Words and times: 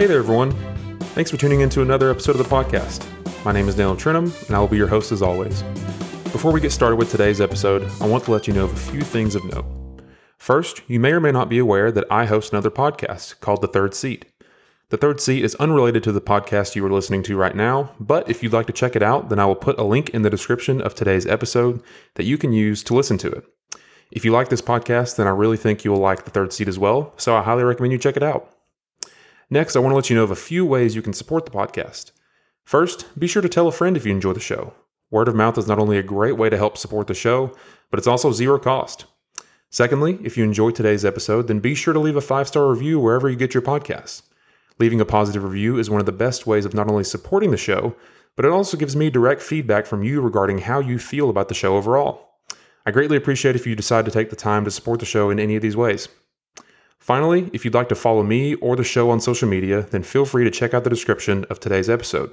Hey 0.00 0.06
there, 0.06 0.20
everyone. 0.20 0.52
Thanks 1.12 1.30
for 1.30 1.36
tuning 1.36 1.60
in 1.60 1.68
to 1.68 1.82
another 1.82 2.10
episode 2.10 2.34
of 2.34 2.38
the 2.38 2.44
podcast. 2.44 3.04
My 3.44 3.52
name 3.52 3.68
is 3.68 3.74
Daniel 3.74 3.94
Trentham, 3.94 4.32
and 4.46 4.56
I 4.56 4.58
will 4.58 4.66
be 4.66 4.78
your 4.78 4.88
host 4.88 5.12
as 5.12 5.20
always. 5.20 5.60
Before 6.32 6.52
we 6.52 6.60
get 6.62 6.72
started 6.72 6.96
with 6.96 7.10
today's 7.10 7.38
episode, 7.38 7.86
I 8.00 8.06
want 8.06 8.24
to 8.24 8.30
let 8.30 8.48
you 8.48 8.54
know 8.54 8.64
of 8.64 8.72
a 8.72 8.90
few 8.90 9.02
things 9.02 9.34
of 9.34 9.44
note. 9.44 9.66
First, 10.38 10.80
you 10.88 10.98
may 11.00 11.12
or 11.12 11.20
may 11.20 11.32
not 11.32 11.50
be 11.50 11.58
aware 11.58 11.92
that 11.92 12.06
I 12.10 12.24
host 12.24 12.50
another 12.50 12.70
podcast 12.70 13.40
called 13.40 13.60
The 13.60 13.68
Third 13.68 13.92
Seat. 13.92 14.24
The 14.88 14.96
Third 14.96 15.20
Seat 15.20 15.44
is 15.44 15.54
unrelated 15.56 16.02
to 16.04 16.12
the 16.12 16.20
podcast 16.22 16.74
you 16.74 16.86
are 16.86 16.90
listening 16.90 17.22
to 17.24 17.36
right 17.36 17.54
now, 17.54 17.94
but 18.00 18.26
if 18.30 18.42
you'd 18.42 18.54
like 18.54 18.68
to 18.68 18.72
check 18.72 18.96
it 18.96 19.02
out, 19.02 19.28
then 19.28 19.38
I 19.38 19.44
will 19.44 19.54
put 19.54 19.78
a 19.78 19.84
link 19.84 20.08
in 20.08 20.22
the 20.22 20.30
description 20.30 20.80
of 20.80 20.94
today's 20.94 21.26
episode 21.26 21.82
that 22.14 22.24
you 22.24 22.38
can 22.38 22.54
use 22.54 22.82
to 22.84 22.94
listen 22.94 23.18
to 23.18 23.30
it. 23.30 23.44
If 24.10 24.24
you 24.24 24.32
like 24.32 24.48
this 24.48 24.62
podcast, 24.62 25.16
then 25.16 25.26
I 25.26 25.30
really 25.30 25.58
think 25.58 25.84
you 25.84 25.90
will 25.90 26.00
like 26.00 26.24
The 26.24 26.30
Third 26.30 26.54
Seat 26.54 26.68
as 26.68 26.78
well, 26.78 27.12
so 27.18 27.36
I 27.36 27.42
highly 27.42 27.64
recommend 27.64 27.92
you 27.92 27.98
check 27.98 28.16
it 28.16 28.22
out. 28.22 28.50
Next, 29.52 29.74
I 29.74 29.80
want 29.80 29.90
to 29.90 29.96
let 29.96 30.08
you 30.08 30.14
know 30.14 30.22
of 30.22 30.30
a 30.30 30.36
few 30.36 30.64
ways 30.64 30.94
you 30.94 31.02
can 31.02 31.12
support 31.12 31.44
the 31.44 31.50
podcast. 31.50 32.12
First, 32.62 33.06
be 33.18 33.26
sure 33.26 33.42
to 33.42 33.48
tell 33.48 33.66
a 33.66 33.72
friend 33.72 33.96
if 33.96 34.06
you 34.06 34.12
enjoy 34.12 34.32
the 34.32 34.38
show. 34.38 34.74
Word 35.10 35.26
of 35.26 35.34
mouth 35.34 35.58
is 35.58 35.66
not 35.66 35.80
only 35.80 35.98
a 35.98 36.04
great 36.04 36.36
way 36.36 36.48
to 36.48 36.56
help 36.56 36.78
support 36.78 37.08
the 37.08 37.14
show, 37.14 37.52
but 37.90 37.98
it's 37.98 38.06
also 38.06 38.30
zero 38.30 38.60
cost. 38.60 39.06
Secondly, 39.68 40.20
if 40.22 40.36
you 40.36 40.44
enjoyed 40.44 40.76
today's 40.76 41.04
episode, 41.04 41.48
then 41.48 41.58
be 41.58 41.74
sure 41.74 41.92
to 41.92 41.98
leave 41.98 42.14
a 42.14 42.20
five 42.20 42.46
star 42.46 42.70
review 42.70 43.00
wherever 43.00 43.28
you 43.28 43.34
get 43.34 43.52
your 43.52 43.62
podcasts. 43.62 44.22
Leaving 44.78 45.00
a 45.00 45.04
positive 45.04 45.42
review 45.42 45.78
is 45.78 45.90
one 45.90 45.98
of 46.00 46.06
the 46.06 46.12
best 46.12 46.46
ways 46.46 46.64
of 46.64 46.72
not 46.72 46.88
only 46.88 47.02
supporting 47.02 47.50
the 47.50 47.56
show, 47.56 47.96
but 48.36 48.44
it 48.44 48.52
also 48.52 48.76
gives 48.76 48.94
me 48.94 49.10
direct 49.10 49.42
feedback 49.42 49.84
from 49.84 50.04
you 50.04 50.20
regarding 50.20 50.58
how 50.58 50.78
you 50.78 50.96
feel 50.96 51.28
about 51.28 51.48
the 51.48 51.54
show 51.54 51.76
overall. 51.76 52.38
I 52.86 52.92
greatly 52.92 53.16
appreciate 53.16 53.56
if 53.56 53.66
you 53.66 53.74
decide 53.74 54.04
to 54.04 54.12
take 54.12 54.30
the 54.30 54.36
time 54.36 54.64
to 54.64 54.70
support 54.70 55.00
the 55.00 55.06
show 55.06 55.28
in 55.28 55.40
any 55.40 55.56
of 55.56 55.62
these 55.62 55.76
ways. 55.76 56.08
Finally, 57.00 57.48
if 57.54 57.64
you'd 57.64 57.74
like 57.74 57.88
to 57.88 57.94
follow 57.94 58.22
me 58.22 58.54
or 58.56 58.76
the 58.76 58.84
show 58.84 59.10
on 59.10 59.18
social 59.18 59.48
media, 59.48 59.82
then 59.90 60.02
feel 60.02 60.26
free 60.26 60.44
to 60.44 60.50
check 60.50 60.74
out 60.74 60.84
the 60.84 60.90
description 60.90 61.46
of 61.48 61.58
today's 61.58 61.88
episode. 61.88 62.30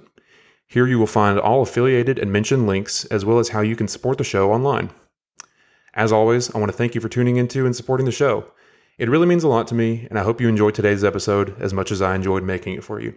Here 0.67 0.85
you 0.85 0.99
will 0.99 1.07
find 1.07 1.39
all 1.39 1.61
affiliated 1.61 2.19
and 2.19 2.33
mentioned 2.33 2.67
links, 2.67 3.05
as 3.05 3.23
well 3.23 3.39
as 3.39 3.49
how 3.49 3.61
you 3.61 3.77
can 3.77 3.87
support 3.87 4.17
the 4.17 4.25
show 4.25 4.51
online. 4.51 4.89
As 5.93 6.11
always, 6.11 6.53
I 6.53 6.59
want 6.59 6.69
to 6.69 6.77
thank 6.77 6.95
you 6.95 7.01
for 7.01 7.07
tuning 7.07 7.37
into 7.37 7.65
and 7.65 7.73
supporting 7.73 8.05
the 8.05 8.11
show. 8.11 8.51
It 8.97 9.09
really 9.09 9.25
means 9.25 9.45
a 9.45 9.47
lot 9.47 9.67
to 9.67 9.75
me, 9.75 10.05
and 10.09 10.19
I 10.19 10.23
hope 10.23 10.41
you 10.41 10.49
enjoyed 10.49 10.75
today's 10.75 11.03
episode 11.03 11.59
as 11.61 11.73
much 11.73 11.89
as 11.89 12.01
I 12.01 12.13
enjoyed 12.13 12.43
making 12.43 12.73
it 12.73 12.83
for 12.83 12.99
you. 12.99 13.15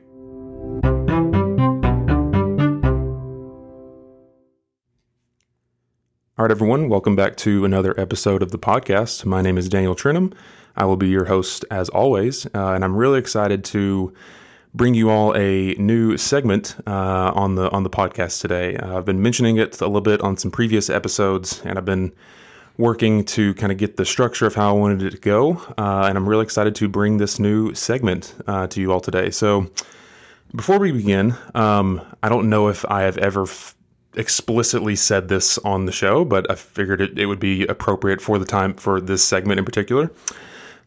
All 6.40 6.44
right, 6.44 6.50
everyone, 6.50 6.88
welcome 6.88 7.16
back 7.16 7.36
to 7.36 7.66
another 7.66 7.94
episode 8.00 8.42
of 8.42 8.50
the 8.50 8.58
podcast. 8.58 9.26
My 9.26 9.42
name 9.42 9.58
is 9.58 9.68
Daniel 9.68 9.94
Trentham. 9.94 10.32
I 10.74 10.86
will 10.86 10.96
be 10.96 11.06
your 11.06 11.26
host 11.26 11.66
as 11.70 11.90
always, 11.90 12.46
uh, 12.54 12.72
and 12.72 12.82
I'm 12.82 12.96
really 12.96 13.18
excited 13.18 13.62
to 13.66 14.10
bring 14.72 14.94
you 14.94 15.10
all 15.10 15.36
a 15.36 15.74
new 15.74 16.16
segment 16.16 16.76
uh, 16.86 17.32
on 17.34 17.56
the 17.56 17.70
on 17.72 17.82
the 17.82 17.90
podcast 17.90 18.40
today. 18.40 18.74
Uh, 18.78 18.96
I've 18.96 19.04
been 19.04 19.20
mentioning 19.20 19.58
it 19.58 19.82
a 19.82 19.84
little 19.84 20.00
bit 20.00 20.22
on 20.22 20.38
some 20.38 20.50
previous 20.50 20.88
episodes, 20.88 21.60
and 21.66 21.76
I've 21.76 21.84
been 21.84 22.10
working 22.78 23.22
to 23.26 23.52
kind 23.56 23.70
of 23.70 23.76
get 23.76 23.98
the 23.98 24.06
structure 24.06 24.46
of 24.46 24.54
how 24.54 24.70
I 24.70 24.72
wanted 24.72 25.02
it 25.02 25.10
to 25.10 25.18
go. 25.18 25.58
Uh, 25.76 26.06
and 26.08 26.16
I'm 26.16 26.26
really 26.26 26.44
excited 26.44 26.74
to 26.76 26.88
bring 26.88 27.18
this 27.18 27.38
new 27.38 27.74
segment 27.74 28.34
uh, 28.46 28.66
to 28.68 28.80
you 28.80 28.92
all 28.92 29.00
today. 29.00 29.28
So, 29.28 29.70
before 30.54 30.78
we 30.78 30.90
begin, 30.90 31.34
um, 31.54 32.00
I 32.22 32.30
don't 32.30 32.48
know 32.48 32.68
if 32.68 32.86
I 32.86 33.02
have 33.02 33.18
ever 33.18 33.42
f- 33.42 33.74
explicitly 34.14 34.96
said 34.96 35.28
this 35.28 35.58
on 35.58 35.86
the 35.86 35.92
show, 35.92 36.24
but 36.24 36.50
I 36.50 36.54
figured 36.54 37.00
it, 37.00 37.18
it 37.18 37.26
would 37.26 37.40
be 37.40 37.66
appropriate 37.66 38.20
for 38.20 38.38
the 38.38 38.44
time 38.44 38.74
for 38.74 39.00
this 39.00 39.24
segment 39.24 39.58
in 39.58 39.64
particular. 39.64 40.10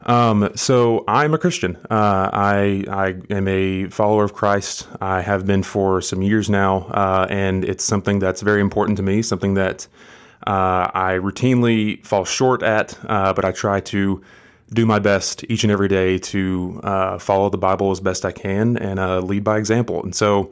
Um, 0.05 0.49
so 0.55 1.05
I'm 1.07 1.33
a 1.33 1.37
Christian. 1.37 1.77
Uh, 1.89 2.29
I 2.33 2.83
I 2.89 3.15
am 3.29 3.47
a 3.47 3.87
follower 3.87 4.25
of 4.25 4.33
Christ. 4.33 4.87
I 4.99 5.21
have 5.21 5.45
been 5.45 5.63
for 5.63 6.01
some 6.01 6.21
years 6.21 6.49
now, 6.49 6.87
uh, 6.87 7.27
and 7.29 7.63
it's 7.63 7.85
something 7.85 8.19
that's 8.19 8.41
very 8.41 8.59
important 8.59 8.97
to 8.97 9.03
me. 9.03 9.21
Something 9.21 9.53
that 9.53 9.87
uh, 10.45 10.91
I 10.93 11.19
routinely 11.21 12.05
fall 12.05 12.25
short 12.25 12.63
at, 12.63 12.99
uh, 13.07 13.31
but 13.31 13.45
I 13.45 13.53
try 13.53 13.79
to 13.79 14.21
do 14.73 14.85
my 14.85 14.99
best 14.99 15.45
each 15.49 15.63
and 15.63 15.71
every 15.71 15.87
day 15.87 16.17
to 16.17 16.81
uh, 16.83 17.17
follow 17.17 17.49
the 17.49 17.57
Bible 17.57 17.91
as 17.91 17.99
best 17.99 18.25
I 18.25 18.31
can 18.31 18.75
and 18.77 18.99
uh, 18.99 19.19
lead 19.19 19.43
by 19.43 19.57
example. 19.57 20.03
And 20.03 20.13
so 20.13 20.51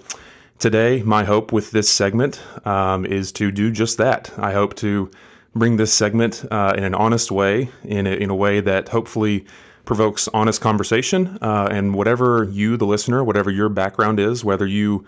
today, 0.62 1.02
my 1.02 1.24
hope 1.24 1.52
with 1.52 1.72
this 1.72 1.90
segment 1.90 2.40
um, 2.68 3.04
is 3.04 3.32
to 3.32 3.52
do 3.52 3.72
just 3.72 3.98
that. 3.98 4.32
I 4.38 4.54
hope 4.54 4.76
to 4.76 5.10
bring 5.56 5.78
this 5.78 5.92
segment 5.92 6.46
uh, 6.52 6.76
in 6.78 6.84
an 6.84 6.94
honest 6.94 7.32
way, 7.32 7.70
in 7.84 8.06
a, 8.06 8.12
in 8.12 8.30
a 8.30 8.36
way 8.36 8.62
that 8.62 8.88
hopefully 8.90 9.44
provokes 9.86 10.30
honest 10.36 10.62
conversation. 10.62 11.40
Uh, 11.42 11.68
and 11.72 11.96
whatever 11.96 12.44
you, 12.44 12.78
the 12.78 12.86
listener, 12.86 13.24
whatever 13.24 13.50
your 13.50 13.70
background 13.70 14.20
is, 14.20 14.46
whether 14.46 14.68
you 14.68 15.04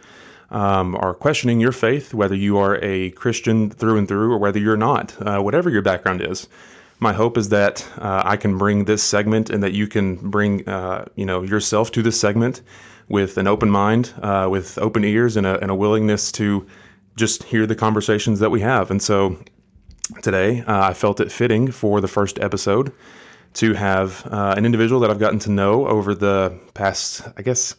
um, 0.49 0.95
are 0.95 1.13
questioning 1.13 1.59
your 1.59 1.71
faith, 1.71 2.15
whether 2.15 2.35
you 2.35 2.57
are 2.57 2.83
a 2.83 3.11
Christian 3.11 3.69
through 3.69 3.99
and 3.99 4.07
through 4.07 4.33
or 4.33 4.39
whether 4.39 4.59
you're 4.59 4.75
not, 4.75 5.15
uh, 5.21 5.39
whatever 5.39 5.69
your 5.69 5.83
background 5.83 6.23
is. 6.23 6.49
My 6.99 7.13
hope 7.13 7.37
is 7.37 7.49
that 7.49 7.87
uh, 7.99 8.23
I 8.25 8.37
can 8.37 8.57
bring 8.57 8.85
this 8.85 9.03
segment 9.03 9.51
and 9.51 9.61
that 9.61 9.73
you 9.73 9.87
can 9.87 10.15
bring 10.15 10.67
uh, 10.67 11.05
you 11.15 11.25
know 11.25 11.43
yourself 11.43 11.91
to 11.91 12.01
this 12.01 12.19
segment 12.19 12.61
with 13.09 13.37
an 13.37 13.47
open 13.47 13.69
mind, 13.69 14.13
uh, 14.21 14.47
with 14.49 14.77
open 14.77 15.03
ears, 15.03 15.37
and 15.37 15.45
a, 15.45 15.59
and 15.59 15.71
a, 15.71 15.75
willingness 15.75 16.31
to 16.33 16.65
just 17.15 17.43
hear 17.43 17.65
the 17.65 17.75
conversations 17.75 18.39
that 18.39 18.49
we 18.49 18.61
have. 18.61 18.89
And 18.91 19.01
so 19.01 19.37
today, 20.21 20.61
uh, 20.61 20.89
I 20.89 20.93
felt 20.93 21.19
it 21.19 21.31
fitting 21.31 21.71
for 21.71 22.01
the 22.01 22.07
first 22.07 22.39
episode 22.39 22.91
to 23.55 23.73
have 23.73 24.25
uh, 24.27 24.55
an 24.57 24.65
individual 24.65 24.99
that 25.01 25.11
I've 25.11 25.19
gotten 25.19 25.39
to 25.39 25.51
know 25.51 25.87
over 25.87 26.15
the 26.15 26.59
past, 26.73 27.21
I 27.37 27.41
guess 27.41 27.75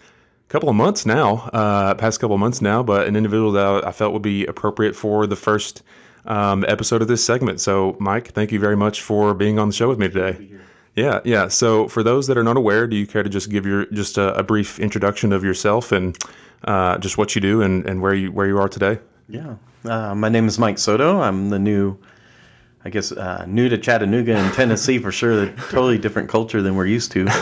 couple 0.48 0.68
of 0.68 0.76
months 0.76 1.04
now, 1.04 1.48
uh, 1.52 1.94
past 1.94 2.20
couple 2.20 2.34
of 2.34 2.38
months 2.38 2.62
now, 2.62 2.80
but 2.80 3.08
an 3.08 3.16
individual 3.16 3.50
that 3.50 3.84
I 3.84 3.90
felt 3.90 4.12
would 4.12 4.22
be 4.22 4.46
appropriate 4.46 4.94
for 4.94 5.26
the 5.26 5.34
first 5.34 5.82
um, 6.26 6.64
episode 6.68 7.02
of 7.02 7.08
this 7.08 7.24
segment. 7.24 7.60
So, 7.60 7.96
Mike, 7.98 8.28
thank 8.28 8.52
you 8.52 8.60
very 8.60 8.76
much 8.76 9.02
for 9.02 9.34
being 9.34 9.58
on 9.58 9.68
the 9.68 9.74
show 9.74 9.88
with 9.88 9.98
me 9.98 10.08
today. 10.08 10.53
Yeah, 10.94 11.20
yeah. 11.24 11.48
So, 11.48 11.88
for 11.88 12.02
those 12.02 12.28
that 12.28 12.38
are 12.38 12.44
not 12.44 12.56
aware, 12.56 12.86
do 12.86 12.96
you 12.96 13.06
care 13.06 13.22
to 13.22 13.30
just 13.30 13.50
give 13.50 13.66
your 13.66 13.86
just 13.86 14.16
a, 14.16 14.34
a 14.34 14.42
brief 14.42 14.78
introduction 14.78 15.32
of 15.32 15.42
yourself 15.42 15.90
and 15.90 16.16
uh, 16.64 16.98
just 16.98 17.18
what 17.18 17.34
you 17.34 17.40
do 17.40 17.62
and, 17.62 17.84
and 17.86 18.00
where 18.00 18.14
you 18.14 18.30
where 18.30 18.46
you 18.46 18.58
are 18.58 18.68
today? 18.68 18.98
Yeah, 19.28 19.56
uh, 19.84 20.14
my 20.14 20.28
name 20.28 20.46
is 20.46 20.58
Mike 20.58 20.78
Soto. 20.78 21.20
I'm 21.20 21.50
the 21.50 21.58
new 21.58 21.98
I 22.84 22.90
guess 22.90 23.12
uh, 23.12 23.44
new 23.48 23.68
to 23.70 23.78
Chattanooga 23.78 24.36
and 24.36 24.52
Tennessee 24.52 24.98
for 24.98 25.10
sure. 25.10 25.44
A 25.44 25.52
totally 25.70 25.96
different 25.96 26.28
culture 26.28 26.60
than 26.60 26.76
we're 26.76 26.86
used 26.86 27.12
to. 27.12 27.28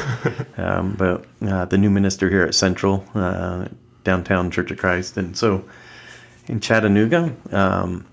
Um, 0.59 0.95
but 0.95 1.25
uh, 1.49 1.65
the 1.65 1.79
new 1.79 1.91
minister 1.91 2.29
here 2.29 2.43
at 2.43 2.55
Central 2.55 3.05
uh, 3.15 3.67
Downtown 4.05 4.51
Church 4.51 4.71
of 4.71 4.77
Christ, 4.77 5.17
and 5.17 5.37
so 5.37 5.65
in 6.47 6.61
Chattanooga, 6.61 7.35
um, 7.51 8.07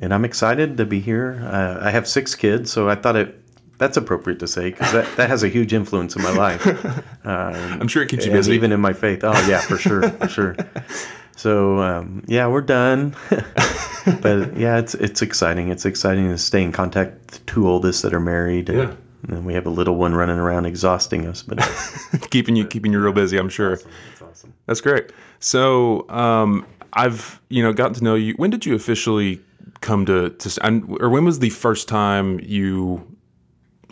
and 0.00 0.12
I'm 0.12 0.24
excited 0.24 0.76
to 0.76 0.84
be 0.84 0.98
here. 1.00 1.40
Uh, 1.50 1.78
I 1.80 1.90
have 1.90 2.06
six 2.08 2.34
kids, 2.34 2.70
so 2.72 2.90
I 2.90 2.96
thought 2.96 3.16
it 3.16 3.40
that's 3.78 3.96
appropriate 3.96 4.38
to 4.40 4.48
say 4.48 4.70
because 4.70 4.92
that, 4.92 5.16
that 5.16 5.28
has 5.28 5.42
a 5.42 5.48
huge 5.48 5.72
influence 5.72 6.16
in 6.16 6.22
my 6.22 6.32
life. 6.32 6.64
Um, 7.26 7.80
I'm 7.80 7.88
sure 7.88 8.02
it 8.02 8.10
keeps 8.10 8.26
you 8.26 8.32
busy, 8.32 8.52
even 8.52 8.70
in 8.70 8.82
my 8.82 8.92
faith. 8.92 9.20
Oh 9.22 9.32
yeah, 9.48 9.62
for 9.62 9.78
sure, 9.78 10.10
for 10.10 10.28
sure. 10.28 10.56
So 11.36 11.78
um, 11.78 12.22
yeah, 12.26 12.46
we're 12.46 12.60
done. 12.60 13.16
but 14.20 14.56
yeah, 14.58 14.76
it's 14.76 14.94
it's 14.94 15.22
exciting. 15.22 15.70
It's 15.70 15.86
exciting 15.86 16.28
to 16.28 16.36
stay 16.36 16.62
in 16.62 16.70
contact 16.70 17.14
with 17.30 17.46
two 17.46 17.66
oldest 17.66 18.02
that 18.02 18.12
are 18.12 18.20
married. 18.20 18.68
And, 18.68 18.78
yeah. 18.78 18.94
And 19.28 19.46
we 19.46 19.54
have 19.54 19.64
a 19.64 19.70
little 19.70 19.94
one 19.96 20.14
running 20.14 20.36
around 20.36 20.66
exhausting 20.66 21.26
us, 21.26 21.42
but 21.42 21.58
keeping 22.30 22.56
you 22.56 22.66
keeping 22.66 22.92
you 22.92 23.00
real 23.00 23.14
busy. 23.14 23.38
I'm 23.38 23.48
sure. 23.48 23.76
That's 23.76 23.86
awesome. 23.86 23.94
That's, 24.10 24.22
awesome. 24.22 24.54
That's 24.66 24.80
great. 24.82 25.12
So 25.40 26.06
um, 26.10 26.66
I've 26.92 27.40
you 27.48 27.62
know 27.62 27.72
gotten 27.72 27.94
to 27.94 28.04
know 28.04 28.16
you. 28.16 28.34
When 28.34 28.50
did 28.50 28.66
you 28.66 28.74
officially 28.74 29.40
come 29.80 30.04
to 30.06 30.28
to 30.30 30.96
or 31.00 31.08
when 31.08 31.24
was 31.24 31.38
the 31.38 31.50
first 31.50 31.88
time 31.88 32.38
you 32.40 33.06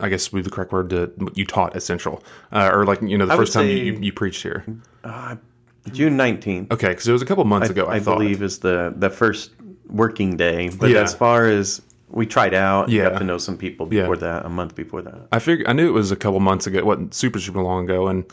I 0.03 0.09
guess 0.09 0.33
would 0.33 0.41
be 0.41 0.43
the 0.43 0.51
correct 0.51 0.73
word 0.73 0.91
to 0.91 1.13
you 1.35 1.47
taught 1.47 1.75
at 1.77 1.83
Central, 1.83 2.23
uh, 2.53 2.71
or 2.73 2.85
like 2.85 3.01
you 3.01 3.17
know 3.17 3.27
the 3.27 3.35
I 3.35 3.37
first 3.37 3.53
time 3.53 3.69
you, 3.69 3.99
you, 4.01 4.13
preached 4.13 4.43
here. 4.43 4.65
Uh, 5.05 5.37
June 5.93 6.17
nineteenth. 6.17 6.71
Okay, 6.73 6.89
because 6.89 7.09
it 7.09 7.13
was 7.13 7.23
a 7.23 7.27
couple 7.27 7.45
months 7.45 7.69
I, 7.69 7.73
ago. 7.73 7.87
I, 7.87 7.97
I 7.97 8.01
believe 8.01 8.43
is 8.43 8.59
the 8.59 8.93
the 8.97 9.09
first 9.09 9.53
working 9.89 10.37
day. 10.37 10.69
But 10.69 10.91
yeah. 10.91 11.03
as 11.03 11.15
far 11.15 11.47
as 11.47 11.81
we 12.09 12.27
tried 12.27 12.53
out, 12.53 12.89
yeah. 12.89 13.11
got 13.11 13.19
to 13.19 13.25
know 13.25 13.39
some 13.39 13.57
people 13.57 13.87
before 13.87 14.15
yeah. 14.15 14.21
that, 14.21 14.47
a 14.47 14.49
month 14.49 14.75
before 14.75 15.03
that. 15.03 15.29
I 15.33 15.39
figured 15.39 15.69
I 15.69 15.73
knew 15.73 15.89
it 15.89 15.93
was 15.93 16.11
a 16.11 16.17
couple 16.17 16.41
months 16.41 16.67
ago. 16.67 16.79
It 16.79 16.87
wasn't 16.87 17.15
super 17.15 17.41
super 17.41 17.63
long 17.63 17.85
ago, 17.85 18.09
and 18.09 18.25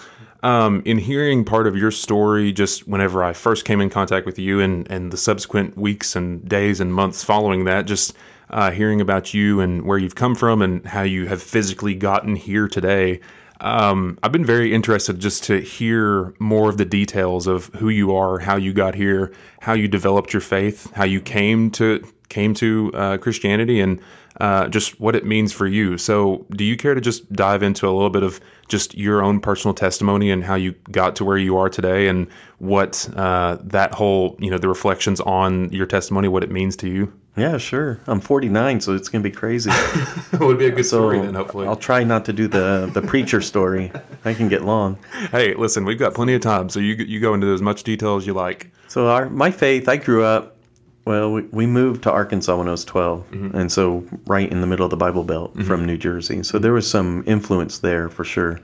um, 0.43 0.81
in 0.85 0.97
hearing 0.97 1.43
part 1.43 1.67
of 1.67 1.75
your 1.75 1.91
story, 1.91 2.51
just 2.51 2.87
whenever 2.87 3.23
I 3.23 3.33
first 3.33 3.65
came 3.65 3.81
in 3.81 3.89
contact 3.89 4.25
with 4.25 4.39
you, 4.39 4.59
and 4.59 4.89
and 4.91 5.11
the 5.11 5.17
subsequent 5.17 5.77
weeks 5.77 6.15
and 6.15 6.47
days 6.47 6.79
and 6.79 6.93
months 6.93 7.23
following 7.23 7.65
that, 7.65 7.85
just 7.85 8.15
uh, 8.49 8.71
hearing 8.71 9.01
about 9.01 9.33
you 9.33 9.61
and 9.61 9.83
where 9.83 9.97
you've 9.97 10.15
come 10.15 10.35
from 10.35 10.61
and 10.61 10.85
how 10.85 11.01
you 11.01 11.27
have 11.27 11.41
physically 11.41 11.95
gotten 11.95 12.35
here 12.35 12.67
today. 12.67 13.19
Um, 13.61 14.17
I've 14.23 14.31
been 14.31 14.45
very 14.45 14.73
interested 14.73 15.19
just 15.19 15.43
to 15.45 15.59
hear 15.59 16.33
more 16.39 16.69
of 16.69 16.77
the 16.77 16.85
details 16.85 17.45
of 17.45 17.65
who 17.75 17.89
you 17.89 18.15
are, 18.15 18.39
how 18.39 18.55
you 18.55 18.73
got 18.73 18.95
here, 18.95 19.33
how 19.59 19.73
you 19.73 19.87
developed 19.87 20.33
your 20.33 20.41
faith, 20.41 20.91
how 20.93 21.03
you 21.03 21.19
came 21.19 21.69
to 21.71 22.01
came 22.29 22.53
to 22.53 22.91
uh, 22.93 23.17
Christianity 23.17 23.81
and 23.81 23.99
uh, 24.39 24.67
just 24.69 24.99
what 24.99 25.15
it 25.15 25.25
means 25.25 25.51
for 25.51 25.67
you. 25.67 25.97
So, 25.97 26.45
do 26.51 26.63
you 26.63 26.77
care 26.77 26.93
to 26.93 27.01
just 27.01 27.31
dive 27.33 27.61
into 27.61 27.87
a 27.87 27.91
little 27.91 28.09
bit 28.09 28.23
of 28.23 28.39
just 28.69 28.95
your 28.95 29.21
own 29.21 29.41
personal 29.41 29.73
testimony 29.73 30.31
and 30.31 30.43
how 30.43 30.55
you 30.55 30.73
got 30.91 31.15
to 31.17 31.25
where 31.25 31.37
you 31.37 31.57
are 31.57 31.69
today, 31.69 32.07
and 32.07 32.27
what 32.59 33.09
uh, 33.15 33.57
that 33.63 33.93
whole, 33.93 34.37
you 34.39 34.49
know, 34.49 34.57
the 34.57 34.69
reflections 34.69 35.19
on 35.21 35.69
your 35.73 35.85
testimony, 35.85 36.27
what 36.27 36.43
it 36.43 36.51
means 36.51 36.75
to 36.77 36.87
you? 36.87 37.11
Yeah, 37.39 37.57
sure. 37.57 37.99
I'm 38.07 38.19
49, 38.19 38.81
so 38.81 38.93
it's 38.95 39.09
gonna 39.09 39.23
be 39.23 39.31
crazy. 39.31 39.69
it 40.33 40.39
would 40.39 40.59
be 40.59 40.67
a 40.67 40.71
good 40.71 40.85
So 40.85 40.97
story 40.99 41.19
then, 41.19 41.33
hopefully. 41.35 41.67
I'll 41.67 41.75
try 41.75 42.03
not 42.03 42.25
to 42.25 42.33
do 42.33 42.47
the 42.47 42.89
the 42.93 43.01
preacher 43.01 43.41
story. 43.41 43.91
I 44.25 44.33
can 44.33 44.49
get 44.49 44.63
long. 44.63 44.97
hey, 45.31 45.53
listen, 45.55 45.85
we've 45.85 45.99
got 45.99 46.13
plenty 46.13 46.33
of 46.33 46.41
time, 46.41 46.69
so 46.69 46.79
you 46.79 46.95
you 46.95 47.19
go 47.19 47.33
into 47.33 47.47
as 47.53 47.61
much 47.61 47.83
detail 47.83 48.15
as 48.17 48.27
you 48.27 48.33
like. 48.33 48.71
So 48.87 49.07
our 49.07 49.29
my 49.29 49.51
faith, 49.51 49.87
I 49.89 49.97
grew 49.97 50.23
up. 50.23 50.55
Well, 51.05 51.31
we, 51.31 51.41
we 51.43 51.65
moved 51.65 52.03
to 52.03 52.11
Arkansas 52.11 52.55
when 52.57 52.67
I 52.67 52.71
was 52.71 52.85
12, 52.85 53.31
Mm-hmm. 53.31 53.57
and 53.57 53.71
so 53.71 54.03
right 54.27 54.51
in 54.51 54.61
the 54.61 54.67
middle 54.67 54.85
of 54.85 54.91
the 54.91 54.97
Bible 54.97 55.23
Belt 55.23 55.55
from 55.63 55.85
New 55.85 55.97
Jersey. 55.97 56.43
So 56.43 56.59
there 56.59 56.73
was 56.73 56.87
some 56.87 57.23
influence 57.25 57.79
there 57.79 58.09
for 58.09 58.23
sure. 58.23 58.59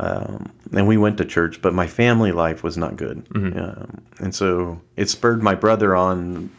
Um, 0.00 0.52
and 0.72 0.86
we 0.86 0.96
went 0.96 1.16
to 1.18 1.24
church, 1.24 1.62
but 1.62 1.72
my 1.74 1.86
family 1.86 2.30
life 2.30 2.62
was 2.62 2.76
not 2.76 2.96
good. 2.96 3.24
Mm-hmm. 3.30 3.58
Um, 3.58 4.02
and 4.20 4.34
so 4.34 4.80
it 4.96 5.08
spurred 5.08 5.42
my 5.42 5.54
brother 5.54 5.96
on, 5.96 6.50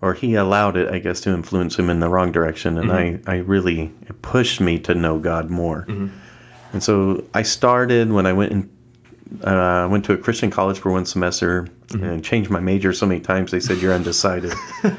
or 0.00 0.14
he 0.14 0.34
allowed 0.34 0.76
it, 0.76 0.92
I 0.92 0.98
guess, 0.98 1.20
to 1.22 1.30
influence 1.30 1.78
him 1.78 1.90
in 1.90 2.00
the 2.00 2.08
wrong 2.08 2.32
direction. 2.32 2.78
And 2.78 2.90
Mm-hmm. 2.90 3.28
I, 3.30 3.34
I 3.34 3.36
really, 3.38 3.92
it 4.02 4.22
pushed 4.22 4.60
me 4.60 4.78
to 4.80 4.94
know 4.94 5.18
God 5.18 5.50
more. 5.50 5.86
And 6.72 6.82
so 6.82 7.24
I 7.34 7.42
started 7.42 8.12
when 8.12 8.26
I 8.26 8.32
went 8.32 8.52
in 8.52 8.70
uh, 9.44 9.86
went 9.90 10.06
to 10.06 10.14
a 10.14 10.16
Christian 10.16 10.50
college 10.50 10.78
for 10.78 10.90
one 10.90 11.04
semester 11.04 11.68
and 11.92 12.24
changed 12.24 12.48
my 12.50 12.60
major 12.60 12.94
so 12.94 13.04
many 13.06 13.20
times 13.20 13.50
they 13.50 13.60
said 13.60 13.76
you're 13.78 13.92
undecided. 13.92 14.54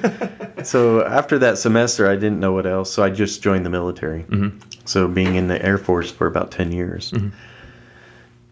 so 0.63 1.03
after 1.05 1.39
that 1.39 1.57
semester, 1.57 2.07
I 2.07 2.15
didn't 2.15 2.39
know 2.39 2.51
what 2.51 2.67
else, 2.67 2.91
so 2.91 3.03
I 3.03 3.09
just 3.09 3.41
joined 3.41 3.65
the 3.65 3.69
military. 3.71 4.25
So 4.85 5.07
being 5.07 5.35
in 5.35 5.47
the 5.47 5.63
Air 5.65 5.77
Force 5.79 6.11
for 6.11 6.27
about 6.27 6.51
ten 6.51 6.71
years. 6.71 7.11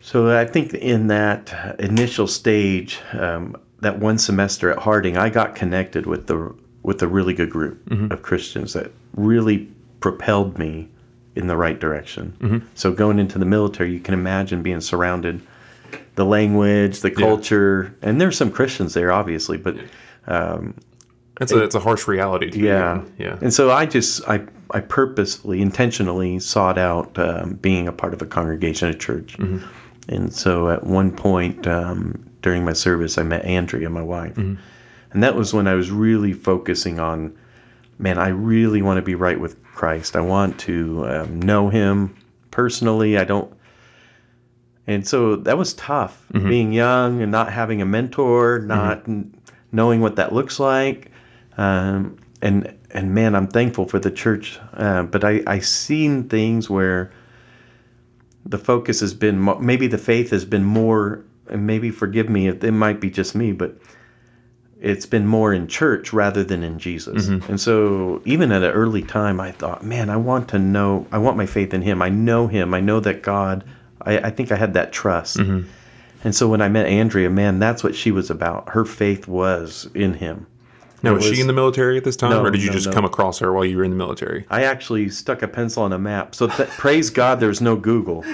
So 0.01 0.35
I 0.35 0.45
think 0.45 0.73
in 0.73 1.07
that 1.07 1.75
initial 1.79 2.27
stage, 2.27 2.99
um, 3.13 3.55
that 3.81 4.00
one 4.00 4.18
semester 4.18 4.71
at 4.71 4.79
Harding, 4.79 5.18
I 5.18 5.29
got 5.29 5.56
connected 5.56 6.06
with 6.06 6.27
the 6.27 6.53
with 6.83 7.01
a 7.01 7.07
really 7.07 7.33
good 7.33 7.50
group 7.50 7.79
of 8.12 8.21
Christians 8.21 8.74
that 8.74 8.91
really 9.15 9.68
propelled 10.00 10.57
me 10.57 10.88
in 11.35 11.47
the 11.47 11.57
right 11.57 11.79
direction. 11.79 12.68
So 12.75 12.91
going 12.91 13.19
into 13.19 13.38
the 13.39 13.45
military, 13.45 13.91
you 13.91 14.00
can 14.00 14.13
imagine 14.13 14.63
being 14.63 14.81
surrounded, 14.81 15.41
the 16.15 16.25
language, 16.25 17.01
the 17.01 17.12
culture, 17.12 17.95
and 18.01 18.19
there's 18.21 18.38
some 18.38 18.51
Christians 18.51 18.94
there, 18.94 19.12
obviously, 19.12 19.57
but 19.57 19.75
It's 21.39 21.51
a 21.51 21.63
it's 21.63 21.75
a 21.75 21.80
harsh 21.80 22.07
reality. 22.07 22.50
To 22.51 22.59
yeah, 22.59 22.95
you. 22.95 23.12
yeah. 23.19 23.38
And 23.41 23.53
so 23.53 23.69
I 23.71 23.85
just 23.85 24.27
I 24.27 24.41
I 24.71 24.80
purposefully, 24.81 25.62
intentionally 25.62 26.39
sought 26.39 26.77
out 26.77 27.18
um, 27.19 27.53
being 27.62 27.88
a 27.88 27.91
part 27.91 28.13
of 28.13 28.21
a 28.21 28.25
congregation, 28.25 28.89
a 28.89 28.94
church. 28.94 29.38
And 30.09 30.33
so 30.33 30.69
at 30.69 30.83
one 30.85 31.12
point 31.12 31.68
um, 31.68 32.26
during 32.42 32.63
my 32.66 32.74
service, 32.74 33.18
I 33.18 33.24
met 33.24 33.44
Andrea, 33.45 33.89
my 33.89 34.01
wife, 34.01 34.38
and 35.12 35.24
that 35.24 35.36
was 35.36 35.54
when 35.54 35.68
I 35.68 35.74
was 35.74 35.89
really 35.92 36.34
focusing 36.34 37.00
on, 37.00 37.36
man, 38.00 38.18
I 38.18 38.30
really 38.30 38.81
want 38.81 38.98
to 38.98 39.01
be 39.01 39.16
right 39.16 39.39
with 39.39 39.62
Christ. 39.63 40.16
I 40.16 40.22
want 40.22 40.60
to 40.62 41.06
um, 41.07 41.42
know 41.42 41.69
Him 41.69 42.16
personally. 42.51 43.18
I 43.18 43.24
don't. 43.24 43.51
And 44.86 45.06
so 45.06 45.36
that 45.36 45.57
was 45.57 45.74
tough, 45.74 46.25
being 46.50 46.72
young 46.72 47.22
and 47.22 47.31
not 47.31 47.51
having 47.51 47.81
a 47.81 47.86
mentor, 47.86 48.60
not 48.60 49.07
n- 49.07 49.33
knowing 49.72 50.00
what 50.01 50.16
that 50.16 50.33
looks 50.33 50.60
like. 50.60 51.12
Um, 51.57 52.18
and 52.42 52.74
and 52.92 53.13
man, 53.13 53.36
I'm 53.36 53.48
thankful 53.48 53.86
for 53.88 54.00
the 54.00 54.12
church. 54.12 54.60
Uh, 54.74 55.04
but 55.04 55.24
I 55.24 55.42
I 55.48 55.60
seen 55.60 56.30
things 56.30 56.69
where 56.69 57.12
the 58.45 58.57
focus 58.57 59.01
has 59.01 59.13
been 59.13 59.44
maybe 59.60 59.88
the 59.88 59.98
faith 59.98 60.30
has 60.30 60.45
been 60.45 60.63
more, 60.63 61.25
and 61.49 61.67
maybe 61.67 61.89
forgive 61.89 62.29
me 62.29 62.47
if 62.47 62.63
it 62.63 62.71
might 62.71 62.99
be 62.99 63.09
just 63.09 63.35
me, 63.35 63.51
but 63.51 63.75
it's 64.79 65.05
been 65.05 65.25
more 65.25 65.53
in 65.53 65.67
church 65.67 66.13
rather 66.13 66.44
than 66.44 66.63
in 66.63 66.77
Jesus. 66.77 67.27
Mm-hmm. 67.27 67.51
And 67.51 67.59
so 67.59 68.21
even 68.25 68.51
at 68.51 68.63
an 68.63 68.71
early 68.71 69.01
time, 69.01 69.39
I 69.39 69.51
thought, 69.51 69.83
man, 69.83 70.09
I 70.09 70.17
want 70.17 70.49
to 70.49 70.59
know, 70.59 71.07
I 71.11 71.17
want 71.17 71.38
my 71.38 71.45
faith 71.45 71.73
in 71.73 71.81
Him. 71.81 72.01
I 72.01 72.09
know 72.09 72.47
Him. 72.47 72.73
I 72.73 72.79
know 72.79 72.99
that 72.99 73.23
God. 73.23 73.63
I, 74.01 74.19
I 74.19 74.29
think 74.29 74.51
I 74.51 74.55
had 74.55 74.73
that 74.75 74.91
trust. 74.91 75.38
Mm-hmm. 75.38 75.67
And 76.23 76.35
so 76.35 76.47
when 76.47 76.61
I 76.61 76.69
met 76.69 76.85
Andrea, 76.88 77.29
man, 77.29 77.59
that's 77.59 77.83
what 77.83 77.95
she 77.95 78.11
was 78.11 78.29
about. 78.29 78.69
Her 78.69 78.85
faith 78.85 79.27
was 79.27 79.89
in 79.94 80.13
Him. 80.13 80.45
Now, 81.03 81.11
It 81.11 81.15
was, 81.15 81.25
she 81.25 81.39
in 81.39 81.47
the 81.47 81.53
military 81.53 81.95
at 81.97 82.03
this 82.03 82.15
time, 82.15 82.31
No, 82.31 82.44
or 82.44 82.49
did 82.49 82.61
you 82.61 82.67
no, 82.69 82.73
just 82.73 82.88
no. 82.88 82.94
come 82.94 83.05
across 83.05 83.38
her 83.39 83.53
while 83.53 83.63
you 83.65 83.77
were 83.77 83.83
in 83.83 83.91
the 83.91 83.97
military? 83.97 84.45
I 84.49 84.63
actually 84.63 85.09
stuck 85.09 85.44
a 85.44 85.47
pencil 85.47 85.83
on 85.83 85.94
a 85.94 85.99
map. 85.99 86.33
So 86.33 86.47
th- 86.47 86.69
praise 86.77 87.09
God, 87.11 87.39
there's 87.39 87.61
no 87.61 87.75
Google, 87.75 88.25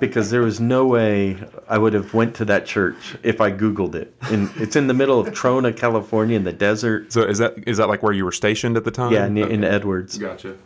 because 0.00 0.30
there 0.30 0.40
was 0.42 0.58
no 0.58 0.84
way 0.86 1.36
I 1.68 1.78
would 1.78 1.92
have 1.92 2.14
went 2.14 2.34
to 2.36 2.44
that 2.46 2.66
church 2.66 3.16
if 3.22 3.40
I 3.40 3.52
Googled 3.52 3.94
it. 3.94 4.12
And 4.22 4.50
it's 4.56 4.74
in 4.74 4.88
the 4.88 4.94
middle 4.94 5.20
of 5.20 5.28
Trona, 5.28 5.76
California, 5.76 6.36
in 6.36 6.44
the 6.44 6.52
desert. 6.52 7.12
So 7.12 7.22
is 7.22 7.38
that 7.38 7.54
is 7.68 7.76
that 7.76 7.88
like 7.88 8.02
where 8.02 8.12
you 8.12 8.24
were 8.24 8.32
stationed 8.32 8.76
at 8.76 8.84
the 8.84 8.90
time? 8.90 9.12
Yeah, 9.12 9.26
in, 9.26 9.38
in 9.38 9.62
Edwards. 9.64 10.18
Gotcha. 10.18 10.56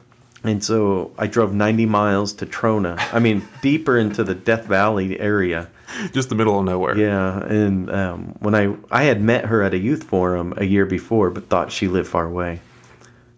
And 0.44 0.64
so 0.64 1.12
I 1.19 1.28
drove 1.28 1.54
90 1.54 1.87
miles 1.87 2.32
to 2.34 2.46
Trona. 2.46 2.99
I 3.12 3.20
mean, 3.20 3.46
deeper 3.60 3.96
into 3.99 4.25
the 4.25 4.34
Death 4.34 4.64
Valley 4.66 5.20
area. 5.20 5.69
Just 6.12 6.29
the 6.29 6.35
middle 6.35 6.59
of 6.59 6.65
nowhere. 6.65 6.97
Yeah, 6.97 7.43
and 7.44 7.91
um, 7.91 8.35
when 8.41 8.55
I 8.55 8.75
I 8.91 9.05
had 9.05 9.21
met 9.23 9.47
her 9.47 9.62
at 9.62 9.75
a 9.75 9.79
youth 9.79 10.05
forum 10.05 10.55
a 10.56 10.65
year 10.65 10.87
before, 10.87 11.31
but 11.31 11.49
thought 11.49 11.71
she 11.73 11.89
lived 11.89 12.09
far 12.09 12.27
away. 12.27 12.61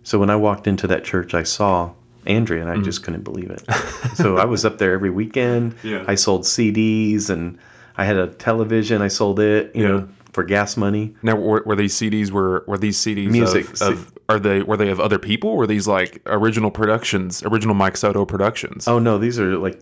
So 0.03 0.19
when 0.19 0.31
I 0.31 0.37
walked 0.37 0.67
into 0.67 0.87
that 0.89 1.05
church, 1.05 1.35
I 1.35 1.43
saw 1.45 1.93
Andrea, 2.27 2.61
and 2.61 2.71
I 2.71 2.83
just 2.83 3.03
couldn't 3.03 3.23
believe 3.25 3.51
it. 3.51 3.62
so 4.15 4.37
I 4.37 4.45
was 4.45 4.65
up 4.65 4.79
there 4.79 4.93
every 4.93 5.11
weekend. 5.11 5.75
Yeah. 5.83 6.05
I 6.06 6.15
sold 6.15 6.43
CDs, 6.43 7.31
and 7.31 7.59
I 7.97 8.05
had 8.05 8.17
a 8.17 8.27
television. 8.29 9.00
I 9.03 9.09
sold 9.09 9.41
it, 9.41 9.75
you 9.75 9.83
Yeah. 9.83 9.89
know, 9.89 10.09
for 10.33 10.43
gas 10.45 10.77
money. 10.77 11.15
Now, 11.23 11.37
were, 11.37 11.62
were 11.65 11.77
these 11.77 11.95
CDs 11.95 12.31
were 12.31 12.65
were 12.67 12.77
these 12.79 12.99
CDs 12.99 13.31
Music. 13.31 13.69
Of, 13.75 13.83
of 13.83 14.12
are 14.29 14.39
they 14.41 14.62
were 14.62 14.77
they 14.77 14.91
of 14.91 15.00
other 15.00 15.19
people? 15.19 15.57
Were 15.57 15.67
these 15.67 15.87
like 15.87 16.21
original 16.27 16.71
productions, 16.71 17.43
original 17.45 17.75
Mike 17.75 17.97
Soto 17.97 18.25
productions? 18.25 18.89
Oh 18.89 18.99
no, 18.99 19.17
these 19.19 19.39
are 19.39 19.57
like 19.59 19.81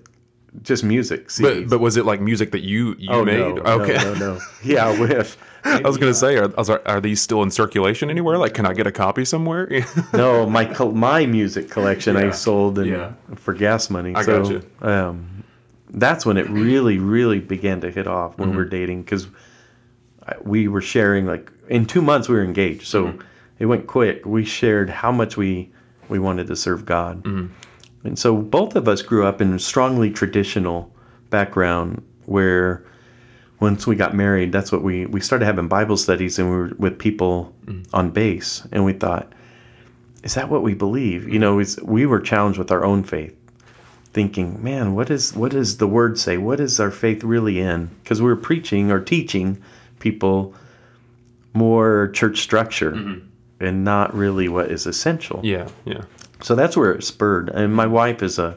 just 0.60 0.84
music 0.84 1.28
CDs. 1.28 1.42
but 1.42 1.70
but 1.70 1.80
was 1.80 1.96
it 1.96 2.04
like 2.04 2.20
music 2.20 2.52
that 2.52 2.62
you 2.62 2.94
you 2.98 3.10
oh 3.10 3.24
made? 3.24 3.38
no, 3.38 3.62
okay. 3.62 3.94
no, 3.94 4.14
no, 4.14 4.34
no. 4.34 4.40
Yeah, 4.62 4.86
I 4.88 5.00
wish. 5.00 5.36
I 5.64 5.80
was 5.80 5.96
gonna 5.96 6.14
say, 6.14 6.36
are, 6.36 6.52
are 6.58 6.82
are 6.86 7.00
these 7.00 7.22
still 7.22 7.42
in 7.42 7.50
circulation 7.50 8.10
anywhere? 8.10 8.36
Like, 8.36 8.52
can 8.52 8.66
I 8.66 8.74
get 8.74 8.86
a 8.86 8.92
copy 8.92 9.24
somewhere? 9.24 9.68
no, 10.12 10.44
my 10.46 10.66
my 10.92 11.24
music 11.26 11.70
collection 11.70 12.16
I 12.16 12.30
sold 12.30 12.78
and 12.78 12.90
Yeah. 12.90 13.12
for 13.36 13.54
gas 13.54 13.88
money. 13.88 14.14
I 14.14 14.22
so, 14.22 14.42
gotcha. 14.42 14.62
Um, 14.80 15.44
that's 15.90 16.26
when 16.26 16.36
it 16.36 16.48
really, 16.50 16.98
really 16.98 17.38
began 17.38 17.80
to 17.82 17.90
hit 17.90 18.06
off 18.06 18.38
when 18.38 18.56
we're 18.56 18.62
mm-hmm. 18.62 18.70
dating 18.70 19.02
because 19.02 19.28
we 20.42 20.68
were 20.68 20.80
sharing 20.80 21.26
like 21.26 21.50
in 21.68 21.86
two 21.86 22.02
months 22.02 22.28
we 22.28 22.36
were 22.36 22.44
engaged, 22.44 22.86
so 22.86 23.06
mm-hmm. 23.06 23.20
it 23.58 23.66
went 23.66 23.86
quick. 23.86 24.26
We 24.26 24.44
shared 24.44 24.90
how 24.90 25.12
much 25.12 25.36
we 25.36 25.70
we 26.08 26.18
wanted 26.18 26.48
to 26.48 26.56
serve 26.56 26.84
God, 26.84 27.22
mm-hmm. 27.22 27.52
And 28.04 28.18
so 28.18 28.36
both 28.36 28.76
of 28.76 28.88
us 28.88 29.02
grew 29.02 29.24
up 29.24 29.40
in 29.40 29.52
a 29.52 29.58
strongly 29.58 30.10
traditional 30.10 30.94
background 31.30 32.02
where 32.26 32.84
once 33.60 33.86
we 33.86 33.94
got 33.94 34.14
married, 34.14 34.50
that's 34.50 34.72
what 34.72 34.82
we 34.82 35.06
we 35.06 35.20
started 35.20 35.44
having 35.44 35.68
Bible 35.68 35.96
studies 35.96 36.38
and 36.38 36.50
we 36.50 36.56
were 36.56 36.72
with 36.78 36.98
people 36.98 37.54
mm. 37.64 37.86
on 37.92 38.10
base, 38.10 38.66
and 38.72 38.84
we 38.84 38.92
thought, 38.92 39.32
is 40.24 40.34
that 40.34 40.48
what 40.48 40.62
we 40.62 40.74
believe? 40.74 41.28
You 41.28 41.38
know, 41.38 41.62
we 41.82 42.04
were 42.06 42.20
challenged 42.20 42.58
with 42.58 42.72
our 42.72 42.84
own 42.84 43.04
faith, 43.04 43.36
thinking, 44.12 44.62
man, 44.62 44.94
what 44.94 45.10
is 45.10 45.34
what 45.34 45.52
does 45.52 45.76
the 45.76 45.86
Word 45.86 46.18
say? 46.18 46.38
What 46.38 46.58
is 46.58 46.80
our 46.80 46.90
faith 46.90 47.22
really 47.22 47.60
in? 47.60 47.86
Because 48.02 48.20
we 48.20 48.26
were 48.26 48.36
preaching 48.36 48.90
or 48.90 49.00
teaching 49.00 49.62
people 50.00 50.54
more 51.54 52.10
church 52.14 52.40
structure 52.40 52.92
mm-hmm. 52.92 53.26
and 53.60 53.84
not 53.84 54.12
really 54.12 54.48
what 54.48 54.72
is 54.72 54.86
essential. 54.86 55.40
yeah, 55.44 55.68
yeah. 55.84 56.02
So 56.42 56.54
that's 56.54 56.76
where 56.76 56.92
it 56.92 57.04
spurred. 57.04 57.48
And 57.50 57.74
my 57.74 57.86
wife 57.86 58.22
is 58.22 58.38
a 58.38 58.56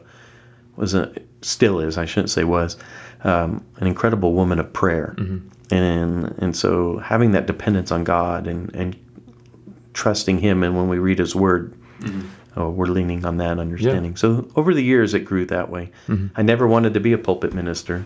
was 0.76 0.94
a 0.94 1.12
still 1.42 1.80
is 1.80 1.98
I 1.98 2.06
shouldn't 2.06 2.30
say 2.32 2.44
was 2.44 2.78
um, 3.24 3.64
an 3.78 3.88
incredible 3.88 4.34
woman 4.34 4.60
of 4.60 4.72
prayer, 4.74 5.16
and 5.72 6.26
and 6.40 6.56
so 6.56 6.98
having 6.98 7.32
that 7.32 7.46
dependence 7.48 7.92
on 7.92 8.04
God 8.04 8.48
and 8.48 8.74
and 8.76 8.96
trusting 9.94 10.40
Him, 10.40 10.64
and 10.64 10.76
when 10.76 10.88
we 10.90 10.98
read 11.00 11.20
His 11.20 11.36
Word. 11.36 11.74
Oh, 12.58 12.70
we're 12.70 12.86
leaning 12.86 13.26
on 13.26 13.36
that 13.38 13.60
understanding. 13.60 14.16
So 14.16 14.48
over 14.56 14.74
the 14.74 14.82
years, 14.82 15.14
it 15.14 15.22
grew 15.26 15.46
that 15.48 15.70
way. 15.70 15.92
I 16.36 16.42
never 16.42 16.66
wanted 16.68 16.94
to 16.94 17.02
be 17.02 17.12
a 17.12 17.18
pulpit 17.18 17.54
minister. 17.54 17.98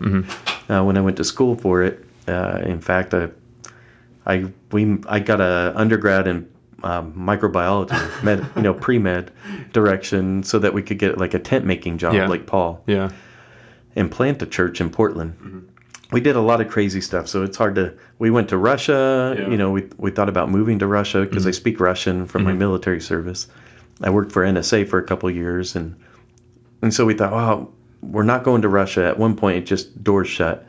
Uh, 0.68 0.82
when 0.84 0.96
I 0.96 1.00
went 1.00 1.16
to 1.18 1.24
school 1.24 1.54
for 1.56 1.82
it, 1.84 2.04
uh, 2.26 2.60
in 2.64 2.80
fact, 2.80 3.14
I, 3.14 3.28
I 4.26 4.46
we 4.72 4.98
I 5.08 5.20
got 5.20 5.40
a 5.40 5.72
undergrad 5.76 6.26
in 6.26 6.48
um, 6.82 7.12
microbiology, 7.14 8.22
med, 8.22 8.46
you 8.56 8.62
know, 8.62 8.74
pre 8.74 8.98
med 8.98 9.30
direction, 9.72 10.42
so 10.42 10.58
that 10.58 10.74
we 10.74 10.82
could 10.82 10.98
get 10.98 11.18
like 11.18 11.34
a 11.34 11.38
tent 11.38 11.64
making 11.64 11.98
job, 11.98 12.14
Yeah. 12.14 12.28
like 12.28 12.46
Paul, 12.46 12.82
Yeah. 12.86 13.10
and 13.96 14.10
plant 14.10 14.42
a 14.42 14.46
church 14.46 14.80
in 14.80 14.90
Portland. 14.90 15.34
Mm-hmm. 15.38 15.58
we 16.12 16.20
did 16.20 16.36
a 16.36 16.40
lot 16.40 16.60
of 16.60 16.68
crazy 16.68 17.00
stuff. 17.00 17.28
So 17.28 17.42
it's 17.42 17.56
hard 17.56 17.74
to. 17.76 17.94
We 18.18 18.30
went 18.30 18.48
to 18.48 18.56
Russia. 18.56 19.36
Yeah. 19.38 19.48
You 19.48 19.56
know, 19.56 19.70
we 19.70 19.88
we 19.96 20.10
thought 20.10 20.28
about 20.28 20.50
moving 20.50 20.78
to 20.80 20.86
Russia 20.86 21.20
because 21.24 21.46
I 21.46 21.50
mm-hmm. 21.50 21.56
speak 21.56 21.80
Russian 21.80 22.26
from 22.26 22.42
my 22.42 22.50
mm-hmm. 22.50 22.58
military 22.58 23.00
service. 23.00 23.46
I 24.02 24.10
worked 24.10 24.32
for 24.32 24.44
NSA 24.44 24.88
for 24.88 24.98
a 24.98 25.04
couple 25.04 25.28
of 25.28 25.36
years, 25.36 25.76
and 25.76 25.94
and 26.82 26.92
so 26.92 27.04
we 27.06 27.14
thought, 27.14 27.32
well, 27.32 27.72
we're 28.02 28.24
not 28.24 28.42
going 28.44 28.62
to 28.62 28.68
Russia. 28.68 29.04
At 29.04 29.18
one 29.18 29.36
point, 29.36 29.58
it 29.58 29.66
just 29.66 30.02
doors 30.02 30.28
shut, 30.28 30.66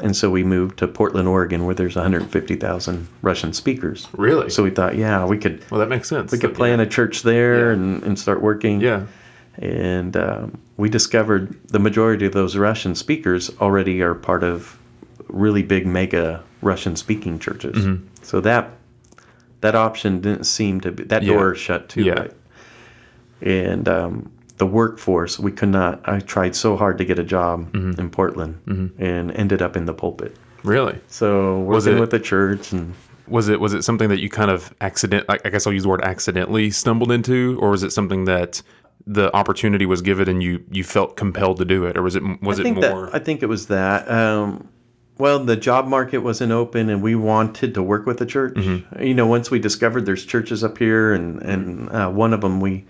and 0.00 0.16
so 0.16 0.30
we 0.30 0.42
moved 0.44 0.78
to 0.78 0.88
Portland, 0.88 1.28
Oregon, 1.28 1.64
where 1.64 1.74
there's 1.74 1.94
150,000 1.96 3.08
Russian 3.22 3.52
speakers. 3.52 4.08
Really? 4.12 4.50
So 4.50 4.62
we 4.62 4.70
thought, 4.70 4.96
yeah, 4.96 5.24
we 5.24 5.38
could 5.38 5.64
well, 5.70 5.78
that 5.80 5.88
makes 5.88 6.08
sense. 6.08 6.32
we 6.32 6.38
could 6.38 6.54
play 6.54 6.72
in 6.72 6.80
a 6.80 6.86
church 6.86 7.22
there 7.22 7.70
and, 7.70 8.02
and 8.02 8.18
start 8.18 8.42
working. 8.42 8.80
Yeah. 8.80 9.06
And 9.58 10.16
um, 10.16 10.58
we 10.76 10.88
discovered 10.88 11.56
the 11.68 11.78
majority 11.78 12.26
of 12.26 12.32
those 12.32 12.56
Russian 12.56 12.94
speakers 12.96 13.50
already 13.60 14.02
are 14.02 14.14
part 14.14 14.42
of 14.42 14.76
really 15.28 15.62
big 15.62 15.86
mega 15.86 16.42
Russian 16.60 16.96
speaking 16.96 17.38
churches. 17.38 17.76
Mm-hmm. 17.84 18.06
So 18.22 18.40
that 18.40 18.70
that 19.60 19.74
option 19.74 20.20
didn't 20.20 20.44
seem 20.44 20.80
to 20.82 20.92
be 20.92 21.04
that 21.04 21.22
Yeah. 21.22 21.34
door 21.34 21.54
shut 21.54 21.88
too. 21.88 22.02
Yeah. 22.02 22.12
Right? 22.14 22.32
And 23.42 23.88
um, 23.88 24.32
the 24.58 24.66
workforce, 24.66 25.38
we 25.38 25.50
could 25.52 25.70
not. 25.70 26.00
I 26.08 26.20
tried 26.20 26.54
so 26.54 26.76
hard 26.76 26.98
to 26.98 27.04
get 27.04 27.18
a 27.18 27.24
job 27.24 27.72
Mm-hmm. 27.72 28.00
in 28.00 28.10
Portland 28.10 28.92
and 28.98 29.32
ended 29.32 29.60
up 29.62 29.76
in 29.76 29.84
the 29.86 29.94
pulpit. 29.94 30.36
Really? 30.62 30.98
So 31.08 31.60
Was 31.60 31.84
working 31.86 31.98
it- 31.98 32.00
with 32.00 32.10
the 32.10 32.20
church 32.20 32.72
and 32.72 32.94
Was 33.26 33.48
it 33.48 33.58
was 33.60 33.72
it 33.74 33.82
something 33.84 34.08
that 34.10 34.20
you 34.20 34.28
kind 34.30 34.50
of 34.50 34.72
accident? 34.80 35.24
I 35.28 35.38
guess 35.50 35.66
I'll 35.66 35.72
use 35.72 35.82
the 35.84 35.88
word 35.88 36.02
accidentally 36.02 36.70
stumbled 36.70 37.10
into, 37.10 37.58
or 37.60 37.70
was 37.70 37.82
it 37.82 37.90
something 37.92 38.26
that 38.26 38.62
the 39.06 39.34
opportunity 39.36 39.84
was 39.86 40.00
given 40.02 40.28
and 40.28 40.42
you 40.42 40.62
you 40.70 40.84
felt 40.84 41.16
compelled 41.16 41.56
to 41.58 41.64
do 41.64 41.84
it, 41.86 41.96
or 41.98 42.02
was 42.02 42.16
it 42.16 42.22
was 42.42 42.58
it 42.58 42.70
more? 42.72 42.82
that 43.06 43.14
I 43.14 43.18
think 43.18 43.42
it 43.42 43.46
was 43.48 43.66
that. 43.68 44.10
Um, 44.10 44.68
well, 45.18 45.38
the 45.38 45.56
job 45.56 45.86
market 45.86 46.18
wasn't 46.18 46.50
open, 46.52 46.88
and 46.90 47.00
we 47.02 47.14
wanted 47.14 47.74
to 47.74 47.82
work 47.82 48.04
with 48.06 48.18
the 48.18 48.26
church. 48.26 48.54
Mm-hmm. 48.54 49.02
You 49.02 49.14
know, 49.14 49.26
once 49.26 49.50
we 49.50 49.58
discovered 49.58 50.06
there's 50.06 50.24
churches 50.24 50.62
up 50.64 50.78
here, 50.78 51.12
and 51.12 51.40
and 51.42 51.88
uh, 51.90 52.10
one 52.10 52.32
of 52.34 52.40
them 52.40 52.60
we 52.60 52.84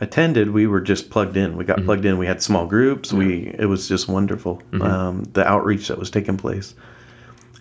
attended, 0.00 0.50
we 0.50 0.66
were 0.66 0.80
just 0.80 1.10
plugged 1.10 1.36
in. 1.36 1.56
We 1.56 1.64
got 1.64 1.78
Mm-hmm. 1.78 1.86
plugged 1.86 2.04
in. 2.04 2.18
We 2.18 2.26
had 2.26 2.42
small 2.42 2.66
groups. 2.66 3.12
We 3.12 3.54
it 3.58 3.66
was 3.66 3.88
just 3.88 4.08
wonderful. 4.08 4.56
Mm-hmm. 4.72 4.82
Um, 4.82 5.22
the 5.32 5.46
outreach 5.46 5.88
that 5.88 5.98
was 5.98 6.10
taking 6.10 6.36
place, 6.36 6.74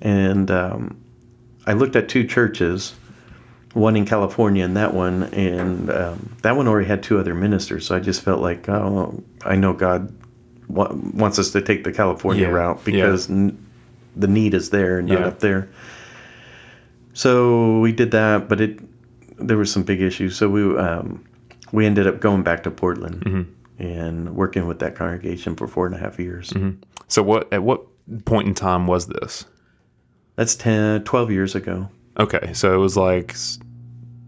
and 0.01 0.49
um, 0.51 0.97
I 1.65 1.73
looked 1.73 1.95
at 1.95 2.09
two 2.09 2.25
churches. 2.25 2.93
One 3.73 3.97
in 3.97 4.05
California 4.05 4.63
and 4.63 4.77
that 4.77 4.93
one, 4.93 5.23
and 5.33 5.89
um, 5.89 6.33
that 6.43 6.55
one 6.55 6.65
already 6.65 6.87
had 6.87 7.03
two 7.03 7.19
other 7.19 7.33
ministers. 7.35 7.85
So 7.85 7.93
I 7.93 7.99
just 7.99 8.21
felt 8.21 8.39
like, 8.39 8.69
oh, 8.69 9.21
I 9.43 9.57
know 9.57 9.73
God 9.73 10.15
wa- 10.69 10.93
wants 11.13 11.39
us 11.39 11.51
to 11.51 11.61
take 11.61 11.83
the 11.83 11.91
California 11.91 12.43
Yeah, 12.43 12.53
route 12.53 12.77
yeah. 12.77 12.83
because 12.85 13.29
n- 13.29 13.57
the 14.15 14.27
need 14.27 14.53
is 14.53 14.69
there 14.69 14.99
and 14.99 15.09
not 15.09 15.23
up 15.23 15.39
there. 15.39 15.67
So 17.11 17.79
we 17.81 17.91
did 17.91 18.11
that, 18.11 18.47
but 18.47 18.61
it 18.61 18.79
there 19.37 19.57
were 19.57 19.65
some 19.65 19.83
big 19.83 20.01
issues. 20.01 20.37
So 20.37 20.47
we 20.47 20.77
um, 20.77 21.24
we 21.71 21.85
ended 21.85 22.07
up 22.07 22.19
going 22.19 22.43
back 22.43 22.63
to 22.63 22.71
Portland 22.71 23.21
Mm-hmm. 23.25 23.83
and 23.83 24.35
working 24.35 24.67
with 24.67 24.79
that 24.79 24.95
congregation 24.95 25.55
for 25.55 25.67
four 25.67 25.85
and 25.85 25.95
a 25.95 25.97
half 25.97 26.19
years. 26.19 26.53
so 27.07 27.21
what 27.23 27.51
at 27.53 27.63
what 27.63 27.81
point 28.25 28.47
in 28.47 28.53
time 28.53 28.87
was 28.87 29.07
this? 29.07 29.45
That's 30.35 30.55
10, 30.55 31.03
12 31.05 31.31
years 31.31 31.55
ago. 31.55 31.89
Okay, 32.19 32.51
so 32.53 32.73
it 32.73 32.77
was 32.77 32.95
like 32.97 33.33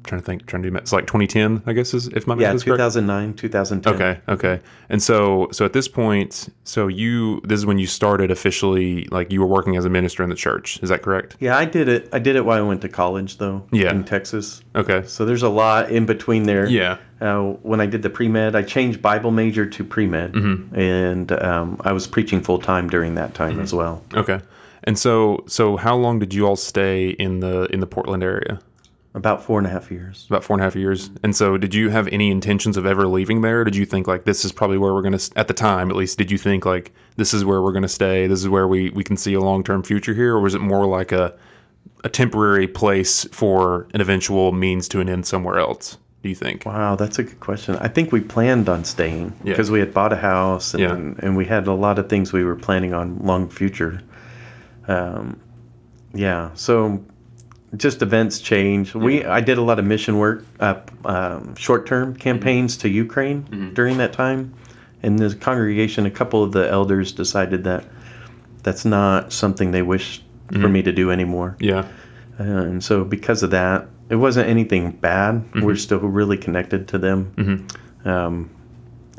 trying 0.04 0.22
to 0.22 0.26
think, 0.26 0.46
trying 0.46 0.64
to 0.64 0.70
do. 0.72 0.76
It's 0.78 0.94
like 0.94 1.06
2010, 1.06 1.64
I 1.66 1.74
guess 1.74 1.94
is 1.94 2.08
if 2.08 2.26
my 2.28 2.34
Yeah, 2.36 2.48
math 2.48 2.56
is 2.56 2.64
correct. 2.64 2.78
2009, 2.80 3.34
2010. 3.34 3.94
Okay, 3.94 4.20
okay. 4.30 4.62
And 4.90 5.04
so 5.04 5.50
so 5.52 5.66
at 5.66 5.74
this 5.74 5.88
point, 5.90 6.48
so 6.64 6.88
you 6.88 7.42
this 7.42 7.60
is 7.60 7.66
when 7.66 7.78
you 7.78 7.88
started 7.88 8.32
officially 8.32 9.06
like 9.12 9.32
you 9.34 9.42
were 9.42 9.48
working 9.48 9.76
as 9.76 9.84
a 9.86 9.90
minister 9.90 10.24
in 10.24 10.30
the 10.30 10.36
church. 10.36 10.80
Is 10.82 10.90
that 10.90 11.02
correct? 11.04 11.36
Yeah, 11.40 11.58
I 11.58 11.66
did 11.66 11.88
it. 11.90 12.08
I 12.14 12.20
did 12.20 12.36
it 12.38 12.46
while 12.46 12.58
I 12.58 12.68
went 12.68 12.82
to 12.82 12.90
college, 12.90 13.38
though. 13.38 13.66
Yeah. 13.72 13.92
in 13.92 14.04
Texas. 14.06 14.62
Okay. 14.76 15.04
So 15.08 15.26
there's 15.26 15.44
a 15.44 15.50
lot 15.50 15.90
in 15.92 16.06
between 16.06 16.44
there. 16.44 16.68
Yeah. 16.68 16.98
Uh, 17.20 17.54
when 17.64 17.82
I 17.82 17.86
did 17.88 18.02
the 18.04 18.10
pre 18.10 18.28
med, 18.28 18.56
I 18.56 18.62
changed 18.62 19.02
Bible 19.02 19.32
major 19.32 19.66
to 19.66 19.84
pre 19.84 20.06
med, 20.08 20.34
Mm-hmm. 20.34 20.80
and 20.80 21.32
um, 21.32 21.82
I 21.84 21.92
was 21.92 22.06
preaching 22.08 22.42
full 22.42 22.60
time 22.60 22.90
during 22.90 23.16
that 23.16 23.34
time 23.34 23.60
as 23.60 23.74
well. 23.74 24.04
Okay. 24.14 24.40
And 24.84 24.98
so 24.98 25.44
so 25.48 25.78
how 25.78 25.96
long 25.96 26.20
did 26.20 26.34
you 26.34 26.46
all 26.48 26.56
stay 26.56 27.10
in 27.10 27.40
the 27.40 27.64
in 27.74 27.80
the 27.80 27.88
Portland 27.88 28.24
area? 28.24 28.60
About 29.16 29.44
four 29.44 29.58
and 29.58 29.66
a 29.66 29.70
half 29.72 29.90
years. 29.90 30.28
About 30.30 30.44
four 30.44 30.54
and 30.56 30.62
a 30.62 30.64
half 30.64 30.76
years. 30.76 31.10
And 31.24 31.36
so 31.36 31.58
did 31.58 31.74
you 31.74 31.90
have 31.90 32.08
any 32.10 32.30
intentions 32.30 32.78
of 32.78 32.86
ever 32.86 33.08
leaving 33.08 33.42
there? 33.42 33.64
Did 33.64 33.76
you 33.76 33.84
think 33.86 34.06
like 34.08 34.26
this 34.26 34.46
is 34.46 34.52
probably 34.52 34.78
where 34.78 34.94
we're 34.94 35.02
going 35.02 35.18
to 35.18 35.32
at 35.40 35.48
the 35.48 35.56
time 35.56 35.90
at 35.90 35.96
least 35.96 36.20
did 36.20 36.30
you 36.30 36.38
think 36.38 36.66
like 36.68 36.92
this 37.16 37.34
is 37.34 37.44
where 37.44 37.64
we're 37.64 37.72
going 37.72 37.82
to 37.82 37.88
stay? 37.90 38.28
This 38.28 38.40
is 38.42 38.48
where 38.48 38.68
we 38.68 38.92
we 38.92 39.04
can 39.04 39.18
see 39.18 39.34
a 39.34 39.40
long-term 39.40 39.82
future 39.84 40.14
here 40.14 40.36
or 40.36 40.40
was 40.40 40.54
it 40.54 40.62
more 40.62 40.86
like 40.86 41.12
a 41.12 41.34
a 42.04 42.10
temporary 42.10 42.68
place 42.68 43.24
for 43.32 43.88
an 43.96 44.02
eventual 44.02 44.52
means 44.52 44.88
to 44.90 45.00
an 45.00 45.10
end 45.10 45.26
somewhere 45.26 45.58
else? 45.58 45.98
Do 46.28 46.32
you 46.32 46.36
think? 46.36 46.66
Wow, 46.66 46.98
that's 46.98 47.20
a 47.20 47.24
good 47.24 47.40
question. 47.40 47.78
I 47.78 47.88
think 47.88 48.12
we 48.12 48.20
planned 48.20 48.68
on 48.68 48.84
staying 48.84 49.32
Yeah. 49.46 49.54
because 49.54 49.72
we 49.72 49.80
had 49.80 49.94
bought 49.94 50.12
a 50.12 50.18
house 50.18 50.74
and, 50.74 50.82
Yeah. 50.84 51.26
and 51.26 51.38
we 51.38 51.46
had 51.46 51.68
a 51.68 51.72
lot 51.74 52.00
of 52.00 52.10
things 52.10 52.34
we 52.34 52.44
were 52.44 52.58
planning 52.58 52.94
on 52.94 53.20
long 53.24 53.48
future. 53.48 54.02
Um, 54.90 55.38
yeah, 56.14 56.50
so 56.54 57.00
just 57.78 58.02
events 58.02 58.40
change. 58.42 58.94
We 58.94 59.24
I 59.24 59.40
did 59.40 59.58
a 59.58 59.62
lot 59.62 59.80
of 59.80 59.86
mission 59.86 60.18
work, 60.18 60.44
uh, 60.60 60.76
um, 61.06 61.56
short 61.56 61.86
term 61.88 62.14
campaigns 62.14 62.76
to 62.80 62.90
Ukraine 62.90 63.72
during 63.74 63.98
that 64.00 64.12
time, 64.12 64.54
and 65.04 65.18
the 65.18 65.34
congregation, 65.34 66.06
a 66.06 66.12
couple 66.12 66.44
of 66.44 66.52
the 66.52 66.70
elders 66.70 67.14
decided 67.14 67.64
that 67.64 67.86
that's 68.64 68.84
not 68.84 69.32
something 69.32 69.72
they 69.72 69.82
wished 69.82 70.26
for 70.52 70.68
me 70.68 70.82
to 70.84 70.92
do 70.92 71.10
anymore. 71.10 71.56
Yeah. 71.60 71.86
Uh, 72.38 72.44
and 72.44 72.84
so 72.84 73.06
because 73.06 73.44
of 73.44 73.52
that, 73.52 73.88
it 74.10 74.16
wasn't 74.16 74.48
anything 74.50 74.92
bad. 74.92 75.44
We're 75.54 75.62
mm-hmm. 75.62 75.76
still 75.76 76.00
really 76.00 76.38
connected 76.38 76.88
to 76.90 76.98
them. 76.98 77.34
Mm-hmm. 77.36 78.10
Um, 78.10 78.50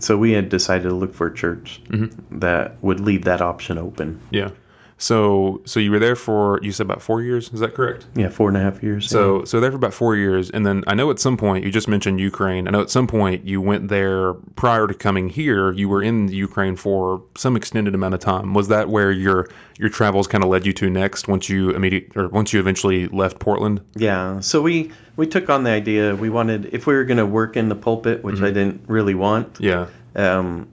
so 0.00 0.16
we 0.16 0.33
had 0.33 0.49
decided 0.49 0.88
to 0.88 0.95
look 0.95 1.14
for 1.14 1.26
a 1.26 1.35
church 1.35 1.83
mm-hmm. 1.88 2.38
that 2.38 2.83
would 2.83 3.00
leave 3.00 3.25
that 3.25 3.40
option 3.40 3.78
open. 3.78 4.21
Yeah. 4.30 4.50
So 4.98 5.62
so 5.64 5.78
you 5.80 5.90
were 5.92 6.00
there 6.00 6.16
for 6.16 6.58
you 6.62 6.72
said 6.72 6.84
about 6.84 7.00
4 7.00 7.22
years, 7.22 7.52
is 7.52 7.60
that 7.60 7.74
correct? 7.74 8.06
Yeah, 8.16 8.28
four 8.28 8.48
and 8.48 8.56
a 8.56 8.60
half 8.60 8.82
years. 8.82 9.08
So 9.08 9.44
so 9.44 9.60
there 9.60 9.70
for 9.70 9.76
about 9.76 9.94
four 9.94 10.16
years, 10.16 10.50
and 10.50 10.66
then 10.66 10.82
I 10.86 10.94
know 10.94 11.10
at 11.10 11.20
some 11.20 11.36
point 11.36 11.64
you 11.64 11.70
just 11.70 11.88
mentioned 11.88 12.20
Ukraine. 12.20 12.66
I 12.66 12.72
know 12.72 12.80
at 12.80 12.90
some 12.90 13.06
point 13.06 13.46
you 13.46 13.60
went 13.60 13.88
there 13.88 14.34
prior 14.56 14.86
to 14.88 14.94
coming 14.94 15.28
here. 15.28 15.72
You 15.72 15.88
were 15.88 16.02
in 16.02 16.28
Ukraine 16.28 16.74
for 16.76 17.22
some 17.36 17.56
extended 17.56 17.94
amount 17.94 18.14
of 18.14 18.20
time. 18.20 18.54
Was 18.54 18.68
that 18.68 18.88
where 18.88 19.12
your 19.12 19.48
your 19.78 19.88
travels 19.88 20.26
kind 20.26 20.42
of 20.42 20.50
led 20.50 20.66
you 20.66 20.72
to 20.74 20.90
next? 20.90 21.28
Once 21.28 21.48
you 21.48 21.70
immediate 21.70 22.16
or 22.16 22.28
once 22.28 22.52
you 22.52 22.58
eventually 22.58 23.06
left 23.08 23.38
Portland? 23.38 23.80
yeah. 23.94 24.40
So 24.40 24.60
we 24.62 24.90
we 25.16 25.26
took 25.26 25.48
on 25.48 25.62
the 25.62 25.70
idea. 25.70 26.16
We 26.16 26.28
wanted 26.28 26.70
if 26.72 26.86
we 26.88 26.94
were 26.94 27.04
going 27.04 27.18
to 27.18 27.26
work 27.26 27.56
in 27.56 27.68
the 27.68 27.76
pulpit, 27.76 28.24
which 28.24 28.40
I 28.40 28.50
didn't 28.50 28.82
really 28.88 29.14
want. 29.14 29.58
Yeah. 29.60 29.86
Um, 30.16 30.68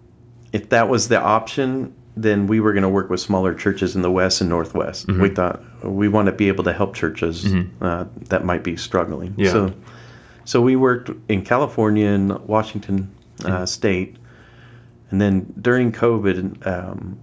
if 0.51 0.69
that 0.69 0.87
was 0.89 1.09
the 1.09 1.19
option, 1.21 1.93
then 2.17 2.47
we 2.47 2.59
were 2.59 2.71
going 2.73 2.83
to 2.83 2.89
work 2.89 3.09
with 3.09 3.19
smaller 3.19 3.53
churches 3.53 3.95
in 3.95 4.01
the 4.01 4.11
West 4.11 4.41
and 4.41 4.49
Northwest. 4.49 5.07
We 5.21 5.29
thought 5.29 5.61
we 5.83 6.07
want 6.07 6.27
to 6.27 6.31
be 6.31 6.47
able 6.47 6.63
to 6.63 6.73
help 6.73 6.95
churches 6.95 7.45
uh, 7.81 8.05
that 8.29 8.45
might 8.45 8.63
be 8.63 8.77
struggling. 8.77 9.33
Yeah. 9.37 9.51
So, 9.51 9.73
so 10.45 10.61
we 10.61 10.75
worked 10.75 11.09
in 11.27 11.43
California 11.43 12.07
and 12.07 12.39
Washington 12.47 13.09
uh, 13.43 13.65
State, 13.65 14.15
and 15.11 15.19
then 15.19 15.53
during 15.61 15.91
COVID, 15.91 16.65
um, 16.65 17.17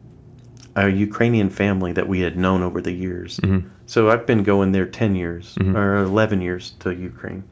a 0.76 0.88
Ukrainian 0.88 1.50
family 1.50 1.92
that 1.92 2.08
we 2.08 2.20
had 2.20 2.36
known 2.36 2.62
over 2.62 2.80
the 2.80 2.92
years. 2.92 3.38
So 3.86 4.10
I've 4.10 4.26
been 4.26 4.42
going 4.42 4.72
there 4.72 4.86
ten 4.86 5.14
years 5.14 5.56
or 5.76 5.96
eleven 5.96 6.40
years 6.40 6.72
to 6.80 6.94
Ukraine, 6.94 7.44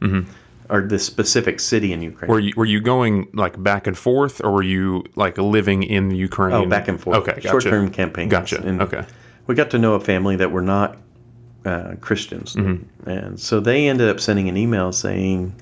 or 0.71 0.81
the 0.81 0.97
specific 0.97 1.59
city 1.59 1.91
in 1.93 2.01
Ukraine. 2.01 2.31
Were 2.31 2.39
you 2.39 2.53
were 2.55 2.65
you 2.65 2.79
going 2.79 3.27
like 3.33 3.61
back 3.61 3.85
and 3.87 3.97
forth, 3.97 4.41
or 4.43 4.51
were 4.51 4.63
you 4.63 5.03
like 5.15 5.37
living 5.37 5.83
in 5.83 6.09
the 6.09 6.15
Ukraine? 6.15 6.53
Oh, 6.55 6.65
back 6.65 6.87
and 6.87 6.99
forth. 6.99 7.17
Okay, 7.17 7.33
gotcha. 7.35 7.49
Short-term 7.49 7.91
campaign. 7.91 8.29
Gotcha. 8.29 8.61
And 8.65 8.81
okay. 8.81 9.03
We 9.47 9.53
got 9.55 9.69
to 9.71 9.77
know 9.77 9.93
a 9.95 9.99
family 9.99 10.37
that 10.37 10.51
were 10.51 10.61
not 10.61 10.97
uh, 11.65 11.95
Christians, 11.99 12.55
Mm-hmm. 12.55 13.09
and 13.09 13.39
so 13.39 13.59
they 13.59 13.87
ended 13.87 14.07
up 14.09 14.19
sending 14.19 14.47
an 14.49 14.55
email 14.57 14.91
saying, 14.93 15.53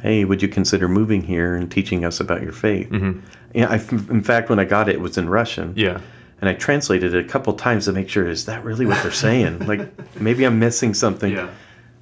"Hey, 0.00 0.24
would 0.24 0.40
you 0.42 0.48
consider 0.48 0.88
moving 0.88 1.22
here 1.22 1.54
and 1.54 1.70
teaching 1.70 2.04
us 2.04 2.18
about 2.18 2.42
your 2.42 2.52
faith?" 2.52 2.88
Mm-hmm. 2.90 3.20
Yeah, 3.54 3.68
I, 3.68 3.76
in 4.12 4.22
fact, 4.22 4.48
when 4.48 4.58
I 4.58 4.64
got 4.64 4.88
it, 4.88 4.94
it 4.96 5.00
was 5.00 5.18
in 5.18 5.28
Russian. 5.28 5.72
Yeah. 5.76 6.00
And 6.40 6.50
I 6.50 6.54
translated 6.54 7.14
it 7.14 7.24
a 7.24 7.28
couple 7.28 7.52
times 7.54 7.86
to 7.86 7.92
make 7.92 8.08
sure 8.10 8.26
is 8.28 8.44
that 8.46 8.62
really 8.64 8.84
what 8.84 9.02
they're 9.02 9.10
saying? 9.12 9.58
like 9.66 9.88
maybe 10.20 10.44
I'm 10.44 10.58
missing 10.58 10.92
something. 10.94 11.32
Yeah. 11.32 11.48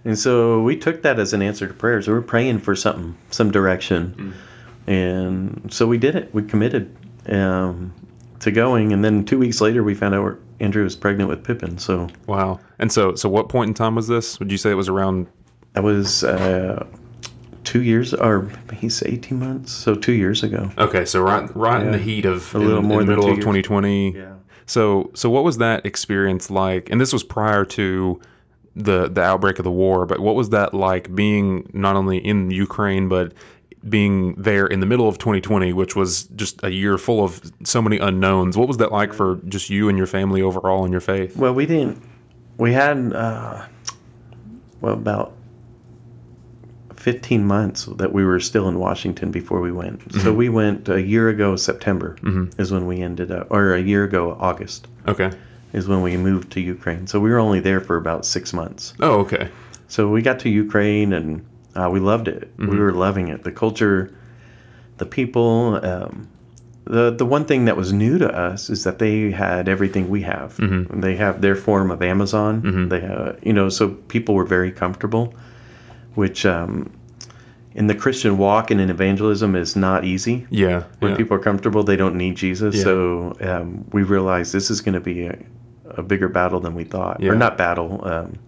And 0.04 0.18
so 0.18 0.60
we 0.62 0.76
took 0.76 1.02
that 1.02 1.18
as 1.18 1.32
an 1.32 1.42
answer 1.42 1.66
to 1.66 1.74
prayers. 1.74 2.06
We 2.08 2.14
were 2.14 2.22
praying 2.22 2.60
for 2.60 2.76
something, 2.76 3.16
some 3.30 3.50
direction. 3.50 4.34
And 4.86 5.72
so 5.72 5.86
we 5.86 5.96
did 5.96 6.14
it. 6.14 6.32
We 6.34 6.42
committed 6.42 6.94
um, 7.28 7.92
to 8.40 8.50
going. 8.50 8.92
And 8.92 9.04
then 9.04 9.24
two 9.24 9.38
weeks 9.38 9.60
later, 9.60 9.82
we 9.82 9.94
found 9.94 10.14
out 10.14 10.38
Andrea 10.60 10.84
was 10.84 10.94
pregnant 10.96 11.30
with 11.30 11.42
Pippin. 11.42 11.78
So 11.78 12.08
Wow. 12.26 12.60
And 12.78 12.92
so 12.92 13.14
so 13.14 13.28
what 13.28 13.48
point 13.48 13.68
in 13.68 13.74
time 13.74 13.94
was 13.94 14.08
this? 14.08 14.38
Would 14.38 14.52
you 14.52 14.58
say 14.58 14.70
it 14.70 14.74
was 14.74 14.88
around? 14.88 15.26
that 15.72 15.82
was 15.82 16.22
uh, 16.22 16.86
two 17.64 17.82
years, 17.82 18.14
or 18.14 18.48
he's 18.72 19.02
18 19.02 19.38
months. 19.38 19.72
So 19.72 19.94
two 19.94 20.12
years 20.12 20.42
ago. 20.42 20.70
Okay, 20.78 21.04
so 21.04 21.20
right 21.20 21.54
right 21.56 21.82
in 21.84 21.92
the 21.92 21.98
heat 21.98 22.24
of 22.24 22.54
A 22.54 22.58
little 22.58 22.78
in, 22.78 22.86
more 22.86 23.00
in 23.00 23.06
the 23.06 23.16
middle 23.16 23.30
of 23.30 23.36
2020. 23.36 24.12
Yeah. 24.12 24.34
So 24.66 25.10
so 25.14 25.28
what 25.30 25.44
was 25.44 25.58
that 25.58 25.84
experience 25.84 26.50
like? 26.50 26.90
And 26.90 27.00
this 27.00 27.12
was 27.12 27.24
prior 27.24 27.64
to 27.66 28.20
the 28.76 29.08
the 29.08 29.22
outbreak 29.22 29.58
of 29.58 29.64
the 29.64 29.70
war, 29.70 30.06
but 30.06 30.20
what 30.20 30.34
was 30.34 30.50
that 30.50 30.74
like 30.74 31.14
being 31.14 31.68
not 31.72 31.96
only 31.96 32.18
in 32.18 32.50
Ukraine 32.50 33.08
but 33.08 33.32
being 33.88 34.34
there 34.34 34.66
in 34.66 34.80
the 34.80 34.86
middle 34.86 35.08
of 35.08 35.18
2020, 35.18 35.72
which 35.72 35.94
was 35.94 36.24
just 36.36 36.62
a 36.64 36.72
year 36.72 36.96
full 36.96 37.22
of 37.22 37.40
so 37.64 37.82
many 37.82 37.98
unknowns. 37.98 38.56
What 38.56 38.66
was 38.68 38.78
that 38.78 38.92
like 38.92 39.12
for 39.12 39.36
just 39.48 39.68
you 39.68 39.88
and 39.88 39.98
your 39.98 40.06
family 40.06 40.40
overall 40.40 40.84
in 40.84 40.92
your 40.92 41.02
faith? 41.02 41.36
Well, 41.36 41.52
we 41.52 41.66
didn't. 41.66 42.02
We 42.56 42.72
had 42.72 43.12
uh, 43.12 43.66
well 44.80 44.94
about 44.94 45.34
15 46.96 47.44
months 47.44 47.84
that 47.96 48.12
we 48.12 48.24
were 48.24 48.40
still 48.40 48.68
in 48.68 48.78
Washington 48.78 49.30
before 49.30 49.60
we 49.60 49.70
went. 49.70 50.00
Mm-hmm. 50.00 50.20
So 50.20 50.32
we 50.32 50.48
went 50.48 50.88
a 50.88 51.02
year 51.02 51.28
ago 51.28 51.56
September 51.56 52.16
mm-hmm. 52.22 52.58
is 52.60 52.72
when 52.72 52.86
we 52.86 53.02
ended 53.02 53.30
up, 53.30 53.48
or 53.50 53.74
a 53.74 53.80
year 53.80 54.04
ago 54.04 54.36
August. 54.40 54.88
Okay. 55.06 55.30
Is 55.74 55.88
when 55.88 56.02
we 56.02 56.16
moved 56.16 56.52
to 56.52 56.60
Ukraine. 56.60 57.08
So 57.08 57.18
we 57.18 57.30
were 57.30 57.40
only 57.40 57.58
there 57.58 57.80
for 57.80 57.96
about 57.96 58.24
six 58.24 58.52
months. 58.52 58.94
Oh, 59.00 59.18
okay. 59.20 59.50
So 59.88 60.08
we 60.08 60.22
got 60.22 60.38
to 60.40 60.48
Ukraine 60.48 61.12
and 61.12 61.44
uh, 61.74 61.90
we 61.92 61.98
loved 61.98 62.28
it. 62.28 62.56
Mm-hmm. 62.56 62.70
We 62.70 62.78
were 62.78 62.92
loving 62.92 63.26
it. 63.28 63.42
The 63.42 63.52
culture, 63.52 64.16
the 64.98 65.06
people. 65.06 65.80
Um, 65.82 66.28
the 66.84 67.10
the 67.10 67.26
one 67.26 67.44
thing 67.44 67.64
that 67.64 67.76
was 67.76 67.92
new 67.92 68.18
to 68.18 68.28
us 68.28 68.70
is 68.70 68.84
that 68.84 68.98
they 68.98 69.30
had 69.30 69.68
everything 69.68 70.08
we 70.08 70.22
have. 70.22 70.56
Mm-hmm. 70.58 71.00
They 71.00 71.16
have 71.16 71.40
their 71.40 71.56
form 71.56 71.90
of 71.90 72.02
Amazon. 72.02 72.62
Mm-hmm. 72.62 72.88
They 72.88 73.00
have, 73.00 73.38
you 73.42 73.52
know, 73.52 73.68
so 73.68 73.88
people 73.88 74.34
were 74.34 74.44
very 74.44 74.70
comfortable, 74.70 75.34
which 76.14 76.44
um, 76.46 76.92
in 77.74 77.86
the 77.86 77.94
Christian 77.94 78.38
walk 78.38 78.70
and 78.70 78.80
in 78.80 78.90
evangelism 78.90 79.56
is 79.56 79.74
not 79.74 80.04
easy. 80.04 80.46
Yeah, 80.50 80.84
when 81.00 81.12
yeah. 81.12 81.16
people 81.16 81.36
are 81.36 81.40
comfortable, 81.40 81.82
they 81.82 81.96
don't 81.96 82.16
need 82.16 82.36
Jesus. 82.36 82.76
Yeah. 82.76 82.82
So 82.84 83.36
um, 83.40 83.84
we 83.92 84.02
realized 84.02 84.52
this 84.52 84.70
is 84.70 84.80
going 84.80 84.94
to 84.94 85.00
be 85.00 85.26
a, 85.26 85.38
a, 85.96 86.02
bigger 86.02 86.28
battle 86.28 86.60
than 86.60 86.74
we 86.74 86.84
thought, 86.84 87.20
yeah. 87.20 87.30
or 87.30 87.34
not 87.34 87.56
battle, 87.56 88.00
um, 88.06 88.38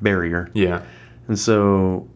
barrier. 0.00 0.50
Yeah, 0.54 0.82
and 1.28 1.38
so 1.38 2.08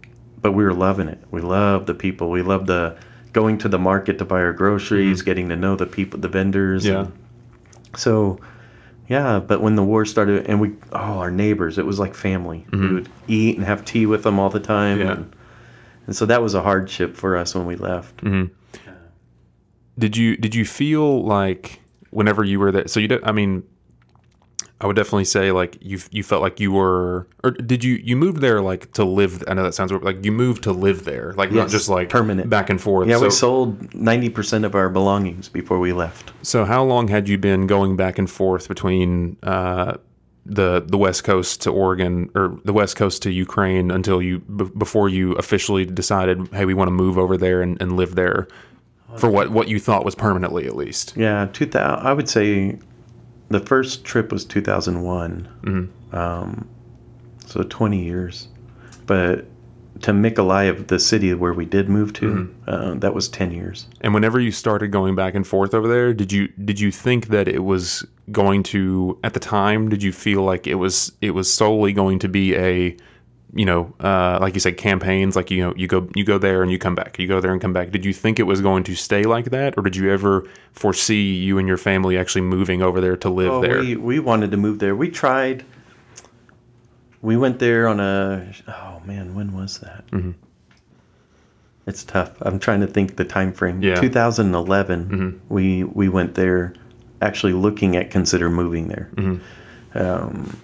but 0.44 0.52
we 0.52 0.62
were 0.62 0.74
loving 0.74 1.08
it. 1.08 1.18
We 1.30 1.40
loved 1.40 1.86
the 1.86 1.94
people. 1.94 2.30
We 2.30 2.42
loved 2.42 2.66
the 2.66 2.98
going 3.32 3.56
to 3.58 3.68
the 3.68 3.78
market 3.78 4.18
to 4.18 4.26
buy 4.26 4.40
our 4.42 4.52
groceries, 4.52 5.20
mm-hmm. 5.20 5.24
getting 5.24 5.48
to 5.48 5.56
know 5.56 5.74
the 5.74 5.86
people, 5.86 6.20
the 6.20 6.28
vendors. 6.28 6.84
Yeah. 6.84 7.06
So, 7.96 8.38
yeah. 9.08 9.40
But 9.40 9.62
when 9.62 9.74
the 9.74 9.82
war 9.82 10.04
started, 10.04 10.46
and 10.46 10.60
we, 10.60 10.72
oh, 10.92 11.18
our 11.18 11.30
neighbors, 11.30 11.78
it 11.78 11.86
was 11.86 11.98
like 11.98 12.14
family. 12.14 12.66
Mm-hmm. 12.68 12.80
We 12.88 12.94
would 12.94 13.08
eat 13.26 13.56
and 13.56 13.64
have 13.64 13.86
tea 13.86 14.04
with 14.04 14.22
them 14.22 14.38
all 14.38 14.50
the 14.50 14.60
time. 14.60 15.00
Yeah. 15.00 15.12
And, 15.12 15.36
and 16.08 16.14
so 16.14 16.26
that 16.26 16.42
was 16.42 16.52
a 16.52 16.60
hardship 16.60 17.16
for 17.16 17.38
us 17.38 17.54
when 17.54 17.64
we 17.64 17.76
left. 17.76 18.18
Mm-hmm. 18.18 18.52
Did 19.98 20.14
you 20.14 20.36
did 20.36 20.54
you 20.54 20.66
feel 20.66 21.24
like 21.24 21.80
whenever 22.10 22.44
you 22.44 22.60
were 22.60 22.70
there? 22.70 22.86
So 22.86 23.00
you, 23.00 23.08
did, 23.08 23.24
I 23.24 23.32
mean, 23.32 23.62
I 24.84 24.86
would 24.86 24.96
definitely 24.96 25.24
say 25.24 25.50
like 25.50 25.78
you 25.80 25.98
you 26.10 26.22
felt 26.22 26.42
like 26.42 26.60
you 26.60 26.70
were 26.70 27.26
or 27.42 27.52
did 27.52 27.82
you 27.82 27.94
you 27.94 28.16
moved 28.16 28.42
there 28.42 28.60
like 28.60 28.92
to 28.92 29.02
live 29.02 29.42
I 29.48 29.54
know 29.54 29.62
that 29.62 29.74
sounds 29.74 29.90
weird, 29.90 30.04
like 30.04 30.22
you 30.22 30.30
moved 30.30 30.64
to 30.64 30.72
live 30.72 31.04
there 31.04 31.32
like 31.38 31.48
yes, 31.48 31.56
not 31.56 31.68
just 31.70 31.88
like 31.88 32.10
permanent. 32.10 32.50
back 32.50 32.68
and 32.68 32.78
forth. 32.78 33.08
Yeah 33.08 33.16
so, 33.16 33.22
we 33.22 33.30
sold 33.30 33.80
90% 33.92 34.62
of 34.62 34.74
our 34.74 34.90
belongings 34.90 35.48
before 35.48 35.78
we 35.78 35.94
left. 35.94 36.32
So 36.42 36.66
how 36.66 36.84
long 36.84 37.08
had 37.08 37.30
you 37.30 37.38
been 37.38 37.66
going 37.66 37.96
back 37.96 38.18
and 38.18 38.30
forth 38.30 38.68
between 38.68 39.38
uh, 39.42 39.94
the 40.44 40.84
the 40.86 40.98
west 40.98 41.24
coast 41.24 41.62
to 41.62 41.70
Oregon 41.70 42.30
or 42.34 42.58
the 42.66 42.74
west 42.74 42.96
coast 42.96 43.22
to 43.22 43.30
Ukraine 43.30 43.90
until 43.90 44.20
you 44.20 44.40
b- 44.40 44.70
before 44.76 45.08
you 45.08 45.32
officially 45.36 45.86
decided 45.86 46.46
hey 46.52 46.66
we 46.66 46.74
want 46.74 46.88
to 46.88 46.92
move 46.92 47.16
over 47.16 47.38
there 47.38 47.62
and, 47.62 47.80
and 47.80 47.96
live 47.96 48.16
there? 48.16 48.48
For 49.16 49.30
what 49.30 49.48
what 49.48 49.68
you 49.68 49.80
thought 49.80 50.04
was 50.04 50.14
permanently 50.14 50.66
at 50.66 50.76
least? 50.76 51.14
Yeah 51.16 51.48
2000 51.54 52.06
I 52.06 52.12
would 52.12 52.28
say 52.28 52.78
the 53.48 53.60
first 53.60 54.04
trip 54.04 54.32
was 54.32 54.44
2001. 54.44 55.48
Mm-hmm. 55.62 56.16
Um, 56.16 56.68
so 57.46 57.62
20 57.62 58.02
years. 58.02 58.48
But 59.06 59.46
to 60.02 60.12
Mykolaiv, 60.12 60.88
the 60.88 60.98
city 60.98 61.32
where 61.34 61.52
we 61.52 61.64
did 61.64 61.88
move 61.88 62.12
to, 62.14 62.26
mm-hmm. 62.26 62.70
uh, 62.70 62.94
that 62.94 63.14
was 63.14 63.28
10 63.28 63.52
years. 63.52 63.86
And 64.00 64.12
whenever 64.12 64.40
you 64.40 64.50
started 64.50 64.88
going 64.88 65.14
back 65.14 65.34
and 65.34 65.46
forth 65.46 65.74
over 65.74 65.86
there, 65.86 66.12
did 66.12 66.32
you 66.32 66.48
did 66.48 66.80
you 66.80 66.90
think 66.90 67.28
that 67.28 67.48
it 67.48 67.60
was 67.60 68.04
going 68.32 68.62
to 68.62 69.18
at 69.22 69.34
the 69.34 69.40
time 69.40 69.88
did 69.90 70.02
you 70.02 70.10
feel 70.10 70.42
like 70.42 70.66
it 70.66 70.76
was 70.76 71.12
it 71.20 71.32
was 71.32 71.52
solely 71.52 71.92
going 71.92 72.18
to 72.18 72.28
be 72.28 72.56
a 72.56 72.96
you 73.54 73.64
know, 73.64 73.94
uh, 74.00 74.38
like 74.40 74.54
you 74.54 74.60
said, 74.60 74.76
campaigns. 74.76 75.36
Like 75.36 75.50
you 75.50 75.62
know, 75.62 75.74
you 75.76 75.86
go 75.86 76.08
you 76.14 76.24
go 76.24 76.38
there 76.38 76.62
and 76.62 76.70
you 76.70 76.78
come 76.78 76.94
back. 76.94 77.18
You 77.18 77.28
go 77.28 77.40
there 77.40 77.52
and 77.52 77.60
come 77.60 77.72
back. 77.72 77.90
Did 77.90 78.04
you 78.04 78.12
think 78.12 78.38
it 78.38 78.44
was 78.44 78.60
going 78.60 78.84
to 78.84 78.94
stay 78.94 79.22
like 79.22 79.46
that, 79.46 79.74
or 79.76 79.82
did 79.82 79.96
you 79.96 80.10
ever 80.12 80.48
foresee 80.72 81.34
you 81.34 81.58
and 81.58 81.68
your 81.68 81.76
family 81.76 82.18
actually 82.18 82.42
moving 82.42 82.82
over 82.82 83.00
there 83.00 83.16
to 83.18 83.30
live 83.30 83.52
oh, 83.52 83.60
there? 83.60 83.80
We 83.80 83.96
we 83.96 84.18
wanted 84.18 84.50
to 84.50 84.56
move 84.56 84.80
there. 84.80 84.96
We 84.96 85.08
tried. 85.08 85.64
We 87.22 87.36
went 87.36 87.58
there 87.58 87.88
on 87.88 88.00
a 88.00 88.52
oh 88.68 89.00
man, 89.04 89.34
when 89.34 89.52
was 89.52 89.78
that? 89.78 90.06
Mm-hmm. 90.08 90.32
It's 91.86 92.02
tough. 92.02 92.32
I'm 92.40 92.58
trying 92.58 92.80
to 92.80 92.86
think 92.86 93.16
the 93.16 93.24
time 93.24 93.52
frame. 93.52 93.82
Yeah. 93.82 93.96
2011. 93.96 95.04
Mm-hmm. 95.04 95.54
We 95.54 95.84
we 95.84 96.08
went 96.08 96.34
there, 96.34 96.74
actually 97.22 97.52
looking 97.52 97.96
at 97.96 98.10
consider 98.10 98.50
moving 98.50 98.88
there. 98.88 99.10
Mm-hmm. 99.14 99.98
Um, 99.98 100.56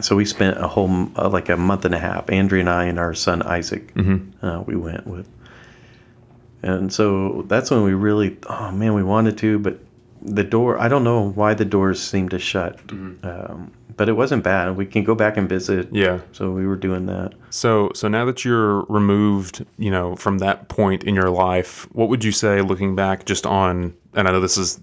so 0.00 0.16
we 0.16 0.24
spent 0.24 0.58
a 0.58 0.68
whole 0.68 1.08
uh, 1.16 1.28
like 1.28 1.48
a 1.48 1.56
month 1.56 1.84
and 1.84 1.94
a 1.94 1.98
half. 1.98 2.28
Andrea 2.30 2.60
and 2.60 2.70
I 2.70 2.84
and 2.84 2.98
our 2.98 3.14
son 3.14 3.42
Isaac, 3.42 3.94
mm-hmm. 3.94 4.44
uh, 4.44 4.60
we 4.62 4.76
went 4.76 5.06
with, 5.06 5.28
and 6.62 6.92
so 6.92 7.44
that's 7.48 7.70
when 7.70 7.82
we 7.82 7.94
really, 7.94 8.38
oh 8.48 8.70
man, 8.72 8.94
we 8.94 9.02
wanted 9.02 9.38
to, 9.38 9.58
but 9.58 9.78
the 10.22 10.44
door. 10.44 10.78
I 10.78 10.88
don't 10.88 11.04
know 11.04 11.30
why 11.30 11.54
the 11.54 11.64
doors 11.64 12.00
seemed 12.00 12.30
to 12.30 12.38
shut, 12.38 12.86
mm-hmm. 12.86 13.26
um, 13.26 13.72
but 13.96 14.08
it 14.08 14.12
wasn't 14.12 14.44
bad. 14.44 14.76
We 14.76 14.86
can 14.86 15.04
go 15.04 15.14
back 15.14 15.36
and 15.36 15.48
visit. 15.48 15.88
Yeah. 15.92 16.20
So 16.32 16.50
we 16.50 16.66
were 16.66 16.76
doing 16.76 17.06
that. 17.06 17.34
So 17.50 17.90
so 17.94 18.08
now 18.08 18.24
that 18.24 18.44
you're 18.44 18.82
removed, 18.84 19.64
you 19.78 19.90
know, 19.90 20.16
from 20.16 20.38
that 20.38 20.68
point 20.68 21.04
in 21.04 21.14
your 21.14 21.30
life, 21.30 21.88
what 21.92 22.08
would 22.08 22.24
you 22.24 22.32
say, 22.32 22.60
looking 22.62 22.94
back, 22.94 23.26
just 23.26 23.46
on? 23.46 23.94
And 24.14 24.28
I 24.28 24.32
know 24.32 24.40
this 24.40 24.56
is 24.58 24.80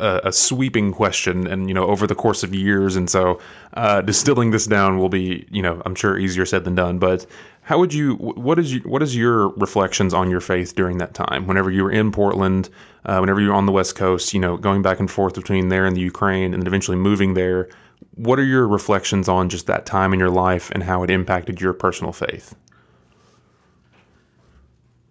a, 0.00 0.28
a, 0.28 0.32
sweeping 0.32 0.92
question, 0.92 1.46
and 1.46 1.68
you 1.68 1.74
know, 1.74 1.86
over 1.86 2.06
the 2.06 2.14
course 2.14 2.42
of 2.42 2.54
years, 2.54 2.96
and 2.96 3.08
so 3.08 3.40
uh, 3.74 4.00
distilling 4.00 4.50
this 4.50 4.66
down 4.66 4.98
will 4.98 5.08
be, 5.08 5.46
you 5.50 5.62
know, 5.62 5.80
I'm 5.84 5.94
sure 5.94 6.18
easier 6.18 6.46
said 6.46 6.64
than 6.64 6.74
done. 6.74 6.98
But 6.98 7.26
how 7.62 7.78
would 7.78 7.94
you? 7.94 8.14
What 8.16 8.58
is 8.58 8.72
you, 8.74 8.80
what 8.80 9.02
is 9.02 9.14
your 9.16 9.48
reflections 9.50 10.14
on 10.14 10.30
your 10.30 10.40
faith 10.40 10.74
during 10.74 10.98
that 10.98 11.14
time? 11.14 11.46
Whenever 11.46 11.70
you 11.70 11.84
were 11.84 11.92
in 11.92 12.10
Portland, 12.12 12.68
uh, 13.04 13.18
whenever 13.18 13.40
you 13.40 13.48
were 13.48 13.54
on 13.54 13.66
the 13.66 13.72
West 13.72 13.96
Coast, 13.96 14.34
you 14.34 14.40
know, 14.40 14.56
going 14.56 14.82
back 14.82 15.00
and 15.00 15.10
forth 15.10 15.34
between 15.34 15.68
there 15.68 15.86
and 15.86 15.96
the 15.96 16.00
Ukraine, 16.00 16.54
and 16.54 16.66
eventually 16.66 16.96
moving 16.96 17.34
there. 17.34 17.68
What 18.14 18.38
are 18.38 18.44
your 18.44 18.66
reflections 18.66 19.28
on 19.28 19.48
just 19.48 19.66
that 19.66 19.86
time 19.86 20.12
in 20.12 20.18
your 20.18 20.30
life 20.30 20.70
and 20.72 20.82
how 20.82 21.02
it 21.02 21.10
impacted 21.10 21.60
your 21.60 21.72
personal 21.72 22.12
faith? 22.12 22.54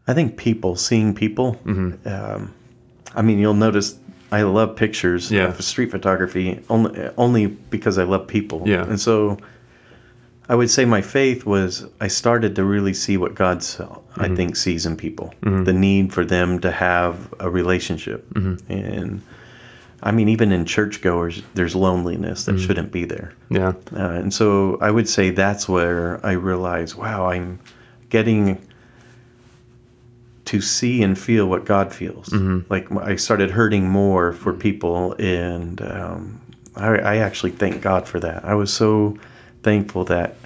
I 0.08 0.14
think 0.16 0.38
people, 0.38 0.76
seeing 0.76 1.14
people. 1.14 1.54
Mm-hmm. 1.66 2.08
Um, 2.08 2.54
I 3.16 3.22
mean, 3.22 3.38
you'll 3.38 3.54
notice 3.54 3.98
I 4.32 4.44
love 4.44 4.76
pictures. 4.76 5.32
Yeah. 5.32 5.54
street 5.58 5.92
photography 5.92 6.62
only 6.70 7.10
only 7.18 7.48
because 7.48 7.98
I 7.98 8.04
love 8.04 8.28
people. 8.28 8.64
Yeah. 8.66 8.84
And 8.84 9.00
so 9.00 9.38
I 10.48 10.56
would 10.56 10.70
say 10.70 10.86
my 10.86 11.02
faith 11.02 11.46
was 11.46 11.86
I 12.00 12.08
started 12.08 12.56
to 12.56 12.64
really 12.64 12.94
see 12.94 13.18
what 13.18 13.36
God 13.36 13.60
mm-hmm. 13.60 14.22
I 14.22 14.36
think 14.36 14.56
sees 14.56 14.86
in 14.86 14.96
people. 14.96 15.34
Mm-hmm. 15.42 15.64
The 15.64 15.74
need 15.74 16.14
for 16.14 16.26
them 16.26 16.60
to 16.62 16.72
have 16.72 17.34
a 17.40 17.50
relationship. 17.50 18.28
Mm-hmm. 18.34 18.72
And 18.72 19.22
I 20.02 20.12
mean 20.12 20.30
even 20.30 20.52
in 20.52 20.66
churchgoers 20.66 21.42
there's 21.56 21.76
loneliness 21.76 22.46
that 22.46 22.54
mm-hmm. 22.54 22.66
shouldn't 22.66 22.92
be 22.92 23.06
there. 23.06 23.34
Yeah. 23.50 23.74
Uh, 23.94 24.10
and 24.12 24.34
so 24.34 24.78
I 24.82 24.92
would 24.92 25.10
say 25.10 25.32
that's 25.32 25.68
where 25.68 26.24
I 26.26 26.34
realized 26.34 26.96
wow, 26.96 27.30
I'm 27.30 27.60
getting 28.10 28.60
to 30.50 30.62
see 30.62 31.04
and 31.04 31.16
feel 31.18 31.46
what 31.46 31.64
God 31.64 31.94
feels. 31.94 32.30
Mm-hmm. 32.30 32.72
Like 32.72 32.92
I 32.92 33.18
started 33.18 33.52
hurting 33.52 33.88
more 33.88 34.34
for 34.34 34.52
people, 34.52 35.14
and 35.20 35.80
um, 35.80 36.42
I, 36.76 36.88
I, 36.98 37.18
actually 37.18 37.52
thank 37.52 37.84
God 37.84 38.08
for 38.08 38.20
that. 38.20 38.44
I 38.44 38.56
was 38.56 38.74
so 38.74 39.16
thankful 39.62 40.06
that 40.06 40.38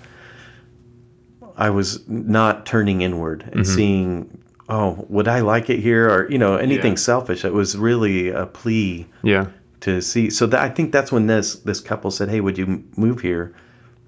I 1.56 1.70
was 1.70 2.06
not 2.10 2.66
turning 2.66 3.02
inward 3.02 3.44
and 3.44 3.62
mm-hmm. 3.62 3.76
seeing, 3.76 4.44
oh, 4.68 5.06
would 5.08 5.30
I 5.30 5.40
like 5.40 5.70
it 5.70 5.80
here, 5.80 6.10
or 6.10 6.30
you 6.30 6.38
know, 6.38 6.58
anything 6.58 6.94
yeah. 6.94 6.98
selfish. 6.98 7.46
It 7.46 7.54
was 7.54 7.78
really 7.78 8.28
a 8.28 8.46
plea, 8.46 9.08
yeah, 9.22 9.48
to 9.82 10.02
see. 10.02 10.30
So 10.30 10.48
that, 10.48 10.60
I 10.60 10.68
think 10.68 10.92
that's 10.92 11.14
when 11.14 11.28
this 11.28 11.56
this 11.56 11.80
couple 11.80 12.12
said, 12.12 12.28
"Hey, 12.28 12.42
would 12.42 12.58
you 12.58 12.84
move 12.98 13.22
here?" 13.22 13.56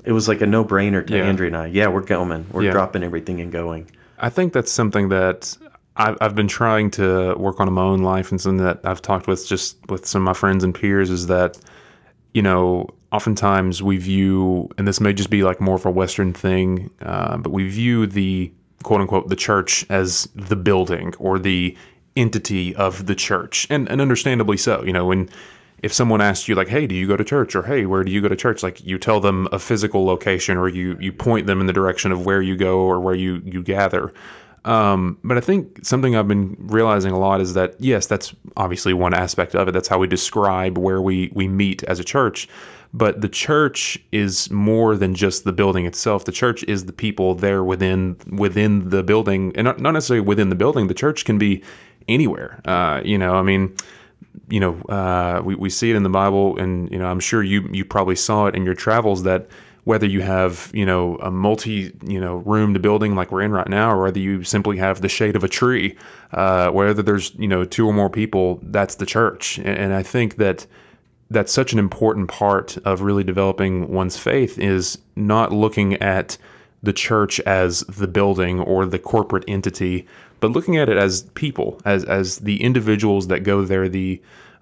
It 0.03 0.11
was 0.11 0.27
like 0.27 0.41
a 0.41 0.45
no 0.45 0.65
brainer 0.65 1.07
to 1.07 1.15
yeah. 1.15 1.23
Andrea 1.23 1.47
and 1.47 1.57
I. 1.57 1.67
Yeah, 1.67 1.87
we're 1.87 2.01
going. 2.01 2.47
We're 2.51 2.63
yeah. 2.63 2.71
dropping 2.71 3.01
everything 3.01 3.39
and 3.39 3.49
going. 3.49 3.89
I 4.19 4.29
think 4.29 4.51
that's 4.51 4.71
something 4.71 5.07
that 5.09 5.57
I've, 5.97 6.17
I've 6.21 6.35
been 6.35 6.47
trying 6.47 6.91
to 6.91 7.35
work 7.35 7.59
on 7.59 7.67
in 7.67 7.73
my 7.73 7.81
own 7.81 7.99
life 7.99 8.31
and 8.31 8.39
something 8.39 8.65
that 8.65 8.81
I've 8.83 9.01
talked 9.01 9.27
with 9.27 9.47
just 9.47 9.77
with 9.89 10.05
some 10.05 10.21
of 10.21 10.25
my 10.25 10.33
friends 10.33 10.63
and 10.63 10.75
peers 10.75 11.09
is 11.09 11.27
that, 11.27 11.57
you 12.33 12.41
know, 12.41 12.89
oftentimes 13.11 13.81
we 13.81 13.97
view, 13.97 14.69
and 14.77 14.87
this 14.87 14.99
may 14.99 15.13
just 15.13 15.29
be 15.29 15.43
like 15.43 15.61
more 15.61 15.75
of 15.75 15.85
a 15.85 15.91
Western 15.91 16.33
thing, 16.33 16.89
uh, 17.01 17.37
but 17.37 17.51
we 17.51 17.69
view 17.69 18.07
the 18.07 18.51
quote 18.83 19.01
unquote 19.01 19.29
the 19.29 19.35
church 19.35 19.85
as 19.89 20.27
the 20.35 20.55
building 20.55 21.13
or 21.17 21.39
the 21.39 21.75
entity 22.15 22.75
of 22.75 23.05
the 23.07 23.15
church, 23.15 23.65
and 23.69 23.89
and 23.89 24.01
understandably 24.01 24.57
so. 24.57 24.83
You 24.83 24.93
know, 24.93 25.05
when 25.05 25.29
if 25.81 25.93
someone 25.93 26.21
asks 26.21 26.47
you 26.47 26.55
like, 26.55 26.67
"Hey, 26.67 26.87
do 26.87 26.95
you 26.95 27.07
go 27.07 27.17
to 27.17 27.23
church?" 27.23 27.55
or 27.55 27.63
"Hey, 27.63 27.85
where 27.85 28.03
do 28.03 28.11
you 28.11 28.21
go 28.21 28.27
to 28.27 28.35
church?" 28.35 28.63
like 28.63 28.85
you 28.85 28.97
tell 28.97 29.19
them 29.19 29.47
a 29.51 29.59
physical 29.59 30.05
location 30.05 30.57
or 30.57 30.67
you 30.67 30.97
you 30.99 31.11
point 31.11 31.47
them 31.47 31.61
in 31.61 31.67
the 31.67 31.73
direction 31.73 32.11
of 32.11 32.25
where 32.25 32.41
you 32.41 32.55
go 32.57 32.79
or 32.79 32.99
where 32.99 33.15
you 33.15 33.41
you 33.45 33.63
gather. 33.63 34.13
Um, 34.65 35.19
but 35.23 35.37
I 35.37 35.41
think 35.41 35.85
something 35.85 36.15
I've 36.15 36.27
been 36.27 36.57
realizing 36.59 37.11
a 37.11 37.19
lot 37.19 37.39
is 37.39 37.53
that 37.53 37.75
yes, 37.79 38.07
that's 38.07 38.35
obviously 38.57 38.93
one 38.93 39.13
aspect 39.13 39.55
of 39.55 39.67
it. 39.67 39.71
That's 39.71 39.87
how 39.87 39.99
we 39.99 40.07
describe 40.07 40.77
where 40.77 41.01
we 41.01 41.31
we 41.33 41.47
meet 41.47 41.83
as 41.83 41.99
a 41.99 42.03
church. 42.03 42.49
But 42.91 43.21
the 43.21 43.29
church 43.29 43.99
is 44.11 44.49
more 44.49 44.95
than 44.95 45.15
just 45.15 45.43
the 45.43 45.51
building 45.51 45.85
itself. 45.85 46.25
The 46.25 46.31
church 46.31 46.63
is 46.63 46.85
the 46.85 46.93
people 46.93 47.35
there 47.35 47.63
within 47.63 48.17
within 48.31 48.89
the 48.89 49.03
building, 49.03 49.51
and 49.55 49.65
not, 49.65 49.79
necessarily 49.79 50.25
within 50.25 50.49
the 50.49 50.55
building. 50.55 50.87
The 50.87 50.93
church 50.93 51.25
can 51.25 51.37
be 51.37 51.63
anywhere. 52.07 52.61
Uh, 52.65 53.01
you 53.05 53.17
know, 53.17 53.35
I 53.35 53.43
mean, 53.43 53.75
you 54.49 54.59
know, 54.59 54.81
uh, 54.83 55.41
we, 55.43 55.55
we 55.55 55.69
see 55.69 55.91
it 55.91 55.95
in 55.95 56.03
the 56.03 56.09
Bible, 56.09 56.57
and 56.57 56.91
you 56.91 56.97
know, 56.97 57.05
I'm 57.05 57.19
sure 57.19 57.43
you 57.43 57.69
you 57.71 57.85
probably 57.85 58.15
saw 58.15 58.47
it 58.47 58.55
in 58.55 58.65
your 58.65 58.75
travels 58.75 59.23
that 59.23 59.47
whether 59.85 60.05
you 60.05 60.21
have 60.21 60.69
you 60.73 60.85
know 60.85 61.15
a 61.17 61.31
multi 61.31 61.91
you 62.05 62.19
know 62.19 62.37
roomed 62.37 62.81
building 62.81 63.15
like 63.15 63.31
we're 63.31 63.41
in 63.41 63.51
right 63.51 63.69
now, 63.69 63.91
or 63.91 64.03
whether 64.03 64.19
you 64.19 64.43
simply 64.43 64.77
have 64.77 65.01
the 65.01 65.09
shade 65.09 65.35
of 65.35 65.43
a 65.43 65.47
tree, 65.47 65.95
uh, 66.33 66.69
whether 66.69 67.01
there's 67.01 67.33
you 67.35 67.47
know 67.47 67.63
two 67.63 67.87
or 67.87 67.93
more 67.93 68.09
people, 68.09 68.59
that's 68.63 68.95
the 68.95 69.05
church. 69.05 69.57
And, 69.59 69.77
and 69.77 69.93
I 69.93 70.03
think 70.03 70.35
that 70.35 70.67
that's 71.31 71.51
such 71.51 71.71
an 71.73 71.79
important 71.79 72.27
part 72.27 72.77
of 72.85 73.01
really 73.01 73.23
developing 73.23 73.91
one's 73.91 74.17
faith 74.17 74.59
is 74.59 74.97
not 75.15 75.51
looking 75.51 75.95
at 75.95 76.37
the 76.83 76.93
church 76.93 77.39
as 77.41 77.79
the 77.81 78.07
building 78.07 78.59
or 78.59 78.85
the 78.85 78.99
corporate 78.99 79.43
entity, 79.47 80.05
but 80.39 80.51
looking 80.51 80.77
at 80.77 80.89
it 80.89 80.97
as 80.97 81.23
people, 81.33 81.79
as 81.85 82.03
as 82.05 82.39
the 82.39 82.61
individuals 82.61 83.27
that 83.27 83.43
go 83.43 83.63
there, 83.63 83.87
the 83.87 84.19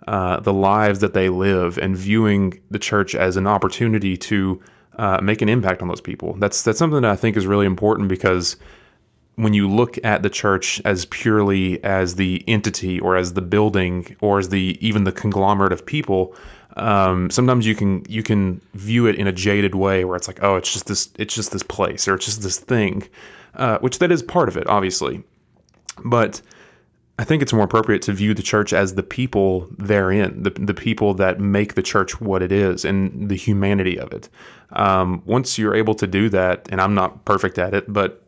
uh, 0.07 0.41
the 0.41 0.53
lives 0.53 0.99
that 0.99 1.13
they 1.13 1.29
live, 1.29 1.77
and 1.77 1.95
viewing 1.95 2.59
the 2.71 2.79
church 2.79 3.15
as 3.15 3.37
an 3.37 3.47
opportunity 3.47 4.17
to 4.17 4.61
uh, 4.97 5.19
make 5.21 5.41
an 5.41 5.49
impact 5.49 5.81
on 5.81 5.87
those 5.87 6.01
people. 6.01 6.33
That's 6.33 6.63
that's 6.63 6.79
something 6.79 7.01
that 7.01 7.11
I 7.11 7.15
think 7.15 7.37
is 7.37 7.47
really 7.47 7.65
important 7.65 8.09
because 8.09 8.57
when 9.35 9.53
you 9.53 9.67
look 9.67 9.97
at 10.05 10.21
the 10.21 10.29
church 10.29 10.79
as 10.85 11.05
purely 11.05 11.83
as 11.83 12.15
the 12.15 12.43
entity 12.47 12.99
or 12.99 13.15
as 13.15 13.33
the 13.33 13.41
building 13.41 14.15
or 14.21 14.37
as 14.37 14.49
the 14.49 14.77
even 14.79 15.05
the 15.05 15.11
conglomerate 15.11 15.71
of 15.71 15.85
people, 15.85 16.35
um, 16.77 17.29
sometimes 17.29 17.65
you 17.65 17.75
can 17.75 18.05
you 18.07 18.21
can 18.23 18.61
view 18.73 19.07
it 19.07 19.15
in 19.15 19.27
a 19.27 19.31
jaded 19.31 19.75
way 19.75 20.05
where 20.05 20.15
it's 20.15 20.27
like, 20.27 20.43
oh, 20.43 20.55
it's 20.55 20.71
just 20.71 20.87
this 20.87 21.09
it's 21.17 21.33
just 21.33 21.51
this 21.51 21.63
place 21.63 22.07
or 22.07 22.15
it's 22.15 22.25
just 22.25 22.41
this 22.43 22.59
thing, 22.59 23.07
uh, 23.55 23.79
which 23.79 23.99
that 23.99 24.11
is 24.11 24.21
part 24.21 24.49
of 24.49 24.57
it, 24.57 24.67
obviously, 24.67 25.23
but 26.05 26.41
I 27.19 27.23
think 27.25 27.43
it's 27.43 27.53
more 27.53 27.65
appropriate 27.65 28.01
to 28.03 28.13
view 28.13 28.33
the 28.33 28.41
church 28.41 28.73
as 28.73 28.95
the 28.95 29.03
people 29.03 29.67
therein, 29.77 30.41
the, 30.41 30.49
the 30.49 30.73
people 30.73 31.13
that 31.15 31.39
make 31.39 31.75
the 31.75 31.83
church 31.83 32.19
what 32.19 32.41
it 32.41 32.51
is 32.51 32.85
and 32.85 33.29
the 33.29 33.35
humanity 33.35 33.99
of 33.99 34.11
it. 34.11 34.29
Um, 34.71 35.21
once 35.25 35.59
you're 35.59 35.75
able 35.75 35.93
to 35.95 36.07
do 36.07 36.27
that, 36.29 36.67
and 36.71 36.81
I'm 36.81 36.95
not 36.95 37.23
perfect 37.23 37.59
at 37.59 37.75
it, 37.75 37.91
but 37.91 38.23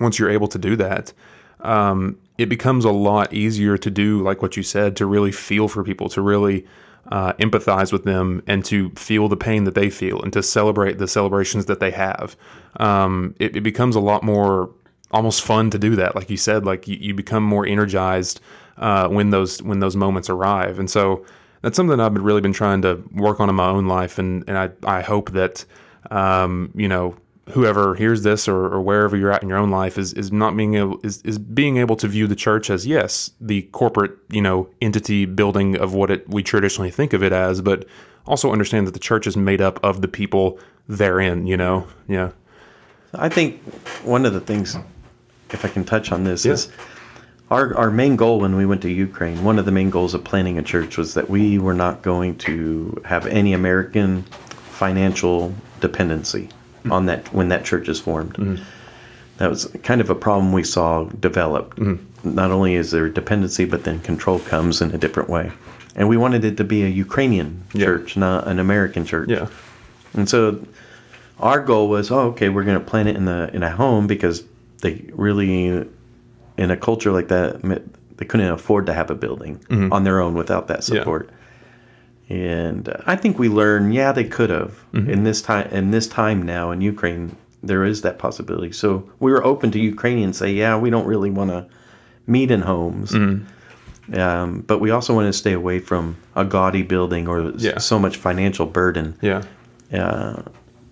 once 0.00 0.18
you're 0.18 0.30
able 0.30 0.46
to 0.48 0.58
do 0.58 0.76
that, 0.76 1.12
um, 1.60 2.16
it 2.38 2.46
becomes 2.48 2.84
a 2.84 2.92
lot 2.92 3.32
easier 3.32 3.76
to 3.76 3.90
do, 3.90 4.22
like 4.22 4.40
what 4.40 4.56
you 4.56 4.62
said, 4.62 4.96
to 4.96 5.06
really 5.06 5.32
feel 5.32 5.66
for 5.66 5.82
people, 5.82 6.08
to 6.10 6.20
really 6.20 6.64
uh, 7.08 7.32
empathize 7.34 7.92
with 7.92 8.04
them, 8.04 8.40
and 8.46 8.64
to 8.66 8.90
feel 8.90 9.28
the 9.28 9.36
pain 9.36 9.64
that 9.64 9.74
they 9.74 9.90
feel, 9.90 10.22
and 10.22 10.32
to 10.32 10.42
celebrate 10.42 10.98
the 10.98 11.08
celebrations 11.08 11.66
that 11.66 11.80
they 11.80 11.90
have. 11.90 12.36
Um, 12.78 13.34
it, 13.40 13.56
it 13.56 13.60
becomes 13.62 13.96
a 13.96 14.00
lot 14.00 14.22
more 14.22 14.70
almost 15.14 15.42
fun 15.42 15.70
to 15.70 15.78
do 15.78 15.96
that. 15.96 16.14
Like 16.14 16.28
you 16.28 16.36
said, 16.36 16.66
like 16.66 16.86
you, 16.86 16.96
you 17.00 17.14
become 17.14 17.42
more 17.42 17.64
energized 17.66 18.40
uh, 18.76 19.08
when 19.08 19.30
those 19.30 19.62
when 19.62 19.78
those 19.78 19.96
moments 19.96 20.28
arrive, 20.28 20.78
and 20.78 20.90
so 20.90 21.24
that's 21.62 21.76
something 21.76 21.98
I've 22.00 22.14
really 22.14 22.42
been 22.42 22.52
trying 22.52 22.82
to 22.82 23.02
work 23.12 23.40
on 23.40 23.48
in 23.48 23.54
my 23.54 23.68
own 23.68 23.86
life, 23.86 24.18
and 24.18 24.44
and 24.48 24.58
I 24.58 24.70
I 24.82 25.00
hope 25.00 25.30
that 25.30 25.64
um, 26.10 26.70
you 26.74 26.88
know 26.88 27.16
whoever 27.50 27.94
hears 27.94 28.22
this 28.22 28.48
or, 28.48 28.56
or 28.56 28.80
wherever 28.80 29.16
you're 29.16 29.30
at 29.30 29.42
in 29.42 29.48
your 29.48 29.58
own 29.58 29.70
life 29.70 29.98
is 29.98 30.12
is 30.14 30.32
not 30.32 30.56
being 30.56 30.74
able 30.74 30.98
is, 31.04 31.20
is 31.22 31.38
being 31.38 31.76
able 31.76 31.94
to 31.94 32.08
view 32.08 32.26
the 32.26 32.34
church 32.34 32.70
as 32.70 32.86
yes 32.86 33.30
the 33.38 33.60
corporate 33.72 34.16
you 34.30 34.40
know 34.40 34.66
entity 34.80 35.26
building 35.26 35.76
of 35.76 35.92
what 35.92 36.10
it 36.10 36.26
we 36.28 36.42
traditionally 36.42 36.90
think 36.90 37.12
of 37.12 37.22
it 37.22 37.32
as, 37.32 37.60
but 37.60 37.86
also 38.26 38.52
understand 38.52 38.86
that 38.86 38.94
the 38.94 39.00
church 39.00 39.26
is 39.26 39.36
made 39.36 39.60
up 39.60 39.78
of 39.84 40.00
the 40.00 40.08
people 40.08 40.58
therein. 40.88 41.46
You 41.46 41.56
know, 41.56 41.86
yeah. 42.08 42.30
I 43.14 43.28
think 43.28 43.62
one 44.02 44.26
of 44.26 44.32
the 44.32 44.40
things 44.40 44.76
if 45.50 45.64
I 45.64 45.68
can 45.68 45.84
touch 45.84 46.12
on 46.12 46.24
this, 46.24 46.44
yeah. 46.44 46.52
is 46.52 46.70
our, 47.50 47.76
our 47.76 47.90
main 47.90 48.16
goal 48.16 48.40
when 48.40 48.56
we 48.56 48.66
went 48.66 48.82
to 48.82 48.90
Ukraine, 48.90 49.44
one 49.44 49.58
of 49.58 49.64
the 49.64 49.72
main 49.72 49.90
goals 49.90 50.14
of 50.14 50.24
planning 50.24 50.58
a 50.58 50.62
church 50.62 50.96
was 50.96 51.14
that 51.14 51.28
we 51.28 51.58
were 51.58 51.74
not 51.74 52.02
going 52.02 52.36
to 52.38 53.00
have 53.04 53.26
any 53.26 53.52
American 53.52 54.22
financial 54.22 55.54
dependency 55.80 56.48
mm-hmm. 56.48 56.92
on 56.92 57.06
that 57.06 57.32
when 57.32 57.48
that 57.48 57.64
church 57.64 57.88
is 57.88 58.00
formed. 58.00 58.34
Mm-hmm. 58.34 58.62
That 59.38 59.50
was 59.50 59.66
kind 59.82 60.00
of 60.00 60.10
a 60.10 60.14
problem 60.14 60.52
we 60.52 60.64
saw 60.64 61.04
develop. 61.04 61.74
Mm-hmm. 61.76 62.34
Not 62.34 62.50
only 62.50 62.74
is 62.74 62.90
there 62.90 63.08
dependency, 63.08 63.64
but 63.64 63.84
then 63.84 64.00
control 64.00 64.38
comes 64.38 64.80
in 64.80 64.92
a 64.92 64.98
different 64.98 65.28
way. 65.28 65.52
And 65.96 66.08
we 66.08 66.16
wanted 66.16 66.44
it 66.44 66.56
to 66.56 66.64
be 66.64 66.82
a 66.82 66.88
Ukrainian 66.88 67.62
yeah. 67.72 67.86
church, 67.86 68.16
not 68.16 68.48
an 68.48 68.58
American 68.58 69.04
church. 69.04 69.28
Yeah. 69.28 69.48
And 70.14 70.28
so 70.28 70.64
our 71.38 71.60
goal 71.60 71.88
was, 71.88 72.10
oh, 72.10 72.28
okay, 72.30 72.48
we're 72.48 72.64
going 72.64 72.78
to 72.78 72.84
plant 72.84 73.08
it 73.08 73.16
in 73.16 73.26
the 73.26 73.50
in 73.52 73.62
a 73.62 73.70
home 73.70 74.06
because 74.06 74.44
they 74.84 75.02
really 75.12 75.88
in 76.56 76.70
a 76.70 76.76
culture 76.76 77.10
like 77.10 77.28
that 77.28 77.60
they 78.16 78.24
couldn't 78.24 78.52
afford 78.52 78.86
to 78.86 78.92
have 78.92 79.10
a 79.10 79.14
building 79.14 79.58
mm-hmm. 79.58 79.92
on 79.92 80.04
their 80.04 80.20
own 80.20 80.34
without 80.34 80.68
that 80.68 80.84
support 80.84 81.30
yeah. 82.28 82.36
and 82.36 82.88
uh, 82.90 82.96
i 83.06 83.16
think 83.16 83.38
we 83.38 83.48
learn 83.48 83.90
yeah 83.92 84.12
they 84.12 84.24
could 84.24 84.50
have 84.50 84.84
mm-hmm. 84.92 85.10
in 85.10 85.24
this 85.24 85.42
time 85.42 85.66
in 85.68 85.90
this 85.90 86.06
time 86.06 86.42
now 86.42 86.70
in 86.70 86.80
ukraine 86.80 87.34
there 87.62 87.82
is 87.82 88.02
that 88.02 88.18
possibility 88.18 88.70
so 88.70 89.10
we 89.20 89.32
were 89.32 89.42
open 89.42 89.70
to 89.70 89.80
ukrainians 89.80 90.36
say 90.36 90.52
yeah 90.52 90.76
we 90.76 90.90
don't 90.90 91.06
really 91.06 91.30
want 91.30 91.50
to 91.50 91.66
meet 92.26 92.50
in 92.50 92.60
homes 92.60 93.12
mm-hmm. 93.12 94.20
um, 94.20 94.60
but 94.60 94.78
we 94.78 94.90
also 94.90 95.14
want 95.14 95.26
to 95.26 95.32
stay 95.32 95.54
away 95.54 95.78
from 95.78 96.14
a 96.36 96.44
gaudy 96.44 96.82
building 96.82 97.26
or 97.26 97.50
yeah. 97.56 97.78
so 97.78 97.98
much 97.98 98.18
financial 98.18 98.66
burden 98.66 99.16
yeah 99.22 99.42
uh, 99.94 100.42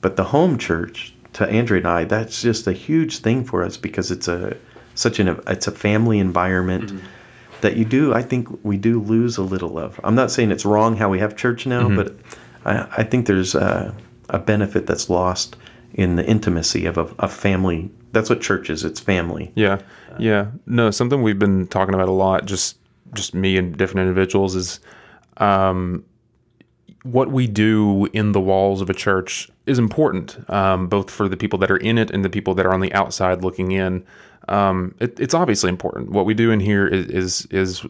but 0.01 0.17
the 0.17 0.25
home 0.25 0.57
church 0.57 1.12
to 1.35 1.49
Andrea 1.49 1.79
and 1.79 1.89
I, 1.89 2.05
that's 2.05 2.43
just 2.43 2.67
a 2.67 2.73
huge 2.73 3.19
thing 3.19 3.45
for 3.45 3.63
us 3.63 3.77
because 3.77 4.11
it's 4.11 4.29
a 4.29 4.57
such 4.95 5.19
an 5.19 5.41
it's 5.47 5.67
a 5.67 5.73
family 5.73 6.19
environment 6.19 6.93
mm-hmm. 6.93 7.07
that 7.63 7.77
you 7.77 7.85
do. 7.85 8.13
I 8.13 8.23
think 8.23 8.49
we 8.63 8.77
do 8.77 9.01
lose 9.01 9.37
a 9.39 9.43
little 9.43 9.79
of. 9.79 9.99
I'm 10.05 10.15
not 10.15 10.31
saying 10.31 10.51
it's 10.51 10.65
wrong 10.65 10.97
how 10.97 11.09
we 11.09 11.19
have 11.19 11.37
church 11.37 11.67
now, 11.67 11.89
mm-hmm. 11.89 11.97
but 11.97 12.17
I, 12.65 13.01
I, 13.01 13.05
think 13.05 13.27
there's 13.27 13.55
a, 13.55 13.95
a, 14.29 14.39
benefit 14.39 14.87
that's 14.87 15.09
lost 15.09 15.57
in 15.95 16.17
the 16.17 16.27
intimacy 16.27 16.87
of 16.87 16.99
a, 16.99 17.13
a, 17.19 17.29
family. 17.29 17.91
That's 18.13 18.29
what 18.29 18.41
church 18.41 18.69
is. 18.69 18.85
It's 18.85 19.01
family. 19.01 19.51
Yeah, 19.55 19.81
yeah. 20.19 20.49
No, 20.67 20.91
something 20.91 21.23
we've 21.23 21.39
been 21.39 21.67
talking 21.67 21.95
about 21.95 22.09
a 22.09 22.13
lot. 22.13 22.45
Just 22.45 22.79
just 23.15 23.35
me 23.35 23.57
and 23.57 23.77
different 23.77 24.07
individuals 24.07 24.55
is. 24.55 24.81
Um, 25.39 26.05
what 27.05 27.33
we 27.33 27.49
do 27.49 28.07
in 28.13 28.31
the 28.31 28.41
walls 28.41 28.81
of 28.81 28.89
a 28.89 28.95
church 28.95 29.51
is 29.67 29.79
important, 29.79 30.39
um, 30.51 30.89
both 30.89 31.11
for 31.11 31.29
the 31.29 31.37
people 31.37 31.59
that 31.61 31.71
are 31.71 31.77
in 31.77 31.99
it 31.99 32.11
and 32.11 32.25
the 32.25 32.31
people 32.31 32.55
that 32.55 32.67
are 32.67 32.75
on 32.75 32.81
the 32.81 32.93
outside 32.93 33.43
looking 33.43 33.73
in. 33.73 34.05
Um, 34.49 34.95
it, 34.99 35.19
it's 35.21 35.35
obviously 35.35 35.69
important. 35.69 36.11
What 36.11 36.27
we 36.27 36.35
do 36.35 36.51
in 36.51 36.61
here 36.61 36.87
is, 36.87 37.07
is, 37.07 37.47
is, 37.51 37.87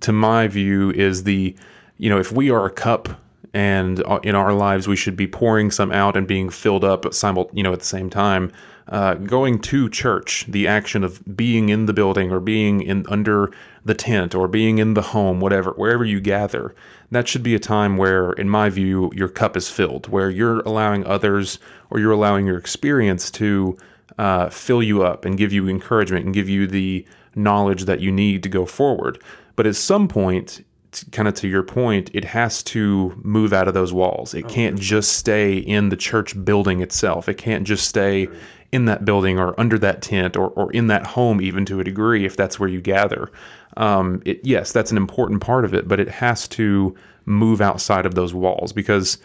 to 0.00 0.12
my 0.12 0.48
view, 0.48 0.90
is 0.90 1.24
the, 1.24 1.54
you 1.98 2.08
know, 2.08 2.18
if 2.18 2.32
we 2.32 2.50
are 2.50 2.64
a 2.64 2.70
cup 2.70 3.20
and 3.54 4.02
uh, 4.06 4.18
in 4.22 4.34
our 4.34 4.54
lives 4.54 4.88
we 4.88 4.96
should 4.96 5.16
be 5.16 5.26
pouring 5.26 5.70
some 5.70 5.92
out 5.92 6.16
and 6.16 6.26
being 6.26 6.48
filled 6.48 6.84
up 6.84 7.12
simul- 7.12 7.50
you 7.52 7.62
know, 7.62 7.72
at 7.72 7.80
the 7.80 7.84
same 7.84 8.10
time. 8.10 8.50
Uh, 8.88 9.14
going 9.14 9.60
to 9.60 9.88
church, 9.88 10.44
the 10.48 10.66
action 10.66 11.04
of 11.04 11.22
being 11.36 11.68
in 11.68 11.86
the 11.86 11.92
building 11.92 12.32
or 12.32 12.40
being 12.40 12.82
in 12.82 13.06
under 13.08 13.52
the 13.84 13.94
tent 13.94 14.34
or 14.34 14.48
being 14.48 14.78
in 14.78 14.94
the 14.94 15.02
home, 15.02 15.40
whatever, 15.40 15.70
wherever 15.72 16.04
you 16.04 16.20
gather, 16.20 16.74
that 17.12 17.28
should 17.28 17.42
be 17.42 17.54
a 17.54 17.58
time 17.58 17.96
where, 17.96 18.32
in 18.32 18.48
my 18.48 18.70
view, 18.70 19.10
your 19.14 19.28
cup 19.28 19.56
is 19.56 19.70
filled, 19.70 20.08
where 20.08 20.30
you're 20.30 20.60
allowing 20.60 21.04
others 21.04 21.58
or 21.90 22.00
you're 22.00 22.12
allowing 22.12 22.46
your 22.46 22.56
experience 22.56 23.30
to 23.32 23.76
uh, 24.18 24.48
fill 24.48 24.82
you 24.82 25.02
up 25.02 25.24
and 25.24 25.38
give 25.38 25.52
you 25.52 25.68
encouragement 25.68 26.24
and 26.24 26.34
give 26.34 26.48
you 26.48 26.66
the 26.66 27.06
knowledge 27.34 27.84
that 27.84 28.00
you 28.00 28.10
need 28.10 28.42
to 28.42 28.48
go 28.48 28.64
forward. 28.64 29.22
But 29.56 29.66
at 29.66 29.76
some 29.76 30.08
point, 30.08 30.64
kind 31.10 31.28
of 31.28 31.34
to 31.34 31.48
your 31.48 31.62
point, 31.62 32.10
it 32.14 32.24
has 32.24 32.62
to 32.62 33.12
move 33.22 33.52
out 33.52 33.68
of 33.68 33.74
those 33.74 33.92
walls. 33.92 34.34
It 34.34 34.48
can't 34.48 34.78
just 34.78 35.12
stay 35.12 35.56
in 35.56 35.90
the 35.90 35.96
church 35.96 36.42
building 36.44 36.80
itself. 36.80 37.28
It 37.28 37.34
can't 37.34 37.66
just 37.66 37.86
stay 37.86 38.28
in 38.72 38.86
that 38.86 39.04
building 39.04 39.38
or 39.38 39.58
under 39.60 39.78
that 39.78 40.00
tent 40.02 40.36
or, 40.36 40.48
or 40.50 40.72
in 40.72 40.86
that 40.86 41.06
home, 41.06 41.40
even 41.40 41.64
to 41.66 41.78
a 41.78 41.84
degree, 41.84 42.24
if 42.24 42.36
that's 42.36 42.58
where 42.58 42.68
you 42.68 42.80
gather. 42.80 43.30
Um, 43.76 44.22
it, 44.24 44.40
yes, 44.42 44.72
that's 44.72 44.90
an 44.90 44.96
important 44.96 45.42
part 45.42 45.64
of 45.64 45.74
it, 45.74 45.86
but 45.86 46.00
it 46.00 46.08
has 46.08 46.48
to 46.48 46.96
move 47.26 47.60
outside 47.60 48.06
of 48.06 48.14
those 48.14 48.34
walls 48.34 48.72
because, 48.72 49.18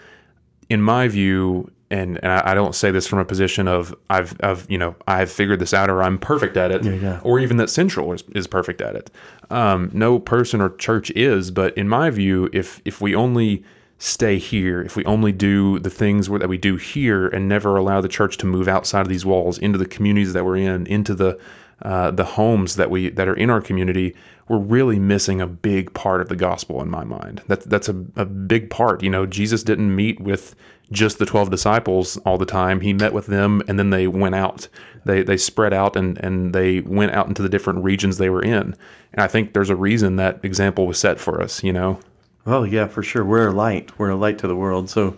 in 0.70 0.82
my 0.82 1.08
view, 1.08 1.72
and 1.90 2.20
and 2.22 2.32
I, 2.32 2.52
I 2.52 2.54
don't 2.54 2.76
say 2.76 2.92
this 2.92 3.08
from 3.08 3.20
a 3.20 3.26
position 3.26 3.68
of 3.68 3.96
I've 4.10 4.36
I've 4.42 4.70
you 4.70 4.78
know 4.78 4.96
I've 5.08 5.32
figured 5.32 5.60
this 5.60 5.74
out 5.74 5.90
or 5.90 6.04
I'm 6.04 6.18
perfect 6.18 6.58
at 6.58 6.72
it, 6.72 6.84
yeah. 6.84 7.22
or 7.24 7.40
even 7.40 7.58
that 7.58 7.70
Central 7.70 8.12
is, 8.12 8.24
is 8.36 8.48
perfect 8.48 8.82
at 8.82 8.96
it. 8.96 9.10
Um, 9.50 9.90
no 9.94 10.20
person 10.20 10.60
or 10.60 10.70
church 10.76 11.10
is, 11.12 11.52
but 11.52 11.78
in 11.78 11.88
my 11.88 12.10
view, 12.10 12.50
if 12.52 12.82
if 12.84 13.00
we 13.00 13.16
only 13.16 13.64
stay 14.00 14.38
here, 14.38 14.82
if 14.82 14.96
we 14.96 15.04
only 15.06 15.32
do 15.32 15.80
the 15.80 15.90
things 15.90 16.28
that 16.28 16.50
we 16.50 16.58
do 16.58 16.76
here 16.76 17.28
and 17.28 17.48
never 17.48 17.78
allow 17.78 18.02
the 18.02 18.08
church 18.08 18.38
to 18.38 18.46
move 18.46 18.68
outside 18.68 19.02
of 19.02 19.10
these 19.10 19.26
walls 19.26 19.58
into 19.58 19.78
the 19.78 19.88
communities 19.88 20.34
that 20.34 20.46
we're 20.46 20.58
in, 20.58 20.86
into 20.88 21.16
the 21.16 21.40
uh, 21.84 22.10
the 22.10 22.26
homes 22.26 22.76
that 22.76 22.90
we 22.90 23.10
that 23.10 23.28
are 23.28 23.36
in 23.36 23.52
our 23.52 23.62
community, 23.62 24.16
we're 24.48 24.58
really 24.58 24.98
missing 24.98 25.42
a 25.42 25.48
big 25.48 25.94
part 25.94 26.22
of 26.22 26.30
the 26.30 26.36
gospel 26.36 26.82
in 26.82 26.90
my 26.90 27.04
mind. 27.04 27.42
That's 27.48 27.66
that's 27.66 27.88
a, 27.88 28.06
a 28.16 28.26
big 28.26 28.70
part. 28.70 29.04
You 29.04 29.12
know, 29.12 29.26
Jesus 29.28 29.62
didn't 29.64 29.96
meet 29.96 30.20
with 30.20 30.56
just 30.92 31.20
the 31.20 31.26
twelve 31.26 31.52
disciples 31.52 32.18
all 32.18 32.40
the 32.40 32.48
time. 32.48 32.82
He 32.82 32.94
met 32.94 33.14
with 33.14 33.28
them 33.28 33.62
and 33.68 33.78
then 33.78 33.92
they 33.92 34.08
went 34.08 34.34
out. 34.34 34.68
They 35.06 35.22
they 35.22 35.38
spread 35.38 35.74
out 35.74 35.96
and, 35.96 36.18
and 36.18 36.54
they 36.54 36.82
went 36.82 37.12
out 37.12 37.28
into 37.28 37.44
the 37.44 37.50
different 37.50 37.84
regions 37.84 38.18
they 38.18 38.32
were 38.32 38.44
in. 38.44 38.76
And 39.14 39.22
I 39.22 39.28
think 39.28 39.54
there's 39.54 39.70
a 39.70 39.76
reason 39.76 40.16
that 40.16 40.44
example 40.44 40.88
was 40.88 40.98
set 40.98 41.20
for 41.20 41.42
us, 41.42 41.64
you 41.64 41.74
know. 41.74 42.00
Oh 42.48 42.64
yeah, 42.64 42.88
for 42.88 43.04
sure. 43.04 43.26
We're 43.26 43.50
a 43.50 43.52
light. 43.52 43.92
We're 44.00 44.12
a 44.12 44.16
light 44.16 44.40
to 44.40 44.48
the 44.48 44.56
world. 44.56 44.90
So 44.90 45.18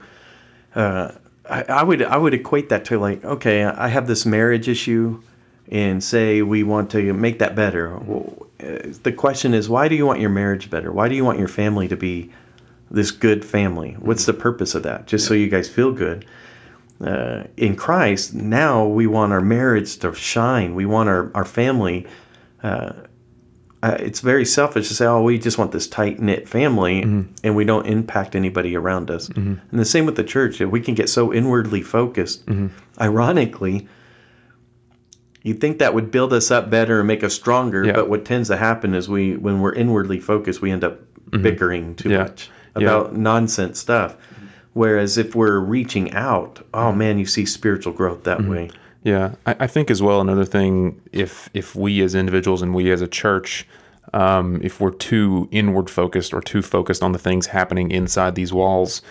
uh, 0.73 1.11
I, 1.47 1.61
I 1.63 1.83
would 1.83 2.01
I 2.01 2.17
would 2.17 2.33
equate 2.33 2.69
that 2.69 2.85
to 2.85 2.99
like, 2.99 3.23
okay, 3.23 3.63
I 3.63 3.87
have 3.87 4.07
this 4.07 4.25
marriage 4.25 4.67
issue 4.67 5.21
and 5.71 6.03
say 6.03 6.41
we 6.41 6.63
want 6.63 6.89
to 6.91 7.13
make 7.13 7.37
that 7.39 7.55
better. 7.55 7.95
Well, 7.99 8.47
uh, 8.59 8.89
the 9.03 9.11
question 9.11 9.53
is, 9.53 9.69
why 9.69 9.87
do 9.87 9.95
you 9.95 10.07
want 10.07 10.19
your 10.19 10.31
marriage 10.31 10.71
better? 10.71 10.91
Why 10.91 11.07
do 11.07 11.15
you 11.15 11.23
want 11.23 11.37
your 11.37 11.47
family 11.47 11.87
to 11.87 11.95
be 11.95 12.31
this 12.89 13.11
good 13.11 13.45
family? 13.45 13.95
What's 13.99 14.25
the 14.25 14.33
purpose 14.33 14.73
of 14.73 14.81
that? 14.83 15.05
Just 15.05 15.27
so 15.27 15.35
you 15.35 15.47
guys 15.47 15.69
feel 15.69 15.91
good. 15.91 16.25
Uh, 16.99 17.43
in 17.55 17.75
Christ, 17.75 18.33
now 18.33 18.85
we 18.85 19.05
want 19.05 19.31
our 19.31 19.39
marriage 19.39 19.97
to 19.99 20.13
shine. 20.15 20.73
We 20.73 20.87
want 20.87 21.07
our, 21.07 21.31
our 21.35 21.45
family. 21.45 22.07
Uh, 22.63 22.93
uh, 23.81 23.97
it's 23.99 24.19
very 24.19 24.45
selfish 24.45 24.87
to 24.89 24.93
say, 24.93 25.05
oh, 25.05 25.21
we 25.21 25.39
just 25.39 25.57
want 25.57 25.71
this 25.71 25.87
tight 25.87 26.19
knit 26.19 26.47
family 26.47 27.01
mm-hmm. 27.01 27.31
and 27.43 27.55
we 27.55 27.63
don't 27.63 27.85
impact 27.85 28.35
anybody 28.35 28.75
around 28.75 29.09
us. 29.09 29.29
Mm-hmm. 29.29 29.55
And 29.71 29.79
the 29.79 29.85
same 29.85 30.05
with 30.05 30.15
the 30.15 30.23
church. 30.23 30.59
If 30.59 30.69
we 30.69 30.81
can 30.81 30.95
get 30.95 31.09
so 31.09 31.33
inwardly 31.33 31.81
focused, 31.81 32.45
mm-hmm. 32.45 32.67
ironically, 33.01 33.87
You'd 35.41 35.61
think 35.61 35.79
that 35.79 35.93
would 35.93 36.11
build 36.11 36.33
us 36.33 36.51
up 36.51 36.69
better 36.69 36.99
and 36.99 37.07
make 37.07 37.23
us 37.23 37.33
stronger, 37.33 37.85
yeah. 37.85 37.93
but 37.93 38.09
what 38.09 38.25
tends 38.25 38.49
to 38.49 38.57
happen 38.57 38.93
is 38.93 39.07
we, 39.07 39.37
when 39.37 39.61
we're 39.61 39.73
inwardly 39.73 40.19
focused, 40.19 40.61
we 40.61 40.69
end 40.69 40.83
up 40.83 40.99
mm-hmm. 40.99 41.41
bickering 41.41 41.95
too 41.95 42.09
yeah. 42.09 42.23
much 42.23 42.49
about 42.75 43.13
yeah. 43.13 43.19
nonsense 43.19 43.79
stuff. 43.79 44.17
Whereas 44.73 45.17
if 45.17 45.35
we're 45.35 45.59
reaching 45.59 46.13
out, 46.13 46.65
oh 46.73 46.91
man, 46.91 47.17
you 47.17 47.25
see 47.25 47.45
spiritual 47.45 47.93
growth 47.93 48.25
that 48.25 48.39
mm-hmm. 48.39 48.51
way. 48.51 48.71
Yeah, 49.03 49.35
I, 49.45 49.55
I, 49.61 49.67
think 49.67 49.89
as 49.89 50.01
well 50.01 50.19
another 50.19 50.45
thing, 50.45 51.01
if 51.13 51.49
if 51.53 51.73
we 51.75 52.01
as 52.01 52.15
individuals 52.15 52.61
and 52.61 52.75
we 52.75 52.91
as 52.91 53.01
a 53.01 53.07
church, 53.07 53.65
um, 54.13 54.59
if 54.61 54.81
we're 54.81 54.91
too 54.91 55.47
inward 55.51 55.89
focused 55.89 56.33
or 56.33 56.41
too 56.41 56.61
focused 56.61 57.01
on 57.01 57.13
the 57.13 57.19
things 57.19 57.47
happening 57.47 57.91
inside 57.91 58.35
these 58.35 58.51
walls, 58.51 59.01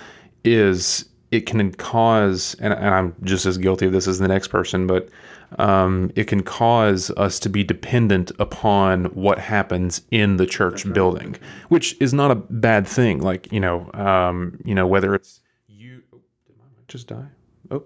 is 0.45 1.09
it 1.31 1.47
can 1.47 1.73
cause, 1.73 2.57
and, 2.61 2.73
and 2.73 2.95
I'm 2.95 3.15
just 3.23 3.47
as 3.47 3.59
guilty 3.59 3.87
of 3.87 3.93
this 3.93 4.09
as 4.09 4.19
the 4.19 4.29
next 4.29 4.49
person, 4.49 4.87
but 4.87 5.09
um, 5.59 6.11
it 6.15 6.25
can 6.25 6.43
cause 6.43 7.11
us 7.13 7.39
to 7.41 7.49
be 7.49 7.65
dependent 7.65 8.33
upon 8.39 9.07
what 9.07 9.39
happens 9.39 10.03
in 10.11 10.37
the 10.37 10.47
church 10.47 10.85
right. 10.85 10.95
building, 10.95 11.37
which 11.69 11.97
is 12.01 12.13
not 12.13 12.31
a 12.31 12.35
bad 12.35 12.87
thing. 12.87 13.21
Like 13.21 13.51
you 13.53 13.61
know, 13.61 13.91
um, 13.95 14.61
you 14.65 14.75
know 14.75 14.87
whether 14.87 15.15
it's 15.15 15.41
you. 15.67 16.03
Oh, 16.13 16.21
did 16.47 16.57
my 16.59 16.65
mic 16.77 16.89
just 16.89 17.07
die? 17.07 17.27
Oh, 17.71 17.85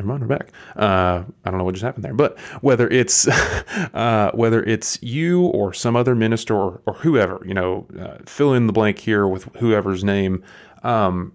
never 0.00 0.08
mind, 0.08 0.22
we're 0.22 0.38
back. 0.38 0.52
Uh, 0.76 1.24
I 1.44 1.50
don't 1.50 1.58
know 1.58 1.64
what 1.64 1.74
just 1.74 1.84
happened 1.84 2.04
there, 2.04 2.14
but 2.14 2.38
whether 2.62 2.88
it's 2.88 3.28
uh, 3.94 4.30
whether 4.34 4.62
it's 4.62 5.00
you 5.02 5.42
or 5.42 5.74
some 5.74 5.94
other 5.94 6.14
minister 6.14 6.54
or, 6.54 6.80
or 6.86 6.94
whoever, 6.94 7.42
you 7.44 7.52
know, 7.52 7.86
uh, 8.00 8.16
fill 8.24 8.54
in 8.54 8.66
the 8.66 8.72
blank 8.72 8.98
here 8.98 9.26
with 9.26 9.44
whoever's 9.56 10.02
name. 10.02 10.42
Um, 10.82 11.32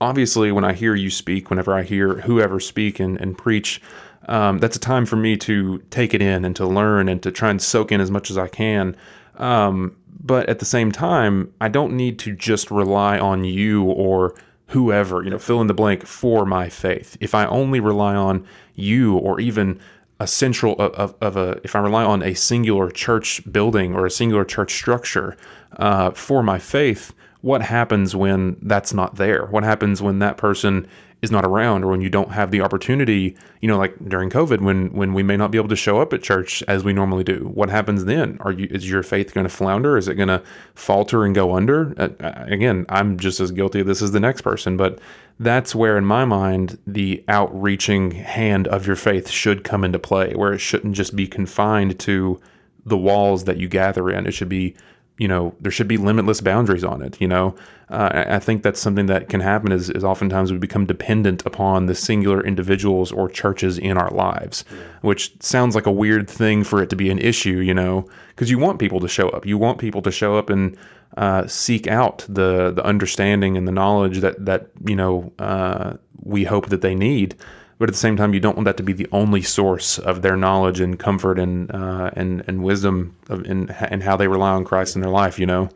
obviously, 0.00 0.52
when 0.52 0.64
I 0.64 0.74
hear 0.74 0.94
you 0.94 1.10
speak, 1.10 1.48
whenever 1.48 1.72
I 1.72 1.82
hear 1.84 2.20
whoever 2.20 2.60
speak 2.60 3.00
and, 3.00 3.18
and 3.18 3.36
preach, 3.36 3.80
um, 4.28 4.58
that's 4.58 4.76
a 4.76 4.80
time 4.80 5.06
for 5.06 5.16
me 5.16 5.36
to 5.38 5.78
take 5.90 6.12
it 6.12 6.20
in 6.20 6.44
and 6.44 6.54
to 6.56 6.66
learn 6.66 7.08
and 7.08 7.22
to 7.22 7.32
try 7.32 7.48
and 7.48 7.62
soak 7.62 7.90
in 7.90 8.00
as 8.00 8.10
much 8.10 8.30
as 8.30 8.36
I 8.36 8.48
can. 8.48 8.94
Um, 9.36 9.96
but 10.20 10.48
at 10.50 10.58
the 10.58 10.66
same 10.66 10.92
time, 10.92 11.50
I 11.62 11.68
don't 11.68 11.96
need 11.96 12.18
to 12.20 12.36
just 12.36 12.70
rely 12.70 13.18
on 13.18 13.44
you 13.44 13.84
or 13.84 14.34
whoever, 14.68 15.22
you 15.22 15.30
know, 15.30 15.38
fill 15.38 15.60
in 15.60 15.66
the 15.66 15.74
blank 15.74 16.06
for 16.06 16.46
my 16.46 16.68
faith. 16.68 17.16
If 17.20 17.34
I 17.34 17.46
only 17.46 17.80
rely 17.80 18.14
on 18.14 18.46
you 18.74 19.16
or 19.16 19.40
even 19.40 19.80
a 20.20 20.26
central 20.26 20.74
of, 20.78 21.14
of 21.20 21.36
a, 21.36 21.60
if 21.64 21.74
I 21.76 21.80
rely 21.80 22.04
on 22.04 22.22
a 22.22 22.34
singular 22.34 22.90
church 22.90 23.40
building 23.50 23.94
or 23.94 24.04
a 24.04 24.10
singular 24.10 24.44
church 24.44 24.74
structure 24.74 25.36
uh, 25.76 26.10
for 26.10 26.42
my 26.42 26.58
faith, 26.58 27.12
what 27.40 27.62
happens 27.62 28.16
when 28.16 28.56
that's 28.62 28.92
not 28.92 29.16
there? 29.16 29.46
What 29.46 29.62
happens 29.62 30.02
when 30.02 30.18
that 30.18 30.36
person 30.36 30.88
is 31.20 31.32
not 31.32 31.44
around 31.44 31.82
or 31.82 31.88
when 31.88 32.00
you 32.00 32.08
don't 32.08 32.30
have 32.30 32.52
the 32.52 32.60
opportunity, 32.60 33.36
you 33.60 33.66
know, 33.66 33.76
like 33.76 33.94
during 34.08 34.30
COVID 34.30 34.60
when 34.60 34.92
when 34.92 35.14
we 35.14 35.22
may 35.22 35.36
not 35.36 35.50
be 35.50 35.58
able 35.58 35.68
to 35.68 35.76
show 35.76 36.00
up 36.00 36.12
at 36.12 36.22
church 36.22 36.62
as 36.68 36.84
we 36.84 36.92
normally 36.92 37.24
do. 37.24 37.50
What 37.52 37.70
happens 37.70 38.04
then? 38.04 38.38
Are 38.40 38.52
you 38.52 38.68
is 38.70 38.88
your 38.88 39.02
faith 39.02 39.34
going 39.34 39.44
to 39.44 39.50
flounder? 39.50 39.96
Is 39.96 40.06
it 40.06 40.14
going 40.14 40.28
to 40.28 40.42
falter 40.74 41.24
and 41.24 41.34
go 41.34 41.54
under? 41.54 41.92
Uh, 41.98 42.10
uh, 42.22 42.44
again, 42.46 42.86
I'm 42.88 43.18
just 43.18 43.40
as 43.40 43.50
guilty 43.50 43.80
of 43.80 43.86
this 43.86 44.00
as 44.00 44.12
the 44.12 44.20
next 44.20 44.42
person, 44.42 44.76
but 44.76 45.00
that's 45.40 45.74
where 45.74 45.98
in 45.98 46.04
my 46.04 46.24
mind 46.24 46.78
the 46.86 47.24
outreaching 47.28 48.12
hand 48.12 48.68
of 48.68 48.86
your 48.86 48.96
faith 48.96 49.28
should 49.28 49.64
come 49.64 49.84
into 49.84 49.98
play, 49.98 50.34
where 50.34 50.52
it 50.52 50.58
shouldn't 50.58 50.94
just 50.94 51.16
be 51.16 51.26
confined 51.26 51.98
to 52.00 52.40
the 52.86 52.96
walls 52.96 53.44
that 53.44 53.58
you 53.58 53.68
gather 53.68 54.08
in. 54.10 54.26
It 54.26 54.32
should 54.32 54.48
be 54.48 54.76
you 55.18 55.28
know 55.28 55.54
there 55.60 55.72
should 55.72 55.88
be 55.88 55.96
limitless 55.96 56.40
boundaries 56.40 56.84
on 56.84 57.02
it 57.02 57.20
you 57.20 57.28
know? 57.28 57.54
Uh, 57.90 58.24
i 58.28 58.38
think 58.38 58.62
that's 58.62 58.80
something 58.80 59.06
that 59.06 59.28
can 59.28 59.40
happen 59.40 59.72
is, 59.72 59.90
is 59.90 60.04
oftentimes 60.04 60.52
we 60.52 60.58
become 60.58 60.84
dependent 60.86 61.44
upon 61.46 61.86
the 61.86 61.94
singular 61.94 62.44
individuals 62.44 63.12
or 63.12 63.28
churches 63.28 63.78
in 63.78 63.96
our 63.96 64.10
lives 64.10 64.64
which 65.02 65.32
sounds 65.42 65.74
like 65.74 65.86
a 65.86 65.92
weird 65.92 66.28
thing 66.28 66.64
for 66.64 66.82
it 66.82 66.90
to 66.90 66.96
be 66.96 67.10
an 67.10 67.18
issue 67.18 67.58
you 67.58 67.74
know? 67.74 68.08
Because 68.38 68.50
you 68.50 68.58
want 68.58 68.78
people 68.78 69.00
to 69.00 69.08
show 69.08 69.28
up. 69.30 69.44
You 69.46 69.58
want 69.58 69.78
people 69.78 70.02
to 70.02 70.10
show 70.10 70.36
up 70.36 70.48
and 70.48 70.76
uh, 71.16 71.46
seek 71.46 71.86
out 71.86 72.24
the 72.28 72.70
the 72.70 72.84
understanding 72.84 73.56
and 73.56 73.66
the 73.66 73.72
knowledge 73.72 74.20
that 74.20 74.44
that 74.44 74.70
you 74.86 74.94
know 74.94 75.32
uh, 75.38 75.94
we 76.22 76.44
hope 76.44 76.68
that 76.68 76.80
they 76.80 76.94
need 76.94 77.34
but 77.78 77.88
at 77.88 77.92
the 77.92 77.98
same 77.98 78.16
time, 78.16 78.34
you 78.34 78.40
don't 78.40 78.56
want 78.56 78.66
that 78.66 78.76
to 78.76 78.82
be 78.82 78.92
the 78.92 79.06
only 79.12 79.42
source 79.42 79.98
of 79.98 80.22
their 80.22 80.36
knowledge 80.36 80.80
and 80.80 80.98
comfort 80.98 81.38
and 81.38 81.70
uh, 81.70 82.10
and 82.14 82.44
and 82.46 82.62
wisdom 82.62 83.16
of, 83.28 83.44
in 83.44 83.70
and 83.70 84.02
how 84.02 84.16
they 84.16 84.28
rely 84.28 84.50
on 84.50 84.64
Christ 84.64 84.96
in 84.96 85.02
their 85.02 85.10
life. 85.10 85.38
You 85.38 85.46
know. 85.46 85.68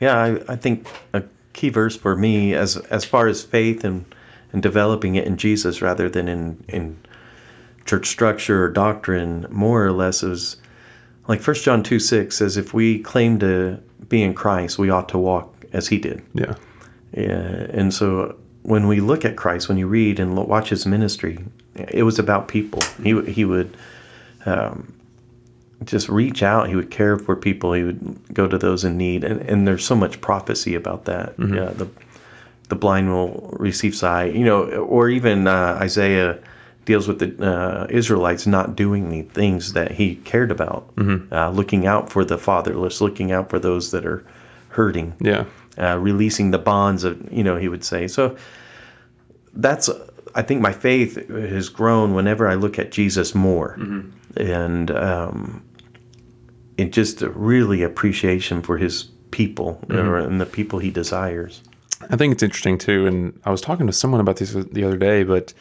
Yeah, 0.00 0.16
I, 0.16 0.52
I 0.52 0.56
think 0.56 0.86
a 1.12 1.22
key 1.52 1.70
verse 1.70 1.96
for 1.96 2.16
me, 2.16 2.54
as 2.54 2.76
as 2.76 3.04
far 3.04 3.26
as 3.28 3.42
faith 3.42 3.84
and 3.84 4.04
and 4.52 4.62
developing 4.62 5.16
it 5.16 5.26
in 5.26 5.36
Jesus 5.36 5.82
rather 5.82 6.08
than 6.08 6.28
in 6.28 6.64
in 6.68 6.98
church 7.84 8.06
structure 8.06 8.64
or 8.64 8.68
doctrine, 8.68 9.46
more 9.50 9.84
or 9.84 9.92
less 9.92 10.22
is 10.22 10.56
like 11.26 11.40
First 11.40 11.64
John 11.64 11.82
two 11.82 11.98
six 11.98 12.36
says, 12.36 12.56
if 12.56 12.74
we 12.74 12.98
claim 13.00 13.38
to 13.40 13.78
be 14.08 14.22
in 14.22 14.34
Christ, 14.34 14.78
we 14.78 14.90
ought 14.90 15.08
to 15.10 15.18
walk 15.18 15.66
as 15.72 15.88
He 15.88 15.98
did. 15.98 16.22
Yeah. 16.34 16.54
Yeah, 17.12 17.66
and 17.70 17.92
so 17.92 18.36
when 18.68 18.86
we 18.86 19.00
look 19.00 19.24
at 19.24 19.34
Christ, 19.34 19.68
when 19.68 19.78
you 19.78 19.86
read 19.86 20.20
and 20.20 20.36
watch 20.36 20.68
his 20.68 20.84
ministry, 20.84 21.38
it 21.74 22.02
was 22.02 22.18
about 22.18 22.48
people. 22.48 22.82
He 23.02 23.18
he 23.22 23.44
would 23.46 23.74
um, 24.44 24.92
just 25.84 26.10
reach 26.10 26.42
out. 26.42 26.68
He 26.68 26.76
would 26.76 26.90
care 26.90 27.18
for 27.18 27.34
people. 27.34 27.72
He 27.72 27.82
would 27.82 28.34
go 28.34 28.46
to 28.46 28.58
those 28.58 28.84
in 28.84 28.98
need, 28.98 29.24
and, 29.24 29.40
and 29.40 29.66
there's 29.66 29.86
so 29.86 29.94
much 29.94 30.20
prophecy 30.20 30.74
about 30.74 31.06
that. 31.06 31.34
Mm-hmm. 31.38 31.54
Yeah, 31.54 31.70
the 31.70 31.88
the 32.68 32.76
blind 32.76 33.10
will 33.10 33.56
receive 33.58 33.94
sight. 33.94 34.34
You 34.34 34.44
know, 34.44 34.64
or 34.64 35.08
even 35.08 35.46
uh, 35.46 35.78
Isaiah 35.80 36.38
deals 36.84 37.08
with 37.08 37.20
the 37.20 37.30
uh, 37.42 37.86
Israelites 37.88 38.46
not 38.46 38.76
doing 38.76 39.08
the 39.08 39.22
things 39.22 39.72
that 39.72 39.92
he 39.92 40.16
cared 40.16 40.50
about, 40.50 40.94
mm-hmm. 40.96 41.32
uh, 41.32 41.48
looking 41.50 41.86
out 41.86 42.10
for 42.10 42.22
the 42.22 42.36
fatherless, 42.36 43.00
looking 43.00 43.32
out 43.32 43.48
for 43.48 43.58
those 43.58 43.92
that 43.92 44.04
are 44.04 44.22
hurting. 44.68 45.14
Yeah. 45.20 45.46
Uh, 45.78 45.96
releasing 45.96 46.50
the 46.50 46.58
bonds 46.58 47.04
of 47.04 47.32
you 47.32 47.44
know 47.44 47.56
he 47.56 47.68
would 47.68 47.84
say 47.84 48.08
so 48.08 48.36
that's 49.54 49.90
I 50.34 50.42
think 50.42 50.60
my 50.60 50.72
faith 50.72 51.28
has 51.28 51.68
grown 51.68 52.14
whenever 52.14 52.48
I 52.48 52.54
look 52.54 52.78
at 52.78 52.92
Jesus 52.92 53.34
more, 53.34 53.76
mm-hmm. 53.78 54.10
and 54.40 54.90
um, 54.90 55.64
it 56.76 56.92
just 56.92 57.22
really 57.22 57.82
appreciation 57.82 58.62
for 58.62 58.78
His 58.78 59.04
people 59.30 59.80
mm-hmm. 59.86 60.14
and 60.14 60.40
the 60.40 60.46
people 60.46 60.78
He 60.78 60.90
desires. 60.90 61.62
I 62.10 62.16
think 62.16 62.32
it's 62.32 62.42
interesting 62.42 62.78
too, 62.78 63.06
and 63.06 63.38
I 63.44 63.50
was 63.50 63.60
talking 63.60 63.86
to 63.86 63.92
someone 63.92 64.20
about 64.20 64.36
this 64.36 64.52
the 64.52 64.84
other 64.84 64.96
day. 64.96 65.24
But 65.24 65.52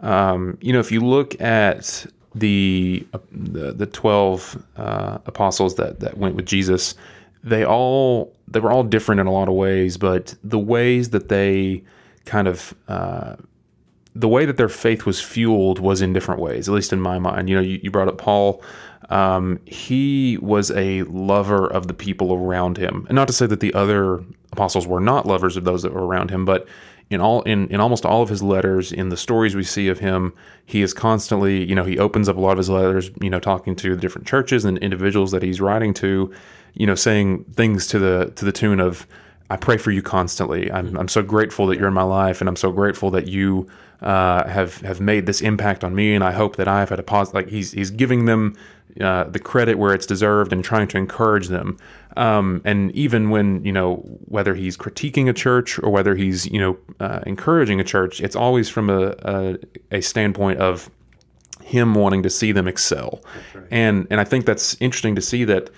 um, 0.00 0.56
you 0.60 0.72
know, 0.72 0.80
if 0.80 0.90
you 0.90 1.00
look 1.00 1.40
at 1.40 2.06
the 2.34 3.06
uh, 3.12 3.18
the, 3.30 3.72
the 3.72 3.86
twelve 3.86 4.62
uh, 4.76 5.18
apostles 5.26 5.74
that 5.76 6.00
that 6.00 6.16
went 6.16 6.36
with 6.36 6.46
Jesus, 6.46 6.94
they 7.44 7.64
all 7.64 8.34
they 8.48 8.60
were 8.60 8.72
all 8.72 8.84
different 8.84 9.20
in 9.20 9.26
a 9.26 9.32
lot 9.32 9.48
of 9.48 9.54
ways, 9.54 9.96
but 9.96 10.34
the 10.42 10.58
ways 10.58 11.10
that 11.10 11.28
they 11.28 11.82
kind 12.24 12.48
of 12.48 12.74
uh, 12.88 13.36
the 14.14 14.28
way 14.28 14.44
that 14.44 14.56
their 14.56 14.68
faith 14.68 15.06
was 15.06 15.20
fueled 15.20 15.78
was 15.78 16.02
in 16.02 16.12
different 16.12 16.40
ways, 16.40 16.68
at 16.68 16.74
least 16.74 16.92
in 16.92 17.00
my 17.00 17.18
mind. 17.18 17.48
You 17.48 17.56
know, 17.56 17.62
you, 17.62 17.80
you 17.82 17.90
brought 17.90 18.08
up 18.08 18.18
Paul. 18.18 18.62
Um, 19.08 19.60
he 19.66 20.38
was 20.40 20.70
a 20.70 21.02
lover 21.04 21.66
of 21.66 21.86
the 21.86 21.94
people 21.94 22.32
around 22.32 22.78
him, 22.78 23.06
and 23.08 23.16
not 23.16 23.28
to 23.28 23.34
say 23.34 23.46
that 23.46 23.60
the 23.60 23.74
other 23.74 24.22
apostles 24.52 24.86
were 24.86 25.00
not 25.00 25.26
lovers 25.26 25.56
of 25.56 25.64
those 25.64 25.82
that 25.82 25.92
were 25.92 26.06
around 26.06 26.30
him, 26.30 26.44
but 26.44 26.66
in 27.10 27.20
all 27.20 27.42
in, 27.42 27.68
in 27.68 27.80
almost 27.80 28.06
all 28.06 28.22
of 28.22 28.28
his 28.28 28.42
letters, 28.42 28.92
in 28.92 29.10
the 29.10 29.16
stories 29.16 29.54
we 29.54 29.64
see 29.64 29.88
of 29.88 29.98
him, 29.98 30.32
he 30.64 30.82
is 30.82 30.94
constantly, 30.94 31.64
you 31.64 31.74
know, 31.74 31.84
he 31.84 31.98
opens 31.98 32.28
up 32.28 32.36
a 32.36 32.40
lot 32.40 32.52
of 32.52 32.58
his 32.58 32.70
letters, 32.70 33.10
you 33.20 33.28
know, 33.28 33.40
talking 33.40 33.76
to 33.76 33.94
the 33.94 34.00
different 34.00 34.26
churches 34.26 34.64
and 34.64 34.78
individuals 34.78 35.30
that 35.32 35.42
he's 35.42 35.60
writing 35.60 35.92
to, 35.94 36.32
you 36.74 36.86
know, 36.86 36.94
saying 36.94 37.44
things 37.54 37.86
to 37.88 37.98
the 37.98 38.32
to 38.36 38.44
the 38.44 38.52
tune 38.52 38.80
of, 38.80 39.06
"I 39.52 39.56
pray 39.56 39.76
for 39.76 39.90
you 39.90 40.02
constantly. 40.02 40.72
I'm 40.72 40.96
I'm 40.96 41.08
so 41.08 41.22
grateful 41.22 41.66
that 41.66 41.78
you're 41.78 41.88
in 41.88 41.94
my 41.94 42.02
life, 42.02 42.40
and 42.40 42.48
I'm 42.48 42.56
so 42.56 42.72
grateful 42.72 43.10
that 43.10 43.28
you 43.28 43.68
uh, 44.00 44.48
have 44.48 44.80
have 44.80 45.00
made 45.00 45.26
this 45.26 45.40
impact 45.42 45.84
on 45.84 45.94
me, 45.94 46.14
and 46.14 46.24
I 46.24 46.32
hope 46.32 46.56
that 46.56 46.68
I've 46.68 46.88
had 46.88 46.98
a 46.98 47.02
positive." 47.02 47.34
Like 47.34 47.48
he's 47.48 47.72
he's 47.72 47.90
giving 47.90 48.24
them 48.24 48.56
uh, 49.00 49.24
the 49.24 49.38
credit 49.38 49.78
where 49.78 49.94
it's 49.94 50.06
deserved 50.06 50.52
and 50.52 50.64
trying 50.64 50.88
to 50.88 50.98
encourage 50.98 51.48
them. 51.48 51.76
Um, 52.16 52.62
and 52.64 52.90
even 52.92 53.30
when 53.30 53.64
you 53.64 53.72
know 53.72 53.96
whether 54.24 54.54
he's 54.54 54.76
critiquing 54.76 55.28
a 55.28 55.32
church 55.32 55.78
or 55.78 55.90
whether 55.90 56.14
he's 56.14 56.46
you 56.46 56.58
know 56.58 56.78
uh, 57.00 57.20
encouraging 57.26 57.80
a 57.80 57.84
church, 57.84 58.20
it's 58.20 58.36
always 58.36 58.68
from 58.68 58.90
a, 58.90 59.14
a, 59.18 59.58
a 59.90 60.00
standpoint 60.00 60.60
of 60.60 60.90
him 61.62 61.94
wanting 61.94 62.22
to 62.22 62.30
see 62.30 62.52
them 62.52 62.68
excel. 62.68 63.22
Right. 63.54 63.64
And 63.70 64.06
and 64.10 64.20
I 64.20 64.24
think 64.24 64.46
that's 64.46 64.76
interesting 64.80 65.14
to 65.14 65.22
see 65.22 65.44
that 65.44 65.70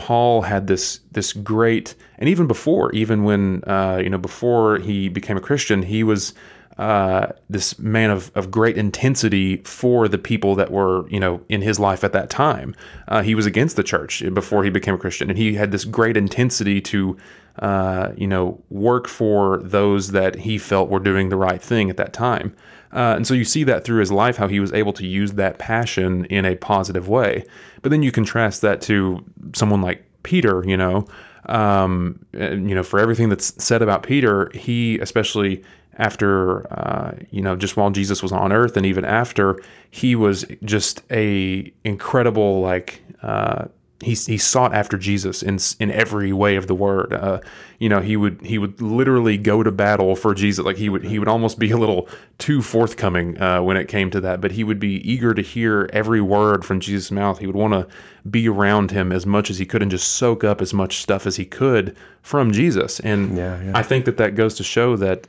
Paul 0.00 0.40
had 0.40 0.66
this 0.66 1.00
this 1.12 1.34
great 1.34 1.94
and 2.18 2.26
even 2.26 2.46
before 2.46 2.90
even 2.92 3.22
when 3.22 3.62
uh, 3.66 4.00
you 4.02 4.08
know 4.08 4.18
before 4.18 4.78
he 4.78 5.10
became 5.10 5.36
a 5.36 5.42
Christian, 5.42 5.82
he 5.82 6.02
was 6.02 6.32
uh, 6.78 7.32
this 7.50 7.78
man 7.78 8.10
of, 8.10 8.32
of 8.34 8.50
great 8.50 8.78
intensity 8.78 9.58
for 9.58 10.08
the 10.08 10.16
people 10.16 10.54
that 10.54 10.72
were, 10.72 11.06
you 11.10 11.20
know, 11.20 11.42
in 11.50 11.60
his 11.60 11.78
life 11.78 12.02
at 12.02 12.14
that 12.14 12.30
time. 12.30 12.74
Uh, 13.06 13.20
he 13.20 13.34
was 13.34 13.44
against 13.44 13.76
the 13.76 13.82
church 13.82 14.22
before 14.32 14.64
he 14.64 14.70
became 14.70 14.94
a 14.94 14.98
Christian, 14.98 15.28
and 15.28 15.38
he 15.38 15.54
had 15.54 15.72
this 15.72 15.84
great 15.84 16.16
intensity 16.16 16.80
to, 16.80 17.18
uh, 17.58 18.12
you 18.16 18.26
know, 18.26 18.62
work 18.70 19.08
for 19.08 19.58
those 19.62 20.12
that 20.12 20.36
he 20.36 20.56
felt 20.56 20.88
were 20.88 21.00
doing 21.00 21.28
the 21.28 21.36
right 21.36 21.60
thing 21.60 21.90
at 21.90 21.98
that 21.98 22.14
time. 22.14 22.56
Uh, 22.92 23.14
and 23.16 23.26
so 23.26 23.34
you 23.34 23.44
see 23.44 23.64
that 23.64 23.84
through 23.84 24.00
his 24.00 24.10
life, 24.10 24.36
how 24.36 24.48
he 24.48 24.60
was 24.60 24.72
able 24.72 24.92
to 24.94 25.06
use 25.06 25.32
that 25.32 25.58
passion 25.58 26.24
in 26.26 26.44
a 26.44 26.56
positive 26.56 27.08
way. 27.08 27.44
But 27.82 27.90
then 27.90 28.02
you 28.02 28.10
contrast 28.10 28.62
that 28.62 28.80
to 28.82 29.24
someone 29.54 29.80
like 29.80 30.04
Peter, 30.22 30.64
you 30.66 30.76
know, 30.76 31.06
um, 31.46 32.24
you 32.32 32.74
know, 32.74 32.82
for 32.82 32.98
everything 32.98 33.28
that's 33.28 33.62
said 33.62 33.82
about 33.82 34.02
Peter, 34.02 34.50
he 34.54 34.98
especially 34.98 35.62
after 35.98 36.72
uh, 36.72 37.12
you 37.30 37.42
know 37.42 37.56
just 37.56 37.76
while 37.76 37.90
Jesus 37.90 38.22
was 38.22 38.32
on 38.32 38.52
earth 38.52 38.76
and 38.76 38.86
even 38.86 39.04
after 39.04 39.60
he 39.90 40.14
was 40.14 40.44
just 40.64 41.02
a 41.10 41.72
incredible 41.84 42.60
like 42.60 43.02
uh, 43.22 43.66
he 44.02 44.14
he 44.14 44.38
sought 44.38 44.74
after 44.74 44.96
Jesus 44.96 45.42
in 45.42 45.58
in 45.78 45.90
every 45.90 46.32
way 46.32 46.56
of 46.56 46.66
the 46.66 46.74
word. 46.74 47.12
Uh, 47.12 47.40
you 47.78 47.88
know, 47.88 48.00
he 48.00 48.16
would 48.16 48.40
he 48.42 48.58
would 48.58 48.80
literally 48.80 49.36
go 49.36 49.62
to 49.62 49.70
battle 49.70 50.16
for 50.16 50.34
Jesus. 50.34 50.64
Like 50.64 50.76
he 50.76 50.88
would 50.88 51.04
he 51.04 51.18
would 51.18 51.28
almost 51.28 51.58
be 51.58 51.70
a 51.70 51.76
little 51.76 52.08
too 52.38 52.62
forthcoming 52.62 53.40
uh, 53.40 53.62
when 53.62 53.76
it 53.76 53.88
came 53.88 54.10
to 54.10 54.20
that. 54.22 54.40
But 54.40 54.52
he 54.52 54.64
would 54.64 54.80
be 54.80 54.96
eager 55.10 55.34
to 55.34 55.42
hear 55.42 55.88
every 55.92 56.20
word 56.20 56.64
from 56.64 56.80
Jesus' 56.80 57.10
mouth. 57.10 57.38
He 57.38 57.46
would 57.46 57.56
want 57.56 57.74
to 57.74 57.86
be 58.28 58.48
around 58.48 58.90
him 58.90 59.12
as 59.12 59.26
much 59.26 59.50
as 59.50 59.58
he 59.58 59.66
could 59.66 59.82
and 59.82 59.90
just 59.90 60.14
soak 60.14 60.44
up 60.44 60.62
as 60.62 60.72
much 60.72 60.98
stuff 60.98 61.26
as 61.26 61.36
he 61.36 61.44
could 61.44 61.94
from 62.22 62.52
Jesus. 62.52 63.00
And 63.00 63.36
yeah, 63.36 63.62
yeah. 63.62 63.72
I 63.74 63.82
think 63.82 64.06
that 64.06 64.16
that 64.16 64.34
goes 64.34 64.54
to 64.56 64.64
show 64.64 64.96
that 64.96 65.26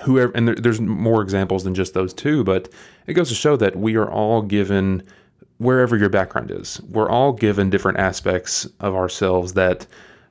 whoever, 0.00 0.32
and 0.34 0.48
there, 0.48 0.54
there's 0.54 0.80
more 0.80 1.22
examples 1.22 1.64
than 1.64 1.74
just 1.74 1.94
those 1.94 2.14
two, 2.14 2.44
but 2.44 2.68
it 3.06 3.14
goes 3.14 3.28
to 3.28 3.34
show 3.34 3.56
that 3.56 3.76
we 3.76 3.96
are 3.96 4.10
all 4.10 4.42
given, 4.42 5.02
wherever 5.62 5.96
your 5.96 6.08
background 6.08 6.50
is, 6.50 6.80
we're 6.90 7.08
all 7.08 7.32
given 7.32 7.70
different 7.70 7.98
aspects 7.98 8.66
of 8.80 8.94
ourselves 8.94 9.54
that, 9.54 9.86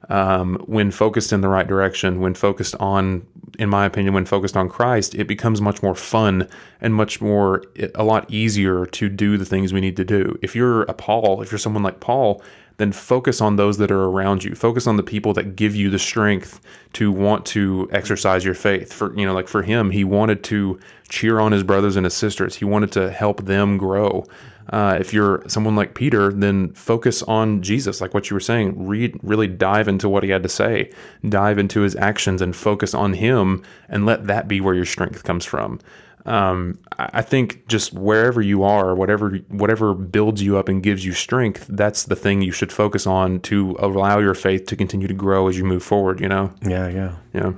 um, 0.09 0.55
when 0.65 0.91
focused 0.91 1.31
in 1.31 1.41
the 1.41 1.47
right 1.47 1.67
direction, 1.67 2.19
when 2.19 2.33
focused 2.33 2.75
on, 2.79 3.25
in 3.59 3.69
my 3.69 3.85
opinion, 3.85 4.13
when 4.13 4.25
focused 4.25 4.57
on 4.57 4.67
Christ, 4.67 5.15
it 5.15 5.27
becomes 5.27 5.61
much 5.61 5.81
more 5.81 5.95
fun 5.95 6.47
and 6.81 6.93
much 6.93 7.21
more, 7.21 7.63
a 7.95 8.03
lot 8.03 8.29
easier 8.29 8.85
to 8.87 9.09
do 9.09 9.37
the 9.37 9.45
things 9.45 9.71
we 9.71 9.79
need 9.79 9.95
to 9.97 10.03
do. 10.05 10.37
If 10.41 10.55
you're 10.55 10.83
a 10.83 10.93
Paul, 10.93 11.41
if 11.41 11.51
you're 11.51 11.59
someone 11.59 11.83
like 11.83 11.99
Paul, 11.99 12.43
then 12.77 12.91
focus 12.91 13.41
on 13.41 13.57
those 13.57 13.77
that 13.77 13.91
are 13.91 14.05
around 14.05 14.43
you. 14.43 14.55
Focus 14.55 14.87
on 14.87 14.97
the 14.97 15.03
people 15.03 15.33
that 15.35 15.55
give 15.55 15.75
you 15.75 15.91
the 15.91 15.99
strength 15.99 16.59
to 16.93 17.11
want 17.11 17.45
to 17.45 17.87
exercise 17.91 18.43
your 18.43 18.55
faith. 18.55 18.91
For 18.91 19.15
you 19.17 19.25
know, 19.25 19.33
like 19.33 19.47
for 19.47 19.61
him, 19.61 19.91
he 19.91 20.03
wanted 20.03 20.43
to 20.45 20.79
cheer 21.07 21.39
on 21.39 21.51
his 21.51 21.63
brothers 21.63 21.95
and 21.95 22.05
his 22.05 22.15
sisters. 22.15 22.55
He 22.55 22.65
wanted 22.65 22.91
to 22.93 23.11
help 23.11 23.45
them 23.45 23.77
grow. 23.77 24.25
Uh, 24.69 24.97
if 24.99 25.13
you're 25.13 25.43
someone 25.47 25.75
like 25.75 25.95
Peter, 25.95 26.31
then 26.31 26.71
focus 26.73 27.23
on 27.23 27.61
Jesus, 27.61 28.01
like 28.01 28.13
what 28.13 28.29
you 28.29 28.35
were 28.35 28.41
saying. 28.41 28.87
Read, 28.87 29.19
really 29.23 29.47
dive 29.47 29.87
into 29.87 30.07
what 30.07 30.23
he 30.23 30.29
had 30.29 30.43
to 30.43 30.49
say, 30.49 30.91
dive 31.27 31.57
into 31.57 31.81
his 31.81 31.95
actions, 31.95 32.41
and 32.41 32.55
focus 32.55 32.93
on 32.93 33.13
him, 33.13 33.63
and 33.89 34.05
let 34.05 34.27
that 34.27 34.47
be 34.47 34.61
where 34.61 34.75
your 34.75 34.85
strength 34.85 35.23
comes 35.23 35.45
from 35.45 35.79
um, 36.25 36.77
I 36.97 37.21
think 37.21 37.67
just 37.67 37.93
wherever 37.93 38.41
you 38.41 38.63
are, 38.63 38.93
whatever 38.95 39.37
whatever 39.49 39.93
builds 39.93 40.41
you 40.41 40.57
up 40.57 40.69
and 40.69 40.83
gives 40.83 41.03
you 41.03 41.13
strength, 41.13 41.65
that's 41.69 42.03
the 42.03 42.15
thing 42.15 42.41
you 42.41 42.51
should 42.51 42.71
focus 42.71 43.07
on 43.07 43.39
to 43.41 43.75
allow 43.79 44.19
your 44.19 44.35
faith 44.35 44.67
to 44.67 44.75
continue 44.75 45.07
to 45.07 45.13
grow 45.13 45.47
as 45.47 45.57
you 45.57 45.63
move 45.63 45.83
forward. 45.83 46.19
You 46.19 46.29
know? 46.29 46.53
Yeah, 46.61 46.87
yeah, 46.89 47.15
yeah. 47.33 47.53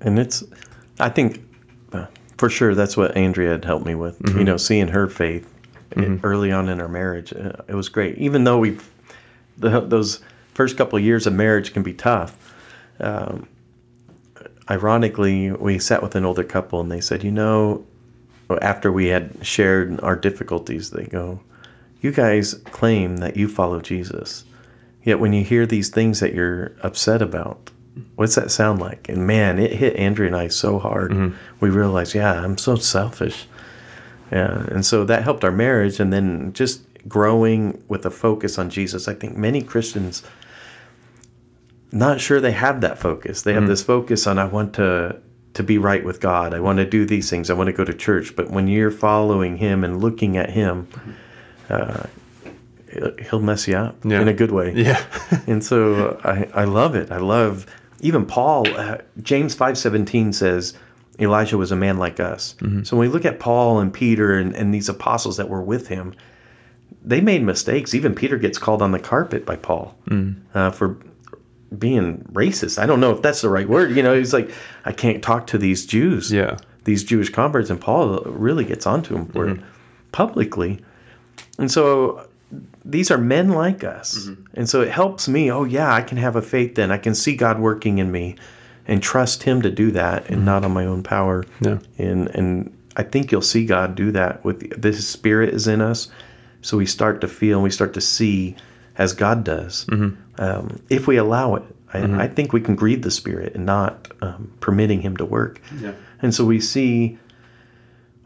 And 0.00 0.18
it's, 0.18 0.44
I 0.98 1.08
think, 1.08 1.44
uh, 1.92 2.06
for 2.38 2.48
sure, 2.48 2.74
that's 2.74 2.96
what 2.96 3.16
Andrea 3.16 3.50
had 3.50 3.64
helped 3.64 3.86
me 3.86 3.94
with. 3.94 4.18
Mm-hmm. 4.20 4.38
You 4.38 4.44
know, 4.44 4.56
seeing 4.56 4.88
her 4.88 5.08
faith 5.08 5.52
mm-hmm. 5.96 6.26
early 6.26 6.52
on 6.52 6.68
in 6.68 6.80
our 6.80 6.88
marriage, 6.88 7.32
uh, 7.32 7.52
it 7.68 7.74
was 7.74 7.88
great. 7.88 8.18
Even 8.18 8.44
though 8.44 8.58
we, 8.58 8.78
those 9.56 10.20
first 10.54 10.76
couple 10.76 10.98
of 10.98 11.04
years 11.04 11.26
of 11.26 11.32
marriage 11.32 11.72
can 11.72 11.82
be 11.82 11.92
tough. 11.92 12.54
Um, 13.00 13.48
ironically, 14.70 15.52
we 15.52 15.78
sat 15.78 16.02
with 16.02 16.14
an 16.14 16.24
older 16.24 16.44
couple 16.44 16.80
and 16.80 16.90
they 16.90 17.00
said, 17.00 17.24
you 17.24 17.30
know, 17.30 17.84
after 18.62 18.92
we 18.92 19.06
had 19.06 19.44
shared 19.44 20.00
our 20.00 20.16
difficulties, 20.16 20.90
they 20.90 21.04
go, 21.04 21.40
You 22.00 22.12
guys 22.12 22.54
claim 22.54 23.18
that 23.18 23.36
you 23.36 23.48
follow 23.48 23.80
Jesus. 23.80 24.44
Yet 25.02 25.20
when 25.20 25.32
you 25.32 25.44
hear 25.44 25.66
these 25.66 25.88
things 25.88 26.20
that 26.20 26.34
you're 26.34 26.72
upset 26.82 27.22
about, 27.22 27.70
what's 28.16 28.34
that 28.34 28.50
sound 28.50 28.80
like? 28.80 29.08
And 29.08 29.26
man, 29.26 29.58
it 29.58 29.72
hit 29.72 29.96
Andrea 29.96 30.28
and 30.28 30.36
I 30.36 30.48
so 30.48 30.78
hard. 30.78 31.12
Mm-hmm. 31.12 31.36
We 31.60 31.70
realized, 31.70 32.14
yeah, 32.14 32.32
I'm 32.32 32.58
so 32.58 32.76
selfish. 32.76 33.46
Yeah. 34.30 34.66
And 34.68 34.84
so 34.84 35.04
that 35.04 35.22
helped 35.22 35.44
our 35.44 35.52
marriage. 35.52 36.00
And 36.00 36.12
then 36.12 36.52
just 36.52 36.82
growing 37.08 37.82
with 37.88 38.04
a 38.06 38.10
focus 38.10 38.58
on 38.58 38.70
Jesus. 38.70 39.08
I 39.08 39.14
think 39.14 39.36
many 39.36 39.62
Christians 39.62 40.22
not 41.92 42.20
sure 42.20 42.40
they 42.40 42.52
have 42.52 42.80
that 42.80 42.98
focus. 42.98 43.42
They 43.42 43.52
have 43.52 43.62
mm-hmm. 43.62 43.70
this 43.70 43.82
focus 43.82 44.26
on 44.26 44.38
I 44.38 44.44
want 44.44 44.74
to 44.74 45.20
to 45.54 45.62
be 45.62 45.78
right 45.78 46.04
with 46.04 46.20
God. 46.20 46.52
I 46.52 46.60
want 46.60 46.78
to 46.78 46.84
do 46.84 47.06
these 47.06 47.30
things. 47.30 47.48
I 47.48 47.54
want 47.54 47.68
to 47.68 47.72
go 47.72 47.84
to 47.84 47.94
church. 47.94 48.36
But 48.36 48.50
when 48.50 48.68
you're 48.68 48.90
following 48.90 49.56
Him 49.56 49.84
and 49.84 50.02
looking 50.02 50.36
at 50.36 50.50
Him, 50.50 50.86
uh, 51.70 52.04
He'll 53.30 53.40
mess 53.40 53.66
you 53.66 53.76
up 53.76 53.96
yeah. 54.04 54.20
in 54.20 54.28
a 54.28 54.34
good 54.34 54.50
way. 54.50 54.74
Yeah. 54.74 55.02
and 55.46 55.64
so 55.64 56.20
I, 56.22 56.48
I 56.52 56.64
love 56.64 56.94
it. 56.94 57.10
I 57.10 57.18
love 57.18 57.66
even 58.00 58.26
Paul. 58.26 58.68
Uh, 58.68 58.98
James 59.22 59.54
five 59.54 59.78
seventeen 59.78 60.32
says 60.32 60.74
Elijah 61.18 61.56
was 61.56 61.72
a 61.72 61.76
man 61.76 61.98
like 61.98 62.20
us. 62.20 62.54
Mm-hmm. 62.58 62.82
So 62.84 62.96
when 62.96 63.08
we 63.08 63.12
look 63.12 63.24
at 63.24 63.40
Paul 63.40 63.80
and 63.80 63.92
Peter 63.92 64.38
and, 64.38 64.54
and 64.54 64.72
these 64.72 64.88
apostles 64.88 65.36
that 65.38 65.48
were 65.48 65.62
with 65.62 65.88
him, 65.88 66.14
they 67.02 67.20
made 67.20 67.42
mistakes. 67.42 67.94
Even 67.94 68.14
Peter 68.14 68.36
gets 68.36 68.58
called 68.58 68.82
on 68.82 68.92
the 68.92 68.98
carpet 68.98 69.46
by 69.46 69.56
Paul 69.56 69.96
mm. 70.08 70.36
uh, 70.54 70.70
for 70.70 70.98
being 71.76 72.18
racist. 72.32 72.78
I 72.78 72.86
don't 72.86 73.00
know 73.00 73.12
if 73.12 73.22
that's 73.22 73.40
the 73.40 73.48
right 73.48 73.68
word. 73.68 73.96
You 73.96 74.02
know, 74.02 74.16
he's 74.16 74.32
like, 74.32 74.50
I 74.84 74.92
can't 74.92 75.22
talk 75.22 75.46
to 75.48 75.58
these 75.58 75.86
Jews. 75.86 76.32
Yeah. 76.32 76.56
These 76.84 77.04
Jewish 77.04 77.30
converts, 77.30 77.70
and 77.70 77.80
Paul 77.80 78.20
really 78.20 78.64
gets 78.64 78.86
onto 78.86 79.16
him 79.16 79.26
for 79.26 79.46
mm-hmm. 79.46 79.64
publicly. 80.12 80.80
And 81.58 81.70
so 81.70 82.28
these 82.84 83.10
are 83.10 83.18
men 83.18 83.50
like 83.50 83.82
us. 83.82 84.18
Mm-hmm. 84.18 84.44
And 84.54 84.68
so 84.68 84.82
it 84.82 84.90
helps 84.90 85.28
me, 85.28 85.50
oh 85.50 85.64
yeah, 85.64 85.92
I 85.92 86.02
can 86.02 86.18
have 86.18 86.36
a 86.36 86.42
faith 86.42 86.76
then. 86.76 86.92
I 86.92 86.98
can 86.98 87.14
see 87.14 87.34
God 87.34 87.58
working 87.58 87.98
in 87.98 88.12
me 88.12 88.36
and 88.88 89.02
trust 89.02 89.42
him 89.42 89.62
to 89.62 89.70
do 89.70 89.90
that 89.92 90.26
and 90.26 90.36
mm-hmm. 90.36 90.44
not 90.44 90.64
on 90.64 90.72
my 90.72 90.86
own 90.86 91.02
power. 91.02 91.44
Yeah. 91.60 91.78
And 91.98 92.28
and 92.28 92.76
I 92.96 93.02
think 93.02 93.30
you'll 93.30 93.42
see 93.42 93.66
God 93.66 93.94
do 93.94 94.12
that 94.12 94.44
with 94.44 94.80
this 94.80 95.06
spirit 95.06 95.52
is 95.54 95.66
in 95.66 95.80
us. 95.80 96.08
So 96.62 96.76
we 96.76 96.86
start 96.86 97.20
to 97.20 97.28
feel 97.28 97.58
and 97.58 97.64
we 97.64 97.70
start 97.70 97.94
to 97.94 98.00
see 98.00 98.56
as 98.96 99.12
God 99.12 99.44
does. 99.44 99.84
Mm-hmm 99.86 100.22
um, 100.38 100.80
if 100.88 101.06
we 101.06 101.16
allow 101.16 101.54
it. 101.54 101.62
I, 101.92 102.00
mm-hmm. 102.00 102.18
I, 102.18 102.26
think 102.26 102.52
we 102.52 102.60
can 102.60 102.74
grieve 102.74 103.02
the 103.02 103.10
Spirit 103.10 103.54
and 103.54 103.64
not 103.64 104.10
um, 104.20 104.52
permitting 104.60 105.00
Him 105.00 105.16
to 105.18 105.24
work. 105.24 105.60
Yeah. 105.78 105.92
And 106.20 106.34
so 106.34 106.44
we 106.44 106.60
see 106.60 107.18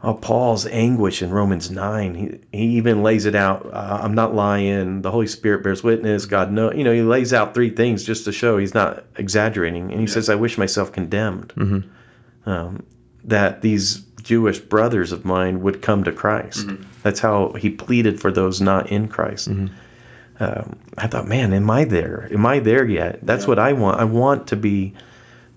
oh, 0.03 0.13
Paul's 0.13 0.65
anguish 0.67 1.21
in 1.21 1.31
Romans 1.31 1.69
9. 1.69 2.15
He, 2.15 2.57
he 2.57 2.65
even 2.77 3.03
lays 3.03 3.25
it 3.25 3.35
out. 3.35 3.65
Uh, 3.71 3.99
I'm 4.01 4.13
not 4.13 4.33
lying. 4.33 5.01
The 5.01 5.11
Holy 5.11 5.27
Spirit 5.27 5.63
bears 5.63 5.83
witness. 5.83 6.25
God 6.25 6.51
know. 6.51 6.71
You 6.71 6.83
know, 6.83 6.93
he 6.93 7.01
lays 7.01 7.33
out 7.33 7.53
three 7.53 7.69
things 7.69 8.03
just 8.03 8.25
to 8.25 8.31
show 8.31 8.57
he's 8.57 8.73
not 8.73 9.05
exaggerating. 9.17 9.91
And 9.91 9.99
he 9.99 10.07
yeah. 10.07 10.13
says, 10.13 10.29
I 10.29 10.35
wish 10.35 10.57
myself 10.57 10.91
condemned. 10.91 11.53
Mm-hmm. 11.55 12.49
Um, 12.49 12.83
that 13.23 13.61
these 13.61 13.99
Jewish 14.23 14.59
brothers 14.59 15.11
of 15.11 15.25
mine 15.25 15.61
would 15.61 15.81
come 15.81 16.03
to 16.03 16.11
Christ. 16.11 16.67
That's 17.03 17.19
how 17.19 17.53
he 17.53 17.69
pleaded 17.69 18.19
for 18.19 18.31
those 18.31 18.61
not 18.61 18.91
in 18.91 19.07
Christ. 19.07 19.47
Um, 19.47 20.79
I 20.97 21.05
thought, 21.05 21.27
man, 21.27 21.53
am 21.53 21.69
I 21.69 21.83
there? 21.83 22.27
Am 22.31 22.45
I 22.47 22.59
there 22.59 22.85
yet? 22.85 23.19
That's 23.21 23.45
what 23.45 23.59
I 23.59 23.73
want. 23.73 23.99
I 23.99 24.05
want 24.05 24.47
to 24.47 24.55
be 24.55 24.95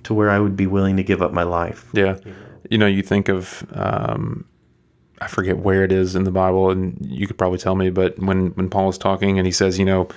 to 0.05 0.12
where 0.12 0.28
I 0.28 0.38
would 0.38 0.57
be 0.57 0.66
willing 0.66 0.99
to 0.99 1.03
give 1.03 1.22
up 1.22 1.32
my 1.32 1.42
life. 1.42 1.88
Yeah. 1.95 2.18
You 2.70 2.78
know, 2.78 2.86
you 2.86 3.02
think 3.02 3.28
of 3.28 3.66
um, 3.72 4.44
I 5.20 5.28
forget 5.28 5.58
where 5.58 5.84
it 5.84 5.92
is 5.92 6.16
in 6.16 6.24
the 6.24 6.30
Bible, 6.30 6.70
and 6.70 6.98
you 7.00 7.26
could 7.26 7.38
probably 7.38 7.58
tell 7.58 7.74
me. 7.74 7.90
But 7.90 8.18
when 8.18 8.48
when 8.48 8.68
Paul 8.68 8.88
is 8.88 8.98
talking, 8.98 9.38
and 9.38 9.46
he 9.46 9.52
says, 9.52 9.78
you 9.78 9.84
know, 9.84 10.08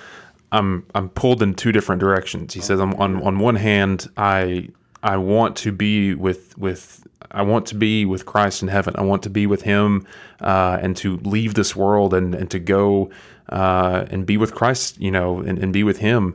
I'm 0.52 0.86
I'm 0.94 1.08
pulled 1.10 1.42
in 1.42 1.54
two 1.54 1.72
different 1.72 2.00
directions. 2.00 2.54
He 2.54 2.60
says, 2.60 2.80
I'm, 2.80 2.94
on 2.94 3.22
on 3.22 3.38
one 3.38 3.56
hand, 3.56 4.08
I 4.16 4.68
I 5.02 5.16
want 5.16 5.56
to 5.58 5.72
be 5.72 6.14
with 6.14 6.56
with 6.58 7.06
I 7.30 7.42
want 7.42 7.66
to 7.66 7.74
be 7.74 8.04
with 8.04 8.26
Christ 8.26 8.62
in 8.62 8.68
heaven. 8.68 8.94
I 8.96 9.02
want 9.02 9.22
to 9.24 9.30
be 9.30 9.46
with 9.46 9.62
Him, 9.62 10.06
uh, 10.40 10.78
and 10.80 10.96
to 10.98 11.18
leave 11.18 11.54
this 11.54 11.76
world 11.76 12.14
and 12.14 12.34
and 12.34 12.50
to 12.50 12.58
go 12.58 13.10
uh, 13.50 14.06
and 14.10 14.26
be 14.26 14.36
with 14.36 14.54
Christ. 14.54 15.00
You 15.00 15.10
know, 15.10 15.40
and, 15.40 15.58
and 15.58 15.72
be 15.72 15.84
with 15.84 15.98
Him 15.98 16.34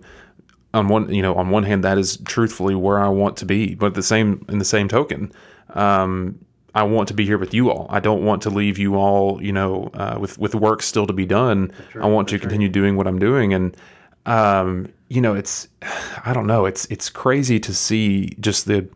on 0.74 0.88
one 0.88 1.14
you 1.14 1.22
know 1.22 1.36
on 1.36 1.50
one 1.50 1.64
hand 1.64 1.84
that 1.84 1.98
is 1.98 2.18
truthfully 2.26 2.76
where 2.76 3.00
I 3.00 3.10
want 3.10 3.38
to 3.38 3.46
be, 3.46 3.76
but 3.76 3.94
the 3.94 4.04
same 4.04 4.46
in 4.50 4.60
the 4.60 4.66
same 4.66 4.88
token, 4.88 5.32
um, 5.74 6.40
I 6.76 6.84
want 6.84 7.08
to 7.10 7.14
be 7.14 7.26
here 7.26 7.38
with 7.38 7.54
you 7.54 7.70
all. 7.70 7.88
I 7.90 8.00
don't 8.00 8.24
want 8.24 8.42
to 8.44 8.50
leave 8.50 8.78
you 8.78 8.96
all 8.96 9.42
you 9.42 9.52
know 9.52 9.90
uh, 9.94 10.18
with 10.20 10.38
with 10.38 10.56
work 10.56 10.82
still 10.82 11.08
to 11.08 11.14
be 11.14 11.26
done. 11.26 11.72
I 12.00 12.08
want 12.08 12.28
to 12.30 12.40
continue 12.40 12.70
doing 12.70 12.98
what 12.98 13.08
I'm 13.08 13.20
doing, 13.20 13.54
and 13.54 13.78
um, 14.26 14.88
you 15.10 15.22
know 15.22 15.34
it's 15.36 15.68
I 16.26 16.34
don't 16.34 16.48
know 16.48 16.66
it's 16.66 16.86
it's 16.86 17.10
crazy 17.10 17.60
to 17.60 17.74
see 17.74 18.36
just 18.40 18.66
the 18.66 18.88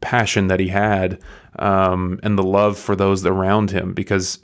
passion 0.00 0.48
that 0.48 0.60
he 0.60 0.68
had 0.68 1.18
um, 1.58 2.20
and 2.22 2.38
the 2.38 2.42
love 2.42 2.78
for 2.78 2.94
those 2.94 3.24
around 3.24 3.70
him 3.70 3.94
because 3.94 4.38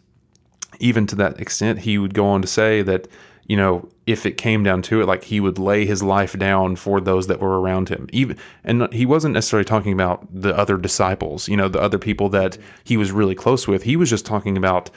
even 0.83 1.07
to 1.07 1.17
that 1.17 1.41
extent, 1.41 1.81
he 1.81 1.99
would 1.99 2.15
go 2.15 2.27
on 2.27 2.43
to 2.43 2.49
say 2.49 2.83
that, 2.83 3.09
you 3.47 3.57
know, 3.57 3.89
if 4.07 4.27
it 4.27 4.33
came 4.33 4.63
down 4.63 4.83
to 4.83 5.01
it, 5.01 5.07
like 5.07 5.25
he 5.25 5.41
would 5.41 5.59
lay 5.59 5.85
his 5.85 6.03
life 6.03 6.39
down 6.39 6.77
for 6.77 7.01
those 7.01 7.27
that 7.27 7.41
were 7.41 7.61
around 7.61 7.89
him. 7.89 8.09
Even 8.13 8.37
and 8.65 8.93
he 8.93 9.07
wasn't 9.07 9.35
necessarily 9.35 9.65
talking 9.65 9.93
about 9.93 10.27
the 10.33 10.57
other 10.57 10.77
disciples, 10.77 11.49
you 11.49 11.57
know, 11.57 11.69
the 11.69 11.81
other 11.81 11.99
people 11.99 12.29
that 12.31 12.59
he 12.85 12.97
was 12.97 13.13
really 13.13 13.35
close 13.35 13.67
with. 13.69 13.83
He 13.83 13.97
was 13.97 14.11
just 14.11 14.27
talking 14.27 14.57
about 14.57 14.91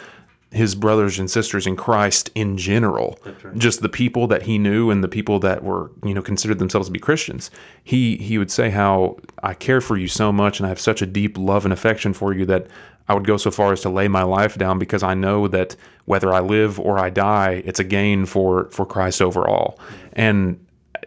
his 0.52 0.74
brothers 0.74 1.20
and 1.20 1.30
sisters 1.30 1.68
in 1.68 1.76
Christ 1.76 2.30
in 2.34 2.58
general, 2.58 3.20
just 3.58 3.82
the 3.82 3.90
people 3.90 4.26
that 4.28 4.44
he 4.44 4.58
knew 4.58 4.90
and 4.90 5.04
the 5.04 5.08
people 5.10 5.40
that 5.40 5.64
were, 5.64 5.92
you 6.04 6.14
know, 6.14 6.22
considered 6.22 6.60
themselves 6.60 6.88
to 6.88 6.94
be 6.94 7.00
Christians. 7.00 7.52
He 7.84 8.18
he 8.18 8.38
would 8.38 8.52
say 8.52 8.70
how 8.70 9.18
I 9.44 9.54
care 9.54 9.82
for 9.82 9.98
you 9.98 10.08
so 10.08 10.32
much 10.32 10.60
and 10.60 10.66
I 10.66 10.70
have 10.70 10.80
such 10.80 11.02
a 11.02 11.06
deep 11.06 11.38
love 11.38 11.66
and 11.66 11.74
affection 11.74 12.14
for 12.14 12.34
you 12.34 12.46
that 12.46 12.68
I 13.08 13.14
would 13.14 13.28
go 13.28 13.38
so 13.38 13.52
far 13.52 13.72
as 13.72 13.82
to 13.82 13.90
lay 13.90 14.08
my 14.08 14.24
life 14.24 14.58
down 14.58 14.80
because 14.80 15.04
I 15.04 15.14
know 15.14 15.48
that 15.48 15.76
whether 16.06 16.34
I 16.34 16.40
live 16.40 16.80
or 16.80 16.98
I 17.00 17.10
die, 17.10 17.62
it's 17.66 17.80
a 17.80 17.84
gain 17.84 18.26
for 18.26 18.70
for 18.72 18.86
Christ 18.86 19.22
overall. 19.22 19.80
And 20.14 20.60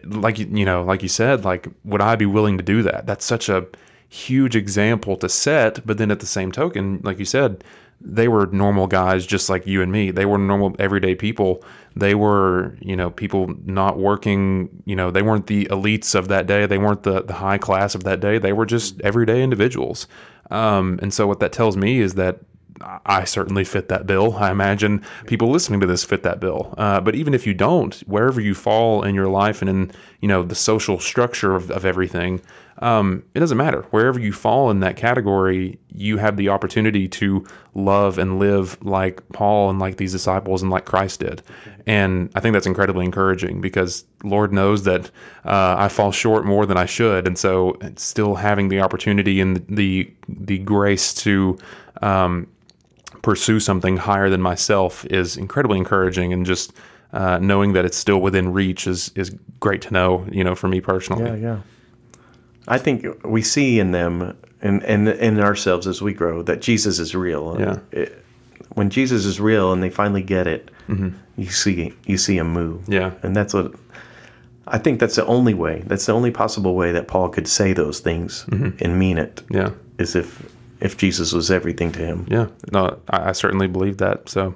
like 0.05 0.39
you 0.39 0.65
know, 0.65 0.83
like 0.83 1.03
you 1.03 1.09
said, 1.09 1.43
like 1.43 1.67
would 1.83 2.01
I 2.01 2.15
be 2.15 2.25
willing 2.25 2.57
to 2.57 2.63
do 2.63 2.83
that? 2.83 3.05
That's 3.05 3.25
such 3.25 3.49
a 3.49 3.67
huge 4.07 4.55
example 4.55 5.15
to 5.17 5.29
set, 5.29 5.85
but 5.85 5.97
then 5.97 6.11
at 6.11 6.19
the 6.19 6.25
same 6.25 6.51
token, 6.51 6.99
like 7.03 7.19
you 7.19 7.25
said, 7.25 7.63
they 8.01 8.27
were 8.27 8.47
normal 8.47 8.87
guys 8.87 9.25
just 9.25 9.49
like 9.49 9.67
you 9.67 9.81
and 9.81 9.91
me. 9.91 10.11
They 10.11 10.25
were 10.25 10.37
normal 10.37 10.75
everyday 10.79 11.15
people. 11.15 11.63
They 11.95 12.15
were, 12.15 12.77
you 12.79 12.95
know, 12.95 13.09
people 13.09 13.53
not 13.65 13.97
working, 13.97 14.69
you 14.85 14.95
know, 14.95 15.11
they 15.11 15.21
weren't 15.21 15.47
the 15.47 15.65
elites 15.65 16.15
of 16.15 16.29
that 16.29 16.47
day. 16.47 16.65
They 16.65 16.77
weren't 16.77 17.03
the, 17.03 17.23
the 17.23 17.33
high 17.33 17.57
class 17.57 17.95
of 17.95 18.03
that 18.05 18.19
day. 18.21 18.37
They 18.37 18.53
were 18.53 18.65
just 18.65 19.01
everyday 19.01 19.43
individuals. 19.43 20.07
Um, 20.49 20.99
and 21.01 21.13
so 21.13 21.27
what 21.27 21.39
that 21.41 21.51
tells 21.51 21.75
me 21.75 21.99
is 21.99 22.15
that 22.15 22.39
I 23.05 23.25
certainly 23.25 23.63
fit 23.63 23.89
that 23.89 24.07
bill. 24.07 24.35
I 24.35 24.51
imagine 24.51 25.03
people 25.25 25.49
listening 25.49 25.79
to 25.81 25.87
this 25.87 26.03
fit 26.03 26.23
that 26.23 26.39
bill. 26.39 26.73
Uh, 26.77 27.01
but 27.01 27.15
even 27.15 27.33
if 27.33 27.45
you 27.45 27.53
don't, 27.53 27.95
wherever 28.07 28.39
you 28.39 28.53
fall 28.55 29.03
in 29.03 29.15
your 29.15 29.27
life 29.27 29.61
and 29.61 29.69
in 29.69 29.91
you 30.21 30.27
know 30.27 30.43
the 30.43 30.55
social 30.55 30.99
structure 30.99 31.55
of, 31.55 31.71
of 31.71 31.85
everything, 31.85 32.41
um, 32.79 33.23
it 33.35 33.39
doesn't 33.39 33.57
matter. 33.57 33.81
Wherever 33.91 34.19
you 34.19 34.31
fall 34.31 34.71
in 34.71 34.79
that 34.79 34.95
category, 34.95 35.77
you 35.89 36.17
have 36.17 36.37
the 36.37 36.49
opportunity 36.49 37.07
to 37.09 37.45
love 37.75 38.17
and 38.17 38.39
live 38.39 38.81
like 38.83 39.27
Paul 39.33 39.69
and 39.69 39.79
like 39.79 39.97
these 39.97 40.13
disciples 40.13 40.61
and 40.61 40.71
like 40.71 40.85
Christ 40.85 41.19
did. 41.19 41.41
And 41.85 42.31
I 42.35 42.39
think 42.39 42.53
that's 42.53 42.65
incredibly 42.65 43.03
encouraging 43.03 43.59
because 43.59 44.05
Lord 44.23 44.53
knows 44.53 44.83
that 44.83 45.07
uh, 45.43 45.75
I 45.77 45.89
fall 45.89 46.11
short 46.11 46.45
more 46.45 46.65
than 46.65 46.77
I 46.77 46.85
should, 46.85 47.27
and 47.27 47.37
so 47.37 47.77
still 47.97 48.35
having 48.35 48.69
the 48.69 48.79
opportunity 48.79 49.41
and 49.41 49.65
the 49.67 50.09
the 50.29 50.59
grace 50.59 51.13
to 51.15 51.57
um, 52.01 52.47
pursue 53.21 53.59
something 53.59 53.97
higher 53.97 54.29
than 54.29 54.41
myself 54.41 55.05
is 55.05 55.35
incredibly 55.35 55.77
encouraging 55.77 56.31
and 56.31 56.45
just 56.45 56.71
uh, 57.11 57.39
knowing 57.39 57.73
that 57.73 57.85
it's 57.85 57.97
still 57.97 58.21
within 58.21 58.53
reach 58.53 58.87
is 58.87 59.11
is 59.15 59.35
great 59.59 59.81
to 59.81 59.91
know 59.91 60.25
you 60.31 60.43
know 60.43 60.55
for 60.55 60.67
me 60.67 60.79
personally 60.79 61.23
Yeah, 61.25 61.35
yeah. 61.35 61.59
I 62.67 62.77
think 62.77 63.05
we 63.25 63.41
see 63.41 63.79
in 63.79 63.91
them 63.91 64.35
and 64.61 64.83
and 64.83 65.07
in 65.07 65.39
ourselves 65.39 65.87
as 65.87 66.01
we 66.01 66.13
grow 66.13 66.43
that 66.43 66.61
Jesus 66.61 66.99
is 66.99 67.15
real. 67.15 67.55
Yeah. 67.59 67.79
it- 67.91 68.25
when 68.75 68.91
Jesus 68.91 69.25
is 69.25 69.39
real 69.39 69.73
and 69.73 69.81
they 69.81 69.89
finally 69.89 70.21
get 70.21 70.45
it, 70.45 70.69
you 71.37 71.47
see 71.49 71.91
you 72.05 72.17
see 72.17 72.37
him 72.37 72.53
move. 72.53 72.81
Yeah. 72.87 73.11
And 73.23 73.35
that's 73.35 73.53
what 73.53 73.73
I 74.67 74.77
think 74.77 74.99
that's 74.99 75.15
the 75.15 75.25
only 75.25 75.55
way. 75.55 75.83
That's 75.87 76.05
the 76.05 76.13
only 76.13 76.29
possible 76.29 76.75
way 76.75 76.91
that 76.91 77.07
Paul 77.07 77.29
could 77.29 77.47
say 77.47 77.73
those 77.73 77.99
things 77.99 78.45
and 78.51 78.99
mean 78.99 79.17
it. 79.17 79.41
yeah 79.49 79.71
Is 79.97 80.15
if 80.15 80.45
if 80.81 80.97
Jesus 80.97 81.33
was 81.33 81.49
everything 81.49 81.91
to 81.93 81.99
him. 81.99 82.25
yeah 82.29 82.47
no 82.71 82.99
I, 83.09 83.29
I 83.29 83.31
certainly 83.33 83.67
believe 83.67 83.97
that 83.97 84.29
so 84.29 84.53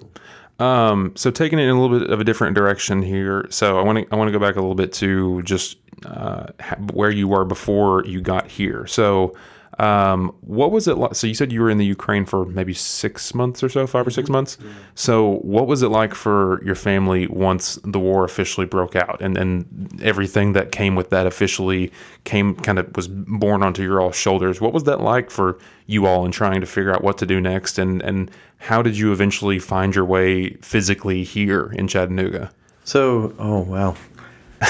um 0.60 1.12
so 1.16 1.32
taking 1.32 1.58
it 1.60 1.64
in 1.64 1.70
a 1.76 1.82
little 1.82 2.00
bit 2.00 2.10
of 2.12 2.20
a 2.20 2.24
different 2.24 2.56
direction 2.56 3.02
here 3.02 3.46
so 3.50 3.80
i 3.80 3.82
want 3.84 3.98
to 3.98 4.06
i 4.14 4.16
want 4.16 4.28
to 4.28 4.32
go 4.32 4.40
back 4.40 4.56
a 4.56 4.60
little 4.62 4.76
bit 4.76 4.94
to 4.94 5.42
just 5.42 5.78
uh 6.06 6.48
where 6.92 7.12
you 7.12 7.28
were 7.28 7.46
before 7.46 8.04
you 8.06 8.22
got 8.22 8.48
here. 8.48 8.86
So 8.88 9.36
um 9.80 10.36
what 10.42 10.70
was 10.70 10.88
it 10.88 11.00
like 11.00 11.16
so 11.16 11.26
you 11.26 11.34
said 11.34 11.52
you 11.52 11.60
were 11.60 11.70
in 11.70 11.80
the 11.80 11.86
ukraine 11.86 12.26
for 12.26 12.46
maybe 12.46 12.76
six 12.76 13.34
months 13.34 13.64
or 13.64 13.70
so 13.70 13.88
five 13.88 14.06
or 14.06 14.12
six 14.12 14.30
months. 14.30 14.58
So 14.94 15.38
what 15.38 15.66
was 15.66 15.82
it 15.82 15.88
like 15.88 16.14
for 16.14 16.64
your 16.64 16.76
family 16.76 17.26
once 17.26 17.80
the 17.84 18.00
war 18.00 18.24
officially 18.24 18.68
broke 18.68 18.96
out? 18.96 19.20
And 19.20 19.36
and 19.36 20.00
everything 20.04 20.54
that 20.54 20.72
came 20.72 20.96
with 20.96 21.10
that 21.10 21.26
officially 21.26 21.92
came 22.24 22.54
kind 22.56 22.78
of 22.78 22.96
was 22.96 23.08
born 23.08 23.64
onto 23.64 23.82
your 23.82 24.00
all 24.00 24.12
shoulders. 24.12 24.62
What 24.62 24.74
was 24.74 24.84
that 24.84 25.02
like 25.02 25.32
for 25.32 25.58
you 25.88 26.06
all 26.06 26.24
in 26.24 26.32
trying 26.32 26.62
to 26.62 26.68
figure 26.68 26.94
out 26.94 27.04
what 27.04 27.18
to 27.18 27.26
do 27.26 27.42
next? 27.42 27.80
And 27.80 28.02
and 28.04 28.30
how 28.60 28.82
did 28.82 28.98
you 28.98 29.12
eventually 29.12 29.60
find 29.60 29.96
your 29.96 30.06
way 30.06 30.52
physically 30.62 31.24
here 31.24 31.74
in 31.76 31.88
Chattanooga? 31.88 32.52
So, 32.86 33.34
oh 33.40 33.60
wow, 33.62 33.96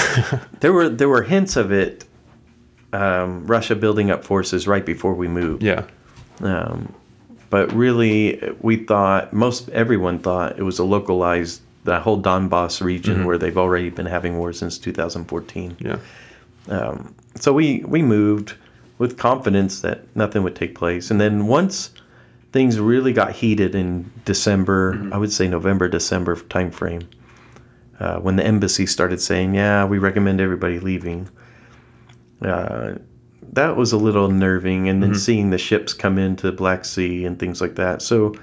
there 0.60 0.72
were 0.72 0.88
there 0.88 1.08
were 1.08 1.22
hints 1.22 1.56
of 1.56 1.72
it. 1.72 2.04
Um, 2.92 3.46
Russia 3.46 3.74
building 3.74 4.10
up 4.10 4.24
forces 4.24 4.68
right 4.68 4.86
before 4.86 5.14
we 5.14 5.26
moved. 5.26 5.62
Yeah. 5.62 5.84
Um, 6.40 6.94
but 7.50 7.72
really, 7.72 8.54
we 8.60 8.76
thought 8.76 9.32
most 9.32 9.68
everyone 9.70 10.18
thought 10.20 10.58
it 10.58 10.62
was 10.62 10.78
a 10.78 10.84
localized 10.84 11.60
the 11.84 12.00
whole 12.00 12.20
Donbass 12.20 12.80
region 12.80 13.24
where 13.26 13.36
they've 13.38 13.58
already 13.58 13.90
been 13.90 14.06
having 14.06 14.38
war 14.38 14.52
since 14.52 14.78
2014. 14.78 15.76
Yeah. 15.80 15.98
So 17.36 17.52
we 17.52 17.84
we 17.86 18.02
moved 18.02 18.54
with 18.98 19.18
confidence 19.18 19.80
that 19.82 20.04
nothing 20.16 20.42
would 20.44 20.56
take 20.56 20.74
place, 20.74 21.10
and 21.10 21.20
then 21.20 21.46
once 21.46 21.90
things 22.52 22.78
really 22.78 23.12
got 23.12 23.32
heated 23.32 23.74
in 23.74 24.10
December, 24.24 25.08
I 25.12 25.18
would 25.18 25.32
say 25.32 25.48
November 25.48 25.88
December 25.88 26.36
timeframe, 26.36 27.04
uh, 28.04 28.18
when 28.20 28.36
the 28.36 28.44
embassy 28.44 28.86
started 28.86 29.20
saying, 29.20 29.54
"Yeah, 29.54 29.84
we 29.86 29.98
recommend 29.98 30.40
everybody 30.40 30.78
leaving." 30.78 31.28
Uh, 32.42 32.94
that 33.52 33.76
was 33.76 33.92
a 33.92 33.96
little 33.96 34.26
unnerving, 34.26 34.88
and 34.88 35.02
then 35.02 35.14
seeing 35.14 35.50
the 35.50 35.58
ships 35.58 35.92
come 35.94 36.18
into 36.18 36.46
the 36.50 36.52
Black 36.52 36.84
Sea 36.84 37.24
and 37.24 37.38
things 37.38 37.60
like 37.60 37.76
that. 37.76 38.02
So 38.02 38.34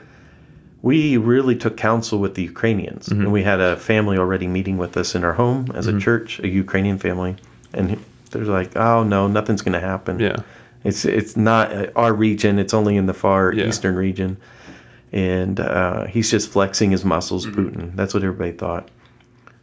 we 0.82 1.18
really 1.18 1.56
took 1.56 1.76
counsel 1.78 2.18
with 2.20 2.34
the 2.36 2.44
Ukrainians, 2.44 3.10
and 3.10 3.32
we 3.32 3.44
had 3.44 3.60
a 3.60 3.78
family 3.78 4.18
already 4.18 4.48
meeting 4.48 4.78
with 4.78 4.98
us 4.98 5.14
in 5.16 5.24
our 5.24 5.34
home 5.34 5.68
as 5.76 5.86
a 5.88 6.00
church, 6.00 6.40
a 6.40 6.48
Ukrainian 6.48 6.98
family, 6.98 7.36
and 7.74 7.86
they're 8.32 8.46
like, 8.46 8.76
"Oh 8.76 9.04
no, 9.04 9.28
nothing's 9.28 9.62
going 9.62 9.74
to 9.82 9.88
happen. 9.94 10.20
Yeah. 10.20 10.38
It's 10.84 11.06
it's 11.06 11.36
not 11.38 11.72
uh, 11.72 11.88
our 11.96 12.14
region. 12.14 12.58
It's 12.58 12.74
only 12.74 12.96
in 12.98 13.06
the 13.06 13.14
far 13.26 13.54
Yeah. 13.54 13.68
eastern 13.68 13.96
region." 13.96 14.38
And 15.14 15.60
uh, 15.60 16.06
he's 16.06 16.32
just 16.32 16.50
flexing 16.50 16.90
his 16.92 17.04
muscles, 17.04 17.46
Putin. 17.46 17.94
That's 17.98 18.14
what 18.14 18.24
everybody 18.24 18.54
thought. 18.54 18.90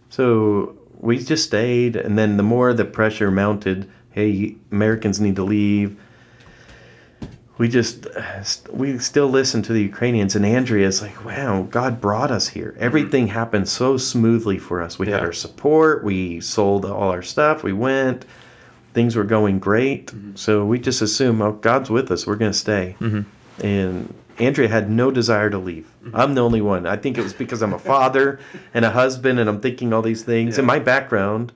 So 0.09 0.77
we 0.99 1.19
just 1.19 1.45
stayed, 1.45 1.97
and 1.97 2.19
then 2.19 2.37
the 2.37 2.43
more 2.43 2.73
the 2.73 2.85
pressure 2.85 3.31
mounted, 3.31 3.89
hey, 4.11 4.57
Americans 4.73 5.21
need 5.21 5.37
to 5.37 5.45
leave. 5.45 6.01
We 7.57 7.69
just, 7.69 8.07
we 8.71 8.99
still 8.99 9.29
listen 9.29 9.63
to 9.63 9.73
the 9.73 9.83
Ukrainians, 9.83 10.37
and 10.37 10.47
Andrea's 10.47 11.03
like, 11.03 11.25
wow, 11.25 11.63
God 11.63 12.01
brought 12.01 12.31
us 12.31 12.49
here. 12.49 12.77
Everything 12.79 13.29
happened 13.29 13.69
so 13.69 13.97
smoothly 13.97 14.59
for 14.59 14.81
us. 14.81 14.99
We 14.99 15.09
had 15.09 15.21
our 15.21 15.33
support, 15.33 16.05
we 16.05 16.41
sold 16.41 16.85
all 16.85 17.11
our 17.11 17.23
stuff, 17.23 17.65
we 17.65 17.73
went, 17.73 18.25
things 18.95 19.17
were 19.17 19.25
going 19.25 19.59
great. 19.59 20.07
Mm-hmm. 20.07 20.37
So 20.37 20.65
we 20.65 20.79
just 20.79 21.03
assume, 21.03 21.43
oh, 21.43 21.53
God's 21.53 21.91
with 21.91 22.11
us, 22.13 22.27
we're 22.27 22.37
going 22.37 22.53
to 22.53 22.59
stay. 22.59 22.97
Mm-hmm. 23.01 23.67
And 23.67 24.15
Andrea 24.39 24.69
had 24.69 24.91
no 24.91 25.11
desire 25.11 25.51
to 25.51 25.59
leave. 25.59 25.87
Mm-hmm. 26.03 26.17
I'm 26.17 26.35
the 26.35 26.43
only 26.43 26.61
one. 26.61 26.87
I 26.87 26.97
think 26.97 27.19
it 27.19 27.23
was 27.23 27.33
because 27.33 27.63
I'm 27.63 27.73
a 27.73 27.79
father 27.79 28.41
and 28.75 28.85
a 28.85 28.91
husband, 28.91 29.39
and 29.39 29.49
I'm 29.49 29.61
thinking 29.61 29.93
all 29.93 30.03
these 30.03 30.23
things. 30.23 30.59
And 30.59 30.67
my 30.67 30.79
background, 30.79 31.53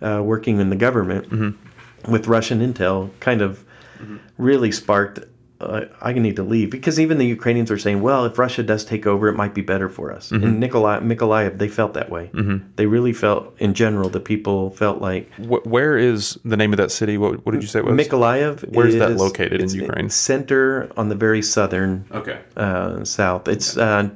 uh, 0.00 0.22
working 0.24 0.60
in 0.60 0.70
the 0.70 0.76
government 0.76 1.30
mm-hmm. 1.30 2.12
with 2.12 2.26
Russian 2.26 2.60
intel, 2.60 3.10
kind 3.20 3.42
of 3.42 3.64
mm-hmm. 3.98 4.18
really 4.38 4.72
sparked. 4.72 5.20
Uh, 5.60 5.84
I 6.00 6.12
need 6.14 6.36
to 6.36 6.42
leave 6.42 6.70
because 6.70 6.98
even 6.98 7.18
the 7.18 7.26
Ukrainians 7.26 7.70
were 7.70 7.76
saying, 7.78 8.00
"Well, 8.00 8.24
if 8.24 8.38
Russia 8.38 8.62
does 8.62 8.82
take 8.84 9.06
over, 9.06 9.28
it 9.28 9.34
might 9.34 9.52
be 9.54 9.60
better 9.60 9.88
for 9.90 10.10
us." 10.10 10.30
And 10.30 10.58
Nikolai, 10.58 11.00
Mykolaiv, 11.00 11.58
they 11.58 11.68
felt 11.68 11.92
that 11.94 12.08
way. 12.10 12.30
They 12.76 12.86
really 12.86 13.12
felt, 13.12 13.54
in 13.58 13.74
general, 13.74 14.08
the 14.08 14.20
people 14.20 14.70
felt 14.70 15.02
like 15.02 15.30
Wh- 15.36 15.66
where 15.66 15.98
is 15.98 16.38
the 16.46 16.56
name 16.56 16.72
of 16.72 16.78
that 16.78 16.90
city? 16.90 17.18
What, 17.18 17.44
what 17.44 17.52
did 17.52 17.60
you 17.62 17.68
say 17.68 17.80
it 17.80 17.84
was? 17.84 17.94
Mykolaiv. 17.94 18.72
Where's 18.74 18.94
that 18.96 19.16
located 19.16 19.60
in 19.60 19.68
Ukraine? 19.70 20.08
Center 20.08 20.90
on 20.96 21.10
the 21.10 21.14
very 21.26 21.42
southern 21.42 22.04
Okay. 22.20 22.38
uh, 22.56 23.04
south. 23.04 23.46
It's 23.46 23.76
uh, 23.76 24.08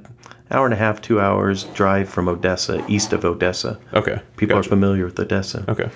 hour 0.50 0.64
and 0.64 0.72
a 0.72 0.78
half, 0.78 1.02
two 1.02 1.20
hours 1.20 1.64
drive 1.80 2.08
from 2.08 2.26
Odessa, 2.28 2.82
east 2.88 3.12
of 3.12 3.24
Odessa. 3.24 3.78
Okay. 3.92 4.18
People 4.38 4.56
Gotcha. 4.56 4.66
are 4.68 4.70
familiar 4.76 5.04
with 5.04 5.18
Odessa, 5.20 5.64
Okay. 5.68 5.90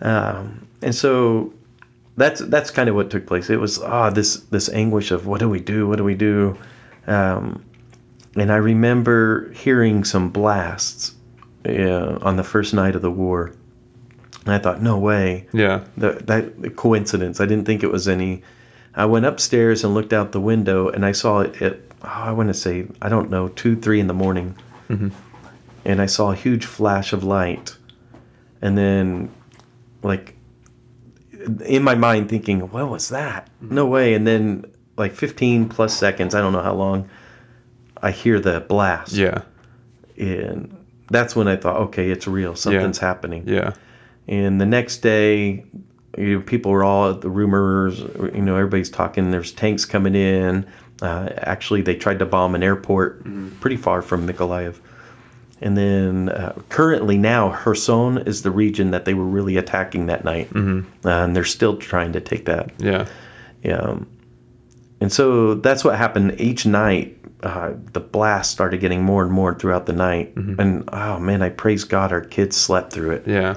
and 0.00 0.94
so 0.94 1.52
that's 2.16 2.40
that's 2.40 2.70
kind 2.70 2.88
of 2.88 2.94
what 2.94 3.10
took 3.10 3.26
place. 3.26 3.50
It 3.50 3.60
was 3.60 3.78
ah 3.80 4.10
this 4.10 4.36
this 4.50 4.68
anguish 4.68 5.10
of 5.10 5.26
what 5.26 5.40
do 5.40 5.48
we 5.48 5.60
do? 5.60 5.88
What 5.88 5.96
do 5.96 6.04
we 6.04 6.14
do? 6.14 6.58
Um, 7.06 7.64
and 8.36 8.52
I 8.52 8.56
remember 8.56 9.50
hearing 9.52 10.04
some 10.04 10.30
blasts 10.30 11.14
uh, 11.66 12.18
on 12.22 12.36
the 12.36 12.44
first 12.44 12.74
night 12.74 12.94
of 12.94 13.02
the 13.02 13.10
war. 13.10 13.52
And 14.44 14.54
I 14.54 14.58
thought, 14.58 14.80
no 14.80 14.98
way. 14.98 15.46
Yeah. 15.52 15.84
the, 15.96 16.12
that 16.24 16.62
the 16.62 16.70
coincidence. 16.70 17.40
I 17.40 17.46
didn't 17.46 17.66
think 17.66 17.82
it 17.82 17.90
was 17.90 18.08
any. 18.08 18.42
I 18.94 19.04
went 19.04 19.26
upstairs 19.26 19.84
and 19.84 19.94
looked 19.94 20.12
out 20.12 20.32
the 20.32 20.40
window, 20.40 20.88
and 20.88 21.04
I 21.04 21.12
saw 21.12 21.40
it 21.40 21.60
at 21.62 21.78
oh, 22.02 22.08
I 22.08 22.32
want 22.32 22.48
to 22.48 22.54
say 22.54 22.86
I 23.02 23.08
don't 23.08 23.30
know 23.30 23.48
two 23.48 23.76
three 23.76 24.00
in 24.00 24.06
the 24.06 24.14
morning, 24.14 24.56
and 25.84 26.00
I 26.00 26.06
saw 26.06 26.32
a 26.32 26.34
huge 26.34 26.64
flash 26.64 27.12
of 27.12 27.22
light, 27.22 27.76
and 28.62 28.76
then 28.76 29.30
like 30.02 30.34
in 31.66 31.82
my 31.82 31.94
mind 31.94 32.28
thinking, 32.28 32.60
what 32.70 32.88
was 32.88 33.08
that? 33.10 33.48
No 33.60 33.86
way! 33.86 34.14
And 34.14 34.26
then 34.26 34.64
like 34.96 35.12
fifteen 35.12 35.68
plus 35.68 35.96
seconds, 35.96 36.34
I 36.34 36.40
don't 36.40 36.52
know 36.52 36.62
how 36.62 36.74
long. 36.74 37.08
I 38.02 38.10
hear 38.12 38.40
the 38.40 38.60
blast, 38.60 39.12
Yeah. 39.12 39.42
and 40.16 40.74
that's 41.10 41.36
when 41.36 41.48
I 41.48 41.56
thought, 41.56 41.76
okay, 41.88 42.10
it's 42.10 42.26
real. 42.26 42.54
Something's 42.54 42.98
happening. 42.98 43.46
Yeah. 43.46 43.74
And 44.26 44.58
the 44.60 44.64
next 44.66 44.98
day, 44.98 45.64
you 46.16 46.36
know, 46.36 46.40
people 46.40 46.70
were 46.72 46.82
all 46.84 47.10
at 47.10 47.20
the 47.20 47.28
rumors. 47.28 47.98
You 48.00 48.40
know, 48.42 48.56
everybody's 48.56 48.88
talking. 48.90 49.30
There's 49.30 49.52
tanks 49.52 49.84
coming 49.84 50.14
in. 50.14 50.66
Uh, 51.02 51.28
actually, 51.38 51.82
they 51.82 51.94
tried 51.94 52.18
to 52.20 52.26
bomb 52.26 52.54
an 52.54 52.62
airport 52.62 53.24
pretty 53.60 53.76
far 53.76 54.02
from 54.02 54.26
Mykolaiv. 54.26 54.76
And 55.62 55.76
then, 55.76 56.30
uh, 56.30 56.54
currently 56.70 57.18
now, 57.18 57.52
Kherson 57.52 58.18
is 58.18 58.42
the 58.42 58.50
region 58.50 58.92
that 58.92 59.04
they 59.04 59.12
were 59.12 59.24
really 59.24 59.56
attacking 59.56 60.06
that 60.06 60.24
night, 60.24 60.48
uh, 61.04 61.08
and 61.08 61.36
they're 61.36 61.44
still 61.44 61.76
trying 61.76 62.12
to 62.12 62.20
take 62.20 62.46
that. 62.46 62.70
Yeah. 62.78 63.06
Yeah. 63.62 63.98
And 65.00 65.12
so 65.12 65.54
that's 65.54 65.84
what 65.84 65.96
happened 65.96 66.40
each 66.40 66.64
night. 66.66 67.16
Uh, 67.42 67.72
the 67.92 68.00
blast 68.00 68.50
started 68.50 68.80
getting 68.80 69.02
more 69.02 69.22
and 69.22 69.32
more 69.32 69.54
throughout 69.54 69.86
the 69.86 69.92
night, 69.94 70.32
and 70.58 70.88
oh 70.92 71.18
man, 71.18 71.42
I 71.42 71.48
praise 71.48 71.84
God, 71.84 72.12
our 72.12 72.20
kids 72.20 72.56
slept 72.56 72.92
through 72.92 73.12
it. 73.12 73.26
Yeah. 73.26 73.54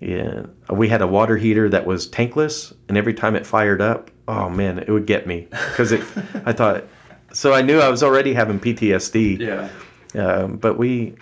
Yeah, 0.00 0.46
we 0.70 0.88
had 0.88 1.02
a 1.02 1.06
water 1.08 1.36
heater 1.36 1.68
that 1.70 1.84
was 1.84 2.08
tankless, 2.08 2.72
and 2.88 2.96
every 2.96 3.14
time 3.14 3.34
it 3.34 3.44
fired 3.44 3.82
up, 3.82 4.10
oh 4.28 4.48
man, 4.48 4.78
it 4.78 4.88
would 4.88 5.06
get 5.06 5.26
me 5.26 5.48
because 5.50 5.92
it. 5.92 6.00
I 6.46 6.52
thought, 6.52 6.84
so 7.32 7.52
I 7.52 7.62
knew 7.62 7.80
I 7.80 7.88
was 7.88 8.02
already 8.02 8.32
having 8.32 8.60
PTSD. 8.60 9.40
Yeah. 9.40 9.68
Um, 10.14 10.56
but 10.56 10.78
we 10.78 11.16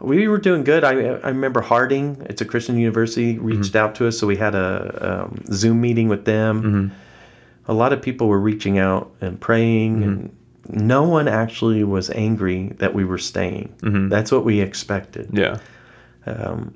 we 0.00 0.28
were 0.28 0.38
doing 0.38 0.64
good. 0.64 0.84
I 0.84 0.92
I 0.92 1.28
remember 1.28 1.60
Harding, 1.60 2.26
it's 2.28 2.40
a 2.40 2.44
Christian 2.44 2.78
university, 2.78 3.34
mm-hmm. 3.34 3.46
reached 3.46 3.76
out 3.76 3.94
to 3.96 4.08
us, 4.08 4.18
so 4.18 4.26
we 4.26 4.36
had 4.36 4.54
a 4.54 5.24
um, 5.24 5.42
Zoom 5.52 5.80
meeting 5.80 6.08
with 6.08 6.24
them. 6.24 6.62
Mm-hmm. 6.62 6.94
A 7.68 7.74
lot 7.74 7.92
of 7.92 8.00
people 8.00 8.28
were 8.28 8.38
reaching 8.38 8.78
out 8.78 9.12
and 9.20 9.40
praying, 9.40 9.96
mm-hmm. 9.96 10.02
and 10.04 10.36
no 10.68 11.02
one 11.04 11.28
actually 11.28 11.84
was 11.84 12.10
angry 12.10 12.68
that 12.78 12.94
we 12.94 13.04
were 13.04 13.18
staying. 13.18 14.08
That's 14.08 14.32
what 14.32 14.44
we 14.44 14.60
expected 14.60 15.30
Yeah. 15.32 15.58
Um, 16.26 16.74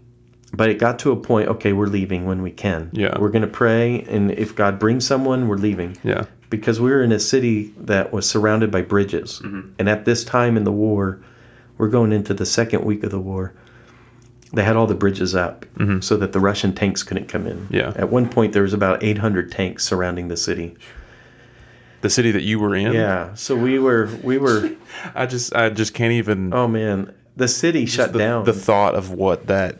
but 0.52 0.68
it 0.68 0.78
got 0.78 0.98
to 1.00 1.12
a 1.12 1.16
point 1.16 1.48
okay 1.48 1.72
we're 1.72 1.86
leaving 1.86 2.24
when 2.24 2.42
we 2.42 2.50
can 2.50 2.90
Yeah. 2.92 3.18
we're 3.18 3.30
going 3.30 3.42
to 3.42 3.48
pray 3.48 4.02
and 4.02 4.30
if 4.32 4.54
god 4.54 4.78
brings 4.78 5.06
someone 5.06 5.48
we're 5.48 5.56
leaving 5.56 5.96
Yeah. 6.02 6.26
because 6.50 6.80
we 6.80 6.90
were 6.90 7.02
in 7.02 7.12
a 7.12 7.18
city 7.20 7.72
that 7.78 8.12
was 8.12 8.28
surrounded 8.28 8.70
by 8.70 8.82
bridges 8.82 9.40
and 9.78 9.88
at 9.88 10.04
this 10.04 10.24
time 10.24 10.56
in 10.56 10.64
the 10.64 10.72
war 10.72 11.20
we're 11.80 11.88
going 11.88 12.12
into 12.12 12.34
the 12.34 12.46
second 12.46 12.84
week 12.84 13.02
of 13.02 13.10
the 13.10 13.18
war 13.18 13.52
they 14.52 14.64
had 14.64 14.76
all 14.76 14.86
the 14.86 14.94
bridges 14.94 15.34
up 15.34 15.64
mm-hmm. 15.76 16.00
so 16.00 16.16
that 16.16 16.32
the 16.32 16.40
russian 16.40 16.74
tanks 16.74 17.02
couldn't 17.02 17.26
come 17.26 17.46
in 17.46 17.66
Yeah. 17.70 17.92
at 17.96 18.10
one 18.10 18.28
point 18.28 18.52
there 18.52 18.62
was 18.62 18.74
about 18.74 19.02
800 19.02 19.50
tanks 19.50 19.84
surrounding 19.84 20.28
the 20.28 20.36
city 20.36 20.76
The 22.02 22.10
city 22.10 22.30
that 22.32 22.42
you 22.42 22.60
were 22.60 22.74
in. 22.74 22.92
yeah 22.92 23.34
so 23.34 23.56
we 23.56 23.78
were 23.78 24.08
we 24.22 24.38
were 24.38 24.70
I 25.14 25.26
just 25.26 25.54
I 25.54 25.70
just 25.70 25.94
can't 25.94 26.12
even 26.12 26.52
oh 26.52 26.68
man 26.68 27.14
the 27.36 27.48
city 27.48 27.86
shut 27.86 28.12
the, 28.12 28.18
down 28.18 28.44
the 28.44 28.52
thought 28.52 28.94
of 28.94 29.10
what 29.10 29.46
that 29.46 29.78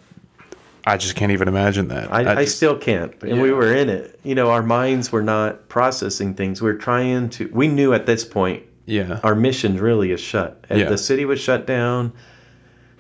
I 0.87 0.97
just 0.97 1.15
can't 1.15 1.31
even 1.31 1.47
imagine 1.47 1.89
that. 1.89 2.11
I, 2.11 2.21
I 2.33 2.45
just- 2.45 2.57
still 2.57 2.77
can't. 2.77 3.13
And 3.23 3.43
we 3.43 3.53
were 3.53 3.71
in 3.75 3.91
it. 3.91 4.19
You 4.25 4.35
know, 4.35 4.51
our 4.51 4.63
minds 4.63 5.13
were 5.13 5.23
not 5.23 5.69
processing 5.69 6.33
things. 6.35 6.63
We 6.63 6.71
are 6.71 6.75
trying 6.79 7.29
to, 7.31 7.51
we 7.53 7.69
knew 7.69 7.93
at 7.93 8.07
this 8.07 8.25
point 8.25 8.63
yeah. 8.91 9.21
our 9.23 9.35
mission 9.35 9.79
really 9.79 10.11
is 10.11 10.21
shut. 10.21 10.65
And 10.69 10.81
Yeah. 10.81 10.89
The 10.89 10.99
city 10.99 11.25
was 11.25 11.41
shut 11.41 11.67
down. 11.67 12.13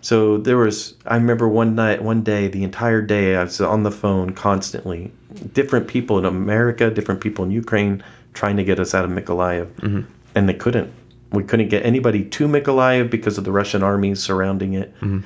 So 0.03 0.39
there 0.39 0.57
was, 0.57 0.95
I 1.05 1.17
remember 1.17 1.49
one 1.49 1.75
night, 1.75 2.03
one 2.03 2.23
day, 2.23 2.49
the 2.49 2.65
entire 2.65 3.03
day, 3.03 3.37
I 3.37 3.45
was 3.45 3.61
on 3.61 3.83
the 3.83 3.91
phone 3.91 4.33
constantly. 4.33 5.13
Different 5.53 5.89
people 5.89 6.19
in 6.19 6.25
America, 6.25 6.91
different 6.91 7.21
people 7.21 7.45
in 7.45 7.51
Ukraine 7.51 8.03
trying 8.33 8.57
to 8.57 8.65
get 8.65 8.81
us 8.81 8.95
out 8.95 9.05
of 9.05 9.11
Mykolaiv. 9.11 9.67
Mm-hmm. 9.67 10.01
And 10.35 10.49
they 10.49 10.55
couldn't. 10.55 10.93
We 11.33 11.45
couldn't 11.45 11.69
get 11.69 11.85
anybody 11.85 12.25
to 12.25 12.49
Mykolaiv 12.49 13.11
because 13.11 13.37
of 13.37 13.45
the 13.45 13.53
Russian 13.53 13.83
armies 13.83 14.23
surrounding 14.23 14.75
it. 14.75 14.95
Mm-hmm. 15.01 15.21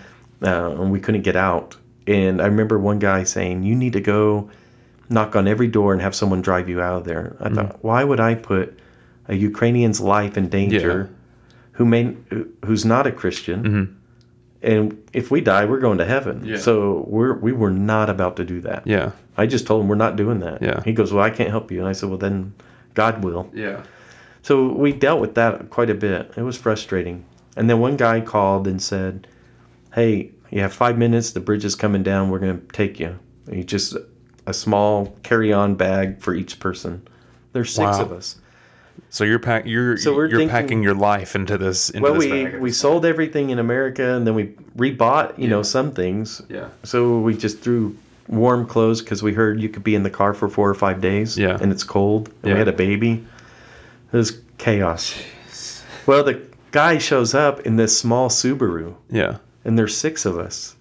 Uh, 0.45 0.71
and 0.71 0.91
we 0.91 0.99
couldn't 0.99 1.23
get 1.23 1.37
out. 1.37 1.77
And 2.07 2.43
I 2.43 2.47
remember 2.47 2.79
one 2.79 2.99
guy 2.99 3.23
saying, 3.25 3.63
You 3.63 3.75
need 3.75 3.93
to 3.95 4.01
go 4.01 4.51
knock 5.09 5.37
on 5.37 5.47
every 5.47 5.69
door 5.69 5.93
and 5.93 6.03
have 6.03 6.15
someone 6.15 6.43
drive 6.43 6.69
you 6.69 6.81
out 6.81 6.99
of 6.99 7.05
there. 7.05 7.37
Mm-hmm. 7.39 7.45
I 7.45 7.63
thought, 7.63 7.85
why 7.85 8.05
would 8.05 8.21
I 8.21 8.35
put 8.35 8.79
a 9.29 9.35
Ukrainian's 9.35 10.01
life 10.01 10.37
in 10.37 10.49
danger 10.49 11.11
who 11.73 11.85
may 11.85 12.17
who's 12.65 12.85
not 12.85 13.07
a 13.07 13.13
Christian? 13.13 13.99
And 14.63 15.03
if 15.13 15.31
we 15.31 15.43
die, 15.43 15.67
we're 15.67 15.81
going 15.81 15.99
to 15.99 16.07
heaven. 16.07 16.39
Mm-hmm. 16.41 16.49
Yeah. 16.49 16.59
So 16.59 17.05
we're 17.09 17.35
we 17.35 17.53
were 17.53 17.71
not 17.71 18.09
about 18.09 18.37
to 18.37 18.45
do 18.45 18.61
that. 18.63 18.87
Yeah. 18.87 19.11
I 19.37 19.47
just 19.47 19.67
told 19.67 19.83
him 19.83 19.89
we're 19.89 19.95
not 19.97 20.17
doing 20.17 20.41
that. 20.41 20.63
Yeah. 20.63 20.83
He 20.85 20.93
goes, 20.93 21.13
Well, 21.13 21.23
I 21.25 21.31
can't 21.31 21.51
help 21.51 21.71
you. 21.71 21.81
And 21.81 21.89
I 21.89 21.93
said, 21.93 22.09
Well 22.09 22.19
then 22.19 22.55
God 22.95 23.23
will. 23.25 23.51
Yeah. 23.53 23.83
So 24.43 24.73
we 24.73 24.93
dealt 24.93 25.21
with 25.21 25.35
that 25.35 25.71
quite 25.71 25.91
a 25.91 25.95
bit. 25.95 26.33
It 26.37 26.43
was 26.43 26.57
frustrating. 26.57 27.25
And 27.57 27.69
then 27.69 27.79
one 27.81 27.97
guy 27.97 28.21
called 28.21 28.67
and 28.67 28.81
said, 28.81 29.27
Hey, 29.95 30.31
you 30.51 30.61
have 30.61 30.73
five 30.73 30.97
minutes. 30.99 31.33
The 31.33 31.41
bridge 31.41 31.65
is 31.65 31.75
coming 31.75 32.03
down. 32.03 32.31
We're 32.31 32.39
going 32.39 32.61
to 32.61 32.67
take 32.73 32.99
you. 33.01 33.19
And 33.47 33.57
he 33.57 33.65
just 33.65 33.97
a 34.47 34.55
small 34.55 35.15
carry 35.23 35.53
on 35.53 35.75
bag 35.75 36.21
for 36.23 36.35
each 36.35 36.59
person. 36.61 37.07
There's 37.53 37.71
six 37.75 37.99
Wow. 37.99 38.03
of 38.03 38.13
us. 38.13 38.37
So 39.11 39.25
you're 39.25 39.39
pack 39.39 39.67
you're 39.67 39.97
So 39.97 40.15
we're 40.15 40.27
you're 40.29 40.39
thinking- 40.41 40.49
packing 40.49 40.83
your 40.83 40.95
life 40.95 41.35
into 41.37 41.57
this 41.59 41.91
into 41.91 42.03
Well, 42.03 42.15
this 42.15 42.25
we, 42.25 42.45
bag. 42.45 42.61
we 42.61 42.71
sold 42.73 43.05
everything 43.07 43.51
in 43.51 43.59
America 43.59 44.15
and 44.15 44.27
then 44.27 44.35
we 44.35 44.55
rebought, 44.77 45.39
you 45.39 45.49
know, 45.49 45.63
some 45.63 45.93
things. 45.93 46.43
yeah. 46.49 46.69
So 46.83 47.21
we 47.21 47.37
just 47.37 47.61
threw 47.61 47.95
warm 48.29 48.67
clothes 48.67 49.03
because 49.03 49.23
we 49.23 49.33
heard 49.35 49.61
you 49.61 49.69
could 49.69 49.85
be 49.85 49.95
in 49.95 50.03
the 50.03 50.11
car 50.11 50.35
for 50.35 50.49
four 50.49 50.69
or 50.69 50.75
five 50.75 51.01
days. 51.01 51.39
Yeah. 51.39 51.59
And 51.61 51.71
it's 51.71 51.85
cold. 51.85 52.29
And 52.43 52.49
Yeah. 52.49 52.53
we 52.55 52.59
had 52.59 52.69
a 52.69 52.73
baby. 52.73 53.25
It 54.13 54.17
was 54.17 54.41
chaos. 54.59 55.15
Well, 56.07 56.25
the 56.25 56.41
guy 56.73 56.99
shows 56.99 57.35
up 57.35 57.61
in 57.61 57.77
this 57.77 57.97
small 57.99 58.29
Subaru, 58.29 58.95
Yeah. 59.11 59.37
and 59.65 59.79
there's 59.79 59.97
six 59.97 60.25
of 60.27 60.39
us. 60.39 60.75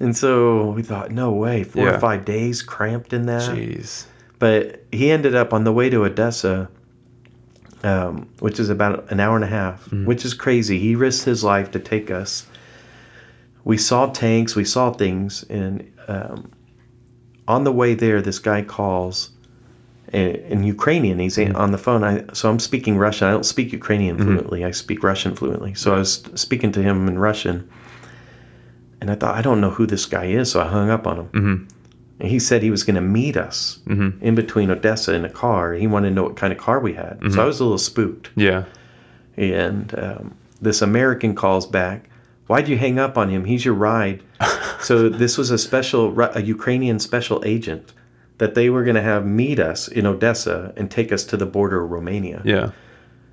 And 0.00 0.16
so 0.16 0.70
we 0.70 0.82
thought, 0.82 1.10
no 1.10 1.30
way, 1.30 1.62
four 1.62 1.84
Yeah. 1.84 1.96
or 1.96 2.00
five 2.00 2.24
days 2.24 2.62
cramped 2.62 3.12
in 3.12 3.26
that. 3.26 3.42
Jeez. 3.54 4.04
But 4.38 4.82
he 4.90 5.10
ended 5.10 5.34
up 5.34 5.52
on 5.52 5.64
the 5.64 5.72
way 5.72 5.90
to 5.90 6.04
Odessa, 6.04 6.70
um, 7.82 8.28
which 8.40 8.60
is 8.60 8.68
about 8.70 9.10
an 9.10 9.20
hour 9.20 9.34
and 9.36 9.44
a 9.44 9.48
half, 9.48 9.84
Mm-hmm. 9.86 10.04
which 10.06 10.24
is 10.24 10.34
crazy. 10.34 10.78
He 10.78 10.94
risked 10.96 11.24
his 11.24 11.42
life 11.44 11.70
to 11.72 11.78
take 11.78 12.10
us. 12.10 12.46
We 13.64 13.76
saw 13.76 14.06
tanks, 14.06 14.54
we 14.56 14.64
saw 14.64 14.92
things, 14.92 15.44
and 15.50 15.90
um, 16.08 16.50
on 17.48 17.64
the 17.64 17.72
way 17.72 17.94
there, 17.94 18.20
this 18.22 18.38
guy 18.38 18.62
calls 18.62 19.30
in, 20.12 20.36
in 20.52 20.62
Ukrainian. 20.64 21.18
He's 21.18 21.36
Mm-hmm. 21.36 21.56
on 21.56 21.70
the 21.72 21.78
phone. 21.78 22.02
I, 22.04 22.24
so 22.32 22.48
I'm 22.50 22.58
speaking 22.58 22.96
Russian. 22.98 23.28
I 23.28 23.32
don't 23.32 23.44
speak 23.46 23.72
Ukrainian 23.72 24.16
fluently. 24.18 24.64
I 24.64 24.70
speak 24.72 25.02
Russian 25.02 25.34
fluently. 25.34 25.74
So 25.74 25.94
I 25.94 25.98
was 25.98 26.22
speaking 26.34 26.72
to 26.72 26.82
him 26.82 27.06
in 27.08 27.18
Russian, 27.18 27.68
and 29.00 29.10
I 29.10 29.14
thought 29.14 29.34
I 29.36 29.42
don't 29.42 29.60
know 29.60 29.70
who 29.70 29.86
this 29.86 30.06
guy 30.06 30.26
is, 30.26 30.50
so 30.50 30.60
I 30.60 30.66
hung 30.68 30.90
up 30.90 31.06
on 31.06 31.16
him. 31.32 31.68
Mm-hmm. 32.20 32.26
And 32.26 32.30
he 32.30 32.38
said 32.38 32.62
he 32.62 32.70
was 32.70 32.84
going 32.84 32.96
to 32.96 33.00
meet 33.00 33.36
us 33.36 33.78
in 34.20 34.34
between 34.34 34.70
Odessa 34.70 35.14
in 35.14 35.24
a 35.24 35.30
car. 35.30 35.72
He 35.72 35.86
wanted 35.86 36.10
to 36.10 36.14
know 36.14 36.24
what 36.24 36.36
kind 36.36 36.52
of 36.52 36.58
car 36.58 36.78
we 36.78 36.92
had. 36.92 37.18
So 37.32 37.42
I 37.42 37.46
was 37.46 37.60
a 37.60 37.64
little 37.64 37.78
spooked. 37.78 38.30
Yeah. 38.36 38.64
And 39.36 39.98
um, 39.98 40.36
this 40.60 40.82
American 40.82 41.34
calls 41.34 41.66
back. 41.66 42.10
Why'd 42.46 42.68
you 42.68 42.76
hang 42.76 42.98
up 42.98 43.16
on 43.16 43.28
him? 43.30 43.44
He's 43.44 43.64
your 43.64 43.74
ride. 43.74 44.22
so 44.80 45.08
this 45.08 45.38
was 45.38 45.50
a 45.50 45.58
special, 45.58 46.20
a 46.20 46.42
Ukrainian 46.42 46.98
special 46.98 47.42
agent 47.46 47.92
that 48.38 48.54
they 48.54 48.70
were 48.70 48.84
going 48.84 48.96
to 48.96 49.02
have 49.02 49.24
meet 49.24 49.58
us 49.58 49.88
in 49.88 50.06
Odessa 50.06 50.72
and 50.76 50.90
take 50.90 51.12
us 51.12 51.24
to 51.24 51.36
the 51.36 51.46
border 51.46 51.82
of 51.82 51.90
Romania. 51.90 52.42
Yeah. 52.44 52.72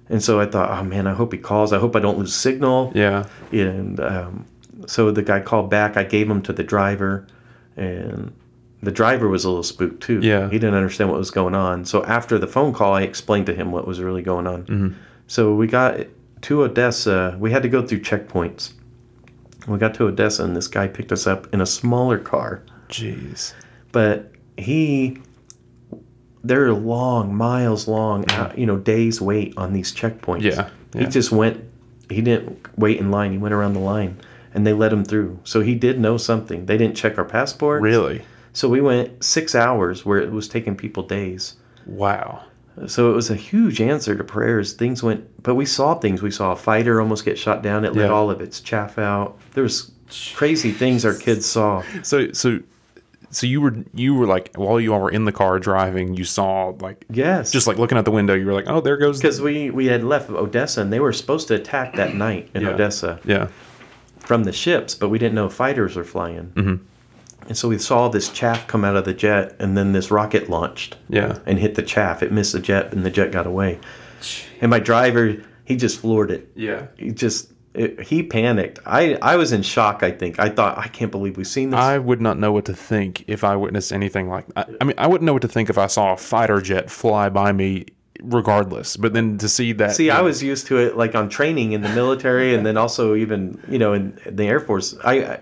And 0.10 0.24
so 0.24 0.40
I 0.40 0.46
thought, 0.46 0.70
oh 0.70 0.84
man, 0.84 1.08
I 1.08 1.14
hope 1.14 1.34
he 1.34 1.40
calls. 1.40 1.74
I 1.74 1.80
hope 1.80 1.96
I 1.96 2.00
don't 2.00 2.18
lose 2.18 2.34
signal. 2.34 2.92
Yeah. 2.96 3.26
And 3.52 4.00
um, 4.00 4.46
so 4.86 5.12
the 5.12 5.22
guy 5.22 5.40
called 5.40 5.70
back. 5.70 5.98
I 5.98 6.04
gave 6.04 6.30
him 6.30 6.42
to 6.44 6.54
the 6.54 6.64
driver, 6.64 7.28
and 7.76 8.34
the 8.82 8.92
driver 8.92 9.28
was 9.28 9.44
a 9.44 9.50
little 9.50 9.64
spooked 9.64 10.02
too. 10.02 10.20
Yeah. 10.22 10.50
he 10.50 10.60
didn't 10.60 10.76
understand 10.76 11.10
what 11.10 11.18
was 11.18 11.32
going 11.32 11.56
on. 11.56 11.86
So 11.86 12.04
after 12.06 12.38
the 12.38 12.48
phone 12.48 12.74
call, 12.74 12.94
I 12.94 13.02
explained 13.02 13.48
to 13.48 13.54
him 13.54 13.72
what 13.72 13.88
was 13.88 14.00
really 14.00 14.22
going 14.22 14.48
on. 14.48 14.64
Mm-hmm. 14.64 14.90
So 15.28 15.56
we 15.56 15.68
got 15.68 16.06
to 16.42 16.64
Odessa. 16.64 17.36
We 17.40 17.52
had 17.52 17.64
to 17.64 17.70
go 17.70 17.86
through 17.86 18.02
checkpoints. 18.02 18.74
We 19.68 19.78
got 19.78 19.94
to 19.96 20.06
Odessa, 20.06 20.44
and 20.44 20.56
this 20.56 20.68
guy 20.68 20.88
picked 20.88 21.12
us 21.12 21.28
up 21.28 21.54
in 21.54 21.60
a 21.60 21.66
smaller 21.66 22.18
car. 22.18 22.64
Jeez. 22.88 23.54
But 23.92 24.32
he, 24.58 25.18
they're 26.44 26.72
long, 26.72 27.36
miles 27.36 27.88
long, 27.88 28.30
uh, 28.32 28.54
you 28.56 28.66
know, 28.66 28.78
days 28.78 29.20
wait 29.20 29.54
on 29.58 29.74
these 29.74 29.94
checkpoints. 29.94 30.44
Yeah, 30.44 30.70
He 30.98 31.06
just 31.08 31.32
went, 31.32 31.64
he 32.10 32.22
didn't 32.22 32.66
wait 32.78 33.00
in 33.00 33.12
line. 33.12 33.32
He 33.34 33.38
went 33.38 33.54
around 33.54 33.74
the 33.74 33.80
line 33.80 34.18
and 34.54 34.66
they 34.66 34.72
let 34.74 34.94
him 34.94 35.04
through. 35.04 35.40
So 35.44 35.62
he 35.62 35.76
did 35.76 36.00
know 36.00 36.16
something. 36.18 36.66
They 36.66 36.78
didn't 36.78 36.96
check 36.96 37.18
our 37.18 37.26
passport. 37.26 37.82
Really? 37.82 38.24
So 38.58 38.68
we 38.68 38.82
went 38.82 39.24
six 39.24 39.54
hours 39.54 40.04
where 40.04 40.18
it 40.18 40.32
was 40.32 40.48
taking 40.48 40.76
people 40.76 41.04
days. 41.04 41.58
Wow. 41.86 42.44
So 42.88 43.12
it 43.12 43.14
was 43.14 43.30
a 43.30 43.36
huge 43.36 43.80
answer 43.82 44.16
to 44.16 44.24
prayers. 44.24 44.74
Things 44.74 45.04
went, 45.04 45.44
but 45.44 45.54
we 45.54 45.64
saw 45.68 45.94
things. 45.94 46.24
We 46.24 46.32
saw 46.32 46.54
a 46.54 46.56
fighter 46.56 47.00
almost 47.00 47.24
get 47.24 47.38
shot 47.38 47.62
down. 47.62 47.86
It 47.86 47.94
let 47.94 48.10
all 48.10 48.32
of 48.32 48.42
its 48.42 48.60
chaff 48.60 48.98
out. 48.98 49.38
There 49.54 49.62
was 49.62 49.92
crazy 50.34 50.72
things 50.72 51.06
our 51.06 51.14
kids 51.14 51.46
saw. 51.46 51.84
So 52.02 52.32
so 52.32 52.60
so 53.30 53.46
you 53.46 53.62
were 53.62 53.76
you 53.94 54.16
were 54.16 54.26
like 54.26 54.56
while 54.56 54.80
you 54.80 54.92
all 54.92 55.02
were 55.02 55.12
in 55.12 55.26
the 55.26 55.32
car 55.32 55.60
driving, 55.60 56.16
you 56.16 56.24
saw 56.24 56.74
like 56.80 57.06
Yes. 57.12 57.52
just 57.52 57.68
like 57.68 57.78
looking 57.78 58.00
out 58.00 58.06
the 58.06 58.12
window, 58.12 58.34
you 58.34 58.48
were 58.48 58.54
like, 58.54 58.68
oh, 58.68 58.82
there 58.82 58.98
goes. 58.98 59.22
because 59.22 59.40
we 59.40 59.70
we 59.70 59.86
had 59.86 60.04
left 60.04 60.32
Odessa 60.32 60.82
and 60.82 60.92
they 60.92 61.00
were 61.00 61.14
supposed 61.14 61.48
to 61.50 61.54
attack 61.54 61.96
that 61.98 62.16
night 62.16 62.50
in 62.56 62.64
Yeah. 62.64 62.70
Odessa 62.70 63.20
yeah. 63.24 63.50
from 64.18 64.46
the 64.46 64.52
ships, 64.52 64.96
but 64.96 65.10
we 65.10 65.20
didn't 65.20 65.36
know 65.36 65.48
fighters 65.48 65.96
were 65.96 66.04
flying. 66.04 66.52
Mm-hmm. 66.56 66.76
And 67.48 67.58
so 67.58 67.70
we 67.70 67.78
saw 67.78 68.08
this 68.10 68.30
chaff 68.30 68.68
come 68.68 68.84
out 68.84 68.96
of 68.96 69.06
the 69.06 69.14
jet, 69.14 69.56
and 69.60 69.78
then 69.78 69.94
this 69.94 70.12
rocket 70.12 70.50
launched 70.50 70.98
Yeah. 71.10 71.40
and 71.46 71.58
hit 71.58 71.76
the 71.76 71.82
chaff. 71.84 72.22
It 72.22 72.32
missed 72.32 72.54
the 72.54 72.60
jet, 72.60 72.94
and 72.94 73.06
the 73.06 73.10
jet 73.10 73.32
got 73.32 73.48
away. 73.48 73.80
And 74.62 74.70
my 74.70 74.80
driver, 74.80 75.36
he 75.66 75.76
just 75.76 76.00
floored 76.00 76.32
it. 76.32 76.50
Yeah. 76.56 76.88
He 76.98 77.12
just 77.12 77.52
it, 77.74 78.02
he 78.02 78.24
panicked. 78.24 78.80
I 78.86 79.18
I 79.22 79.36
was 79.36 79.52
in 79.52 79.62
shock. 79.62 80.02
I 80.02 80.10
think 80.12 80.40
I 80.40 80.50
thought 80.50 80.78
I 80.80 80.88
can't 80.88 81.12
believe 81.12 81.38
we've 81.38 81.46
seen 81.46 81.70
this. 81.70 81.80
I 81.80 82.00
would 82.00 82.20
not 82.22 82.40
know 82.40 82.52
what 82.52 82.66
to 82.66 82.74
think 82.74 83.24
if 83.28 83.44
I 83.44 83.56
witnessed 83.56 83.92
anything 83.94 84.28
like 84.30 84.46
I, 84.56 84.66
I 84.82 84.84
mean, 84.84 84.96
I 84.98 85.06
wouldn't 85.06 85.26
know 85.26 85.34
what 85.34 85.44
to 85.44 85.48
think 85.48 85.70
if 85.70 85.78
I 85.78 85.86
saw 85.88 86.14
a 86.14 86.18
fighter 86.18 86.60
jet 86.60 86.90
fly 86.90 87.30
by 87.30 87.52
me 87.52 87.86
regardless. 88.24 88.98
But 88.98 89.14
then 89.14 89.38
to 89.38 89.48
see 89.48 89.74
that 89.74 89.92
See, 89.96 90.10
I 90.10 90.22
was 90.22 90.42
used 90.42 90.66
to 90.68 90.78
it 90.80 90.98
like 90.98 91.14
on 91.14 91.30
training 91.30 91.74
in 91.74 91.82
the 91.82 91.90
military, 91.90 92.56
and 92.56 92.66
then 92.66 92.78
also 92.78 93.14
even 93.16 93.62
you 93.70 93.78
know 93.78 93.94
in 93.94 94.18
the 94.26 94.46
Air 94.48 94.60
Force. 94.60 94.96
I, 95.04 95.14
I 95.24 95.40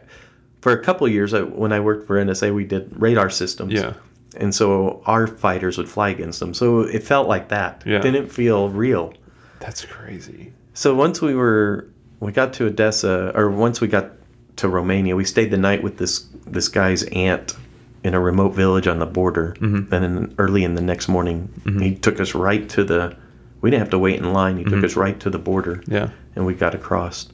for 0.65 0.71
a 0.71 0.81
couple 0.83 1.05
of 1.05 1.13
years 1.13 1.31
I, 1.35 1.41
when 1.43 1.71
I 1.71 1.79
worked 1.79 2.07
for 2.07 2.15
NSA, 2.17 2.51
we 2.55 2.65
did 2.65 2.89
radar 2.99 3.29
systems. 3.29 3.71
Yeah. 3.73 3.93
and 4.35 4.51
so 4.53 5.03
our 5.05 5.27
fighters 5.27 5.77
would 5.77 5.87
fly 5.87 6.09
against 6.09 6.39
them. 6.39 6.55
So 6.55 6.79
it 6.81 7.03
felt 7.03 7.27
like 7.27 7.49
that. 7.49 7.83
Yeah. 7.85 7.97
It 7.99 8.01
didn't 8.01 8.29
feel 8.31 8.69
real. 8.69 9.13
That's 9.59 9.85
crazy. 9.85 10.51
So 10.73 10.95
once 10.95 11.21
we 11.21 11.35
were 11.35 11.87
we 12.19 12.31
got 12.31 12.51
to 12.53 12.65
Odessa, 12.65 13.31
or 13.37 13.51
once 13.51 13.79
we 13.79 13.87
got 13.87 14.07
to 14.55 14.67
Romania, 14.67 15.15
we 15.15 15.23
stayed 15.25 15.51
the 15.51 15.57
night 15.69 15.83
with 15.83 15.97
this 15.99 16.25
this 16.47 16.67
guy's 16.67 17.03
aunt 17.11 17.55
in 18.03 18.13
a 18.15 18.19
remote 18.19 18.53
village 18.55 18.87
on 18.87 18.97
the 18.97 19.05
border. 19.05 19.55
Mm-hmm. 19.59 19.93
And 19.93 20.03
then 20.03 20.35
early 20.39 20.63
in 20.63 20.73
the 20.73 20.81
next 20.81 21.07
morning, 21.07 21.37
he 21.79 21.93
took 21.93 22.19
us 22.19 22.33
right 22.33 22.67
to 22.69 22.83
the. 22.83 23.15
We 23.61 23.69
didn't 23.69 23.81
have 23.85 23.91
to 23.97 23.99
wait 23.99 24.17
in 24.19 24.33
line. 24.33 24.57
He 24.57 24.63
took 24.63 24.73
Mm-hmm. 24.73 24.85
us 24.85 24.95
right 24.95 25.19
to 25.21 25.29
the 25.29 25.39
border, 25.39 25.83
Yeah. 25.87 26.09
and 26.35 26.45
we 26.47 26.53
got 26.55 26.73
across. 26.75 27.27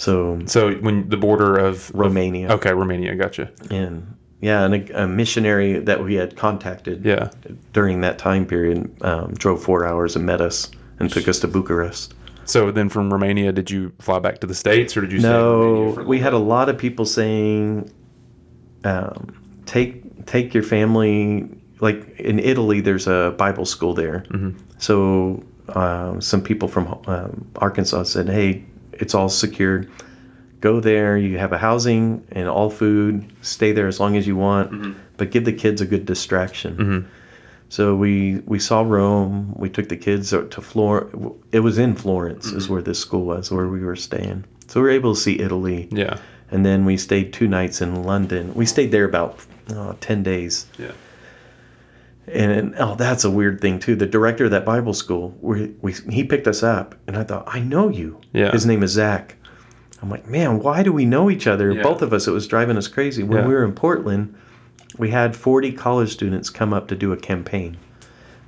So 0.00 0.38
So 0.46 0.72
when 0.86 1.08
the 1.10 1.16
border 1.18 1.56
of 1.58 1.90
Romania. 1.94 2.46
of- 2.48 2.52
okay, 2.60 2.72
Romania, 2.72 3.14
gotcha. 3.14 3.50
and 3.70 4.14
yeah, 4.40 4.64
and 4.64 4.74
a, 4.74 5.02
a 5.02 5.06
missionary 5.06 5.78
that 5.80 6.02
we 6.02 6.14
had 6.14 6.34
contacted 6.36 7.04
Yeah. 7.04 7.28
during 7.74 8.00
that 8.00 8.16
time 8.18 8.46
period 8.46 8.78
um, 9.02 9.34
drove 9.34 9.62
four 9.62 9.84
hours 9.84 10.16
and 10.16 10.24
met 10.24 10.40
us 10.40 10.70
and 10.98 11.10
took 11.12 11.28
us 11.28 11.38
to 11.40 11.48
Bucharest. 11.48 12.14
So 12.46 12.70
then 12.70 12.88
from 12.88 13.12
Romania, 13.12 13.52
did 13.52 13.70
you 13.70 13.92
fly 14.00 14.18
back 14.18 14.38
to 14.40 14.46
the 14.46 14.54
states, 14.54 14.96
or 14.96 15.02
did 15.02 15.12
you? 15.12 15.20
stay 15.20 15.28
in 15.28 15.34
Romania 15.34 15.96
No, 15.96 16.04
we 16.08 16.18
had 16.18 16.32
a 16.32 16.38
lot 16.38 16.68
of 16.70 16.78
people 16.78 17.04
saying, 17.04 17.90
um, 18.84 19.28
"Take 19.66 20.24
take 20.26 20.54
your 20.54 20.62
family." 20.64 21.48
Like 21.80 22.00
in 22.18 22.38
Italy, 22.38 22.80
there's 22.80 23.06
a 23.06 23.34
Bible 23.38 23.64
school 23.66 23.94
there. 23.94 24.24
Mm-hmm. 24.30 24.50
So 24.78 25.42
uh, 25.68 26.18
some 26.20 26.42
people 26.42 26.68
from 26.68 26.86
um, 27.06 27.46
Arkansas 27.56 28.04
said, 28.04 28.28
"Hey, 28.28 28.64
it's 29.00 29.14
all 29.14 29.28
secured. 29.28 29.90
Go 30.60 30.78
there. 30.80 31.16
You 31.16 31.38
have 31.38 31.52
a 31.52 31.58
housing 31.58 32.22
and 32.32 32.46
all 32.48 32.70
food. 32.70 33.24
Stay 33.42 33.72
there 33.72 33.88
as 33.88 33.98
long 33.98 34.16
as 34.16 34.26
you 34.26 34.36
want, 34.36 34.70
Mm-hmm. 34.70 34.92
but 35.16 35.30
give 35.30 35.44
the 35.44 35.52
kids 35.64 35.80
a 35.80 35.86
good 35.86 36.04
distraction." 36.06 37.08
So 37.68 37.94
we 37.94 38.42
we 38.46 38.58
saw 38.58 38.82
Rome. 38.82 39.54
We 39.56 39.68
took 39.70 39.88
the 39.88 39.96
kids 39.96 40.30
to 40.30 40.60
Flor. 40.60 41.08
It 41.52 41.60
was 41.60 41.78
in 41.78 41.94
Florence, 41.94 42.46
is 42.46 42.52
Mm-hmm. 42.64 42.72
where 42.72 42.82
this 42.82 42.98
school 42.98 43.24
was, 43.24 43.50
where 43.50 43.68
we 43.68 43.80
were 43.80 43.96
staying. 43.96 44.44
So 44.66 44.80
we 44.80 44.84
were 44.84 44.90
able 45.00 45.14
to 45.14 45.20
see 45.20 45.38
Italy, 45.40 45.88
Yeah. 45.90 46.16
and 46.50 46.64
then 46.66 46.84
we 46.84 46.96
stayed 46.96 47.32
two 47.32 47.48
nights 47.48 47.80
in 47.80 48.02
London. 48.04 48.52
We 48.54 48.66
stayed 48.66 48.90
there 48.92 49.04
about 49.04 49.38
uh, 49.74 49.94
ten 50.00 50.22
days, 50.22 50.66
Yeah. 50.78 50.92
And 52.26 52.74
oh, 52.78 52.94
that's 52.94 53.24
a 53.24 53.30
weird 53.30 53.60
thing 53.60 53.78
too. 53.78 53.96
The 53.96 54.06
director 54.06 54.44
of 54.44 54.50
that 54.52 54.64
Bible 54.64 54.94
school, 54.94 55.36
we, 55.40 55.74
we 55.82 55.92
he 56.10 56.24
picked 56.24 56.46
us 56.46 56.62
up, 56.62 56.94
and 57.06 57.16
I 57.16 57.24
thought, 57.24 57.44
I 57.46 57.60
know 57.60 57.88
you. 57.88 58.20
Yeah. 58.32 58.52
His 58.52 58.66
name 58.66 58.82
is 58.82 58.92
Zach. 58.92 59.36
I'm 60.02 60.08
like, 60.10 60.26
man, 60.26 60.60
why 60.60 60.82
do 60.82 60.92
we 60.92 61.04
know 61.04 61.30
each 61.30 61.46
other? 61.46 61.72
Yeah. 61.72 61.82
Both 61.82 62.00
of 62.02 62.12
us, 62.12 62.26
it 62.26 62.30
was 62.30 62.46
driving 62.46 62.76
us 62.78 62.88
crazy. 62.88 63.22
When 63.22 63.38
Yeah. 63.42 63.46
we 63.46 63.52
were 63.54 63.64
in 63.64 63.72
Portland, 63.72 64.34
we 64.96 65.10
had 65.10 65.36
40 65.36 65.72
college 65.72 66.10
students 66.10 66.48
come 66.50 66.72
up 66.72 66.88
to 66.88 66.96
do 66.96 67.12
a 67.12 67.16
campaign, 67.18 67.76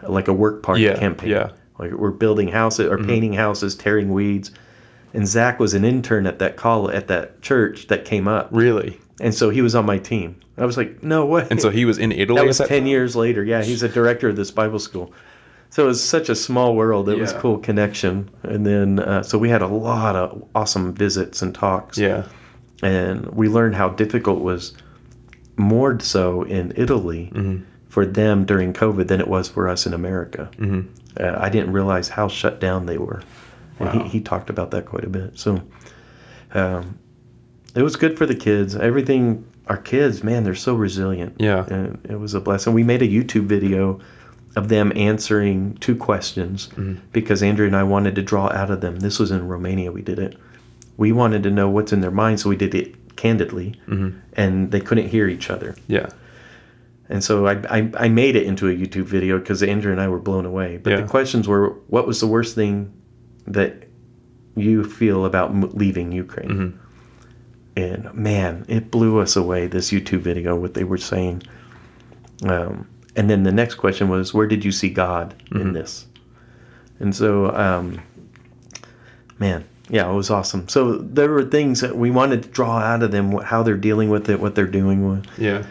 like 0.03 0.29
a 0.29 0.33
work 0.33 0.63
party 0.63 0.83
Yeah, 0.83 0.97
campaign. 0.99 1.31
yeah. 1.31 1.43
Mm-hmm. 1.45 1.83
Like 1.83 1.93
we're 1.93 2.11
building 2.11 2.49
houses 2.49 2.87
or 2.91 2.99
painting 2.99 3.33
houses, 3.35 3.75
tearing 3.75 4.13
weeds. 4.13 4.51
And 5.15 5.27
Zach 5.29 5.59
was 5.61 5.75
an 5.75 5.85
intern 5.85 6.27
at 6.27 6.39
that 6.39 6.57
call 6.57 6.91
at 6.91 7.09
that 7.09 7.43
church 7.43 7.89
that 7.89 8.05
came 8.07 8.27
up, 8.29 8.49
Really? 8.51 8.99
And 9.23 9.35
so 9.35 9.49
he 9.49 9.63
was 9.63 9.75
on 9.75 9.87
my 9.87 9.97
team. 9.99 10.37
I 10.59 10.67
was 10.67 10.77
like, 10.77 11.03
no 11.03 11.25
way. 11.25 11.47
And 11.51 11.61
so 11.63 11.71
he 11.71 11.85
was 11.87 11.97
in 11.99 12.13
Italy. 12.13 12.37
that 12.37 12.45
at 12.45 12.47
was 12.49 12.59
10 12.59 12.87
years 12.87 13.17
later. 13.17 13.43
Yeah, 13.45 13.63
he's 13.63 13.83
a 13.83 13.89
director 13.89 14.29
of 14.29 14.37
this 14.37 14.51
Bible 14.51 14.79
school. 14.79 15.15
So 15.71 15.85
it 15.85 15.87
was 15.87 16.03
such 16.05 16.29
a 16.29 16.35
small 16.35 16.75
world. 16.77 17.09
It 17.09 17.19
was 17.19 17.33
Yeah. 17.33 17.41
cool 17.41 17.57
connection. 17.59 18.29
And 18.43 18.67
then, 18.67 18.99
uh, 18.99 19.23
so 19.23 19.39
we 19.39 19.49
had 19.49 19.63
a 19.63 19.67
lot 19.67 20.15
of 20.17 20.45
awesome 20.55 20.93
visits 20.93 21.41
and 21.41 21.55
talks. 21.55 21.97
Yeah. 21.97 22.25
And 22.83 23.27
we 23.29 23.49
learned 23.49 23.75
how 23.77 23.89
difficult 23.89 24.41
it 24.41 24.45
was 24.45 24.75
more 25.57 25.99
so 26.01 26.43
in 26.43 26.73
Italy 26.77 27.31
Mm-hmm. 27.35 27.63
for 27.89 28.05
them 28.05 28.45
during 28.45 28.73
COVID 28.75 29.07
than 29.09 29.21
it 29.21 29.29
was 29.29 29.49
for 29.49 29.69
us 29.69 29.87
in 29.87 29.95
America. 29.95 30.51
Mm-hmm. 30.59 30.81
Uh, 31.19 31.37
I 31.39 31.49
didn't 31.49 31.73
realize 31.73 32.09
how 32.09 32.29
shut 32.29 32.61
down 32.61 32.87
they 32.87 32.99
were. 32.99 33.23
And 33.79 33.89
Wow. 33.89 34.03
he, 34.05 34.09
he 34.11 34.21
talked 34.21 34.51
about 34.51 34.71
that 34.73 34.85
quite 34.87 35.05
a 35.05 35.11
bit. 35.11 35.39
So 35.39 35.61
um, 36.55 36.99
it 37.75 37.83
was 37.83 37.97
good 37.97 38.17
for 38.19 38.27
the 38.27 38.35
kids. 38.35 38.77
Everything, 38.77 39.45
our 39.67 39.77
kids, 39.77 40.23
man, 40.23 40.45
they're 40.45 40.55
so 40.55 40.75
resilient. 40.75 41.37
Yeah. 41.39 41.65
And 41.67 42.05
it 42.09 42.19
was 42.21 42.35
a 42.35 42.41
blessing. 42.41 42.73
We 42.75 42.83
made 42.83 43.03
a 43.03 43.09
YouTube 43.09 43.45
video 43.47 44.01
of 44.57 44.69
them 44.69 44.93
answering 44.97 45.75
two 45.79 45.97
questions 45.97 46.69
Mm-hmm. 46.69 46.95
because 47.13 47.43
Andrea 47.43 47.67
and 47.69 47.77
I 47.77 47.83
wanted 47.85 48.15
to 48.17 48.23
draw 48.23 48.49
out 48.51 48.71
of 48.71 48.81
them. 48.83 48.97
This 49.01 49.19
was 49.19 49.31
in 49.31 49.47
Romania, 49.49 49.91
we 49.93 50.03
did 50.03 50.19
it. 50.19 50.37
We 50.99 51.11
wanted 51.13 51.43
to 51.45 51.51
know 51.51 51.71
what's 51.71 51.93
in 51.93 52.01
their 52.03 52.11
mind, 52.11 52.41
so 52.41 52.51
we 52.51 52.57
did 52.57 52.75
it 52.75 53.17
candidly, 53.17 53.75
Mm-hmm. 53.89 54.19
and 54.35 54.71
they 54.71 54.81
couldn't 54.81 55.09
hear 55.09 55.27
each 55.29 55.49
other. 55.49 55.75
Yeah. 55.87 56.11
And 57.09 57.25
so 57.25 57.47
I, 57.47 57.55
I, 57.79 57.91
I 57.97 58.09
made 58.09 58.37
it 58.37 58.45
into 58.45 58.69
a 58.69 58.75
YouTube 58.75 59.05
video 59.05 59.39
because 59.39 59.63
Andrea 59.63 59.93
and 59.93 60.01
I 60.01 60.09
were 60.09 60.19
blown 60.21 60.45
away. 60.47 60.77
But 60.79 60.91
Yeah. 60.91 61.01
the 61.03 61.09
questions 61.09 61.49
were 61.49 61.71
what 61.89 62.07
was 62.07 62.21
the 62.21 62.27
worst 62.27 62.55
thing 62.55 62.93
that 63.47 63.87
you 64.55 64.85
feel 64.85 65.25
about 65.25 65.51
m- 65.51 65.71
leaving 65.71 66.13
Ukraine? 66.13 66.49
Mm-hmm. 66.49 66.79
And 67.77 68.13
man, 68.15 68.65
it 68.69 68.91
blew 68.91 69.19
us 69.21 69.35
away, 69.37 69.67
this 69.67 69.91
YouTube 69.91 70.21
video, 70.21 70.55
what 70.57 70.75
they 70.75 70.85
were 70.85 70.99
saying. 70.99 71.43
Um, 72.45 72.87
and 73.17 73.31
then 73.31 73.43
the 73.45 73.53
next 73.53 73.77
question 73.77 74.09
was, 74.09 74.35
where 74.35 74.47
did 74.47 74.65
you 74.65 74.73
see 74.73 74.91
God 74.91 75.35
Mm-hmm. 75.47 75.61
in 75.61 75.73
this? 75.73 76.07
And 77.01 77.15
so, 77.15 77.55
um, 77.57 78.01
man, 79.39 79.65
yeah, 79.89 80.09
it 80.11 80.15
was 80.15 80.31
awesome. 80.31 80.69
So 80.69 80.99
there 80.99 81.31
were 81.31 81.45
things 81.45 81.81
that 81.81 81.97
we 81.97 82.11
wanted 82.11 82.43
to 82.45 82.49
draw 82.51 82.79
out 82.79 83.03
of 83.03 83.11
them, 83.11 83.33
how 83.39 83.63
they're 83.63 83.77
dealing 83.77 84.09
with 84.11 84.29
it, 84.31 84.41
what 84.41 84.55
they're 84.55 84.67
doing 84.67 85.09
with 85.09 85.27
Yeah. 85.39 85.65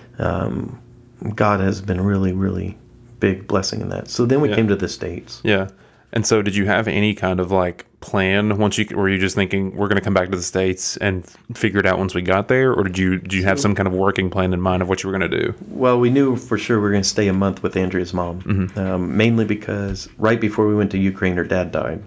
God 1.36 1.60
has 1.60 1.82
been 1.82 2.02
really, 2.02 2.34
really 2.34 2.78
big 3.20 3.48
blessing 3.48 3.80
in 3.82 3.90
that. 3.90 4.10
So 4.10 4.26
then 4.26 4.42
we 4.42 4.50
Yeah. 4.50 4.56
came 4.56 4.68
to 4.70 4.76
the 4.76 4.88
states. 4.90 5.40
Yeah. 5.44 5.68
And 6.14 6.28
so, 6.28 6.42
did 6.42 6.56
you 6.56 6.66
have 6.66 6.88
any 6.88 7.14
kind 7.14 7.40
of 7.40 7.52
like 7.52 7.86
plan 8.02 8.58
once 8.58 8.78
you 8.78 8.86
were 8.96 9.08
you 9.08 9.18
just 9.20 9.36
thinking 9.36 9.76
we're 9.76 9.88
going 9.88 9.98
to 9.98 10.04
come 10.04 10.14
back 10.14 10.30
to 10.32 10.36
the 10.36 10.42
states 10.44 10.98
and 10.98 11.26
figure 11.54 11.80
it 11.80 11.86
out 11.86 12.00
once 12.00 12.14
we 12.16 12.22
got 12.22 12.48
there, 12.48 12.74
or 12.74 12.84
did 12.84 12.98
you 12.98 13.18
did 13.20 13.34
you 13.34 13.44
have 13.44 13.60
some 13.60 13.76
kind 13.76 13.88
of 13.88 13.94
working 13.94 14.30
plan 14.30 14.54
in 14.54 14.60
mind 14.60 14.82
of 14.82 14.90
what 14.90 15.04
you 15.04 15.10
were 15.10 15.18
going 15.18 15.30
to 15.32 15.42
do? 15.44 15.54
Well, 15.70 16.00
we 16.00 16.10
knew 16.10 16.36
for 16.36 16.58
sure 16.58 16.78
we 16.78 16.84
were 16.84 16.92
going 16.92 17.04
to 17.04 17.08
stay 17.08 17.28
a 17.28 17.34
month 17.34 17.64
with 17.64 17.78
Andrea's 17.78 18.14
mom, 18.14 18.72
um, 18.76 19.16
mainly 19.16 19.46
because 19.46 20.10
right 20.18 20.42
before 20.42 20.68
we 20.68 20.76
went 20.76 20.92
to 20.92 20.98
Ukraine, 20.98 21.36
her 21.38 21.44
dad 21.46 21.72
died 21.72 22.04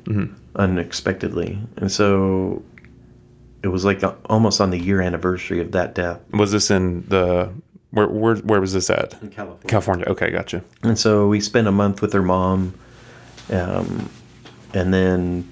unexpectedly, 0.57 1.59
and 1.79 1.91
so 1.91 2.63
it 3.63 3.69
was 3.69 3.85
like 3.85 4.03
a, 4.03 4.15
almost 4.27 4.61
on 4.61 4.71
the 4.71 4.79
year 4.79 5.01
anniversary 5.01 5.61
of 5.61 5.73
that 5.73 5.95
death 5.95 6.21
Was 6.33 6.53
this 6.53 6.71
in 6.71 7.07
the 7.09 7.51
where 7.91 8.09
where 8.09 8.37
where 8.37 8.61
was 8.61 8.73
this 8.73 8.91
at? 8.91 9.15
in 9.23 9.31
California. 9.31 9.67
California. 9.69 10.05
Okay, 10.09 10.31
gotcha. 10.31 10.63
And 10.83 10.99
so 10.99 11.29
we 11.29 11.41
spent 11.41 11.67
a 11.69 11.73
month 11.73 12.03
with 12.03 12.13
her 12.13 12.23
mom, 12.23 12.75
um, 13.51 14.09
and 14.73 14.93
then, 14.93 15.49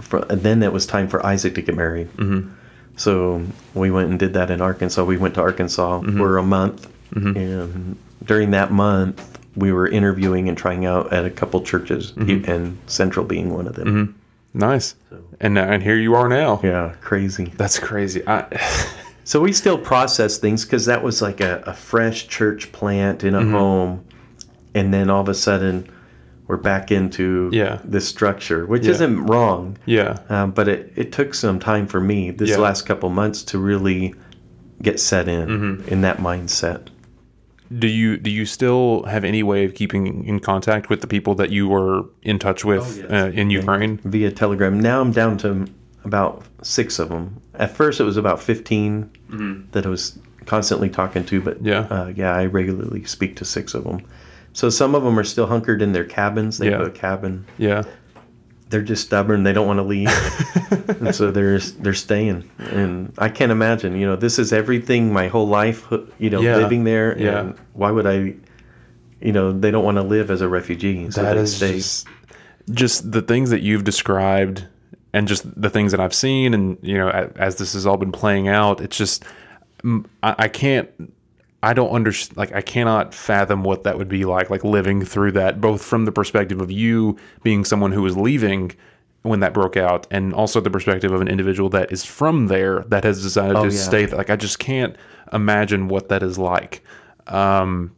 fr 0.00 0.18
and 0.30 0.42
then 0.42 0.62
it 0.62 0.72
was 0.72 0.86
time 0.86 1.08
for 1.08 1.24
Isaac 1.24 1.54
to 1.56 1.62
get 1.62 1.74
married. 1.76 2.08
Mm-hmm. 2.16 2.50
So 2.96 3.44
we 3.74 3.90
went 3.90 4.10
and 4.10 4.18
did 4.18 4.34
that 4.34 4.50
in 4.50 4.60
Arkansas. 4.60 5.04
We 5.04 5.16
went 5.16 5.34
to 5.34 5.40
Arkansas 5.40 6.00
for 6.02 6.38
a 6.38 6.42
month, 6.42 6.88
and 7.14 7.96
during 8.24 8.50
that 8.52 8.72
month, 8.72 9.38
we 9.56 9.72
were 9.72 9.88
interviewing 9.88 10.48
and 10.48 10.56
trying 10.58 10.84
out 10.86 11.12
at 11.12 11.24
a 11.24 11.30
couple 11.30 11.60
churches, 11.62 12.12
and 12.16 12.76
Central 12.86 13.24
being 13.24 13.54
one 13.54 13.66
of 13.68 13.74
them. 13.76 14.14
Nice. 14.54 14.94
So, 15.10 15.18
And 15.40 15.54
now, 15.54 15.70
and 15.70 15.82
here 15.82 15.94
you 15.96 16.14
are 16.14 16.28
now. 16.28 16.60
Yeah, 16.64 16.94
crazy. 17.00 17.52
That's 17.56 17.78
crazy. 17.78 18.22
I, 18.26 18.46
So 19.24 19.42
we 19.42 19.52
still 19.52 19.76
process 19.76 20.38
things 20.38 20.64
because 20.64 20.86
that 20.86 21.02
was 21.02 21.20
like 21.20 21.42
a, 21.42 21.62
a 21.66 21.74
fresh 21.74 22.28
church 22.28 22.72
plant 22.72 23.24
in 23.24 23.34
a 23.34 23.40
Mm-hmm. 23.40 23.52
home, 23.52 24.04
and 24.74 24.92
then 24.92 25.10
all 25.10 25.20
of 25.20 25.28
a 25.28 25.34
sudden 25.34 25.86
we're 26.48 26.56
back 26.56 26.90
into 26.90 27.50
Yeah. 27.52 27.78
this 27.84 28.08
structure, 28.08 28.66
which 28.66 28.84
Yeah. 28.84 28.90
isn't 28.92 29.26
wrong. 29.26 29.76
yeah. 29.86 30.18
Um, 30.28 30.50
but 30.50 30.66
it, 30.66 30.92
it 30.96 31.12
took 31.12 31.34
some 31.34 31.58
time 31.60 31.86
for 31.86 32.00
me 32.00 32.30
this 32.30 32.50
Yeah. 32.50 32.56
last 32.58 32.82
couple 32.86 33.08
months 33.10 33.42
to 33.44 33.58
really 33.58 34.14
get 34.82 34.98
set 34.98 35.28
in 35.28 35.48
Mm-hmm. 35.48 35.88
in 35.88 36.00
that 36.02 36.18
mindset. 36.18 36.80
Do 37.78 37.86
you 37.86 38.16
do 38.16 38.30
you 38.30 38.46
still 38.46 39.02
have 39.02 39.24
any 39.24 39.42
way 39.42 39.66
of 39.66 39.74
keeping 39.74 40.24
in 40.24 40.40
contact 40.40 40.88
with 40.88 41.02
the 41.02 41.06
people 41.06 41.34
that 41.34 41.50
you 41.50 41.68
were 41.68 42.02
in 42.22 42.38
touch 42.38 42.64
with 42.64 42.82
Oh, 43.10 43.12
yes. 43.14 43.34
uh, 43.34 43.40
in 43.40 43.50
Ukraine? 43.50 44.00
via 44.04 44.30
Telegram. 44.30 44.80
Now 44.80 45.02
I'm 45.02 45.12
down 45.12 45.36
to 45.38 45.66
about 46.04 46.44
six 46.62 46.98
of 46.98 47.10
them. 47.10 47.36
At 47.56 47.70
first, 47.76 48.00
it 48.00 48.04
was 48.04 48.16
about 48.16 48.40
15 48.40 49.10
that 49.72 49.84
I 49.84 49.88
was 49.90 50.18
constantly 50.46 50.88
talking 50.88 51.24
to, 51.24 51.42
but 51.42 51.56
Mm-hmm. 51.62 51.66
Yeah. 51.66 51.80
uh, 51.90 52.10
yeah, 52.16 52.34
I 52.34 52.46
regularly 52.46 53.04
speak 53.04 53.36
to 53.36 53.44
six 53.44 53.74
of 53.74 53.84
them. 53.84 54.00
So 54.58 54.70
some 54.70 54.96
of 54.96 55.04
them 55.04 55.16
are 55.16 55.22
still 55.22 55.46
hunkered 55.46 55.80
in 55.82 55.92
their 55.92 56.04
cabins. 56.04 56.58
They 56.58 56.68
Yeah. 56.70 56.78
have 56.78 56.86
a 56.88 56.90
cabin. 56.90 57.44
Yeah. 57.58 57.84
They're 58.70 58.82
just 58.82 59.04
stubborn. 59.06 59.44
They 59.44 59.52
don't 59.52 59.68
want 59.68 59.78
to 59.78 59.84
leave, 59.84 60.10
and 61.00 61.14
so 61.14 61.30
they're 61.30 61.60
they're 61.60 61.94
staying. 61.94 62.42
And 62.58 63.12
I 63.18 63.28
can't 63.28 63.52
imagine. 63.52 63.94
You 63.96 64.06
know, 64.06 64.16
this 64.16 64.36
is 64.36 64.52
everything 64.52 65.12
my 65.12 65.28
whole 65.28 65.46
life. 65.46 65.86
You 66.18 66.28
know, 66.30 66.40
Yeah. 66.40 66.56
living 66.56 66.82
there. 66.82 67.16
Yeah. 67.16 67.38
And 67.38 67.54
why 67.74 67.92
would 67.92 68.04
I? 68.06 68.34
You 69.20 69.32
know, 69.32 69.52
they 69.52 69.70
don't 69.70 69.84
want 69.84 69.96
to 69.96 70.02
live 70.02 70.28
as 70.28 70.40
a 70.40 70.48
refugee. 70.48 71.08
So 71.12 71.22
That 71.22 71.36
is 71.36 71.54
stay. 71.54 71.76
just, 71.76 72.08
just 72.72 73.12
the 73.12 73.22
things 73.22 73.50
that 73.50 73.62
you've 73.62 73.84
described 73.84 74.66
and 75.14 75.28
just 75.28 75.44
the 75.60 75.70
things 75.70 75.92
that 75.92 76.00
I've 76.00 76.12
seen 76.14 76.52
and 76.52 76.76
you 76.82 76.98
know 76.98 77.08
as 77.36 77.56
this 77.56 77.74
has 77.74 77.86
all 77.86 77.96
been 77.96 78.12
playing 78.12 78.48
out 78.48 78.80
it's 78.82 78.96
just 78.98 79.24
I, 80.22 80.34
I 80.44 80.48
can't 80.48 80.90
I 81.62 81.72
don't 81.72 81.90
understand 81.90 82.36
like 82.36 82.52
I 82.52 82.60
cannot 82.60 83.12
fathom 83.14 83.64
what 83.64 83.84
that 83.84 83.98
would 83.98 84.08
be 84.08 84.24
like 84.24 84.48
like 84.50 84.62
living 84.64 85.04
through 85.04 85.32
that 85.32 85.60
both 85.60 85.82
from 85.84 86.04
the 86.04 86.12
perspective 86.12 86.60
of 86.60 86.70
you 86.70 87.16
being 87.42 87.64
someone 87.64 87.90
who 87.92 88.02
was 88.02 88.16
leaving 88.16 88.72
when 89.22 89.40
that 89.40 89.52
broke 89.52 89.76
out 89.76 90.06
and 90.10 90.32
also 90.32 90.60
the 90.60 90.70
perspective 90.70 91.10
of 91.10 91.20
an 91.20 91.26
individual 91.28 91.68
that 91.70 91.90
is 91.90 92.04
from 92.04 92.46
there 92.46 92.84
that 92.88 93.02
has 93.02 93.20
decided 93.22 93.54
to 93.54 93.58
Oh, 93.58 93.64
yeah. 93.64 93.70
stay 93.70 94.04
there 94.06 94.16
like 94.16 94.30
I 94.30 94.36
just 94.36 94.60
can't 94.60 94.94
imagine 95.32 95.88
what 95.88 96.08
that 96.10 96.22
is 96.22 96.38
like 96.38 96.84
um 97.26 97.90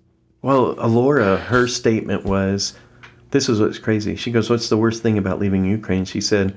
Well, 0.43 0.75
Alora, 0.79 1.37
her 1.37 1.69
statement 1.69 2.25
was, 2.25 2.73
this 3.31 3.49
is 3.51 3.61
what's 3.61 3.79
crazy. 3.79 4.17
She 4.17 4.31
goes, 4.33 4.49
What's 4.49 4.71
the 4.71 4.79
worst 4.79 5.03
thing 5.03 5.19
about 5.19 5.39
leaving 5.39 5.67
Ukraine? 5.67 6.07
She 6.07 6.23
said, 6.23 6.57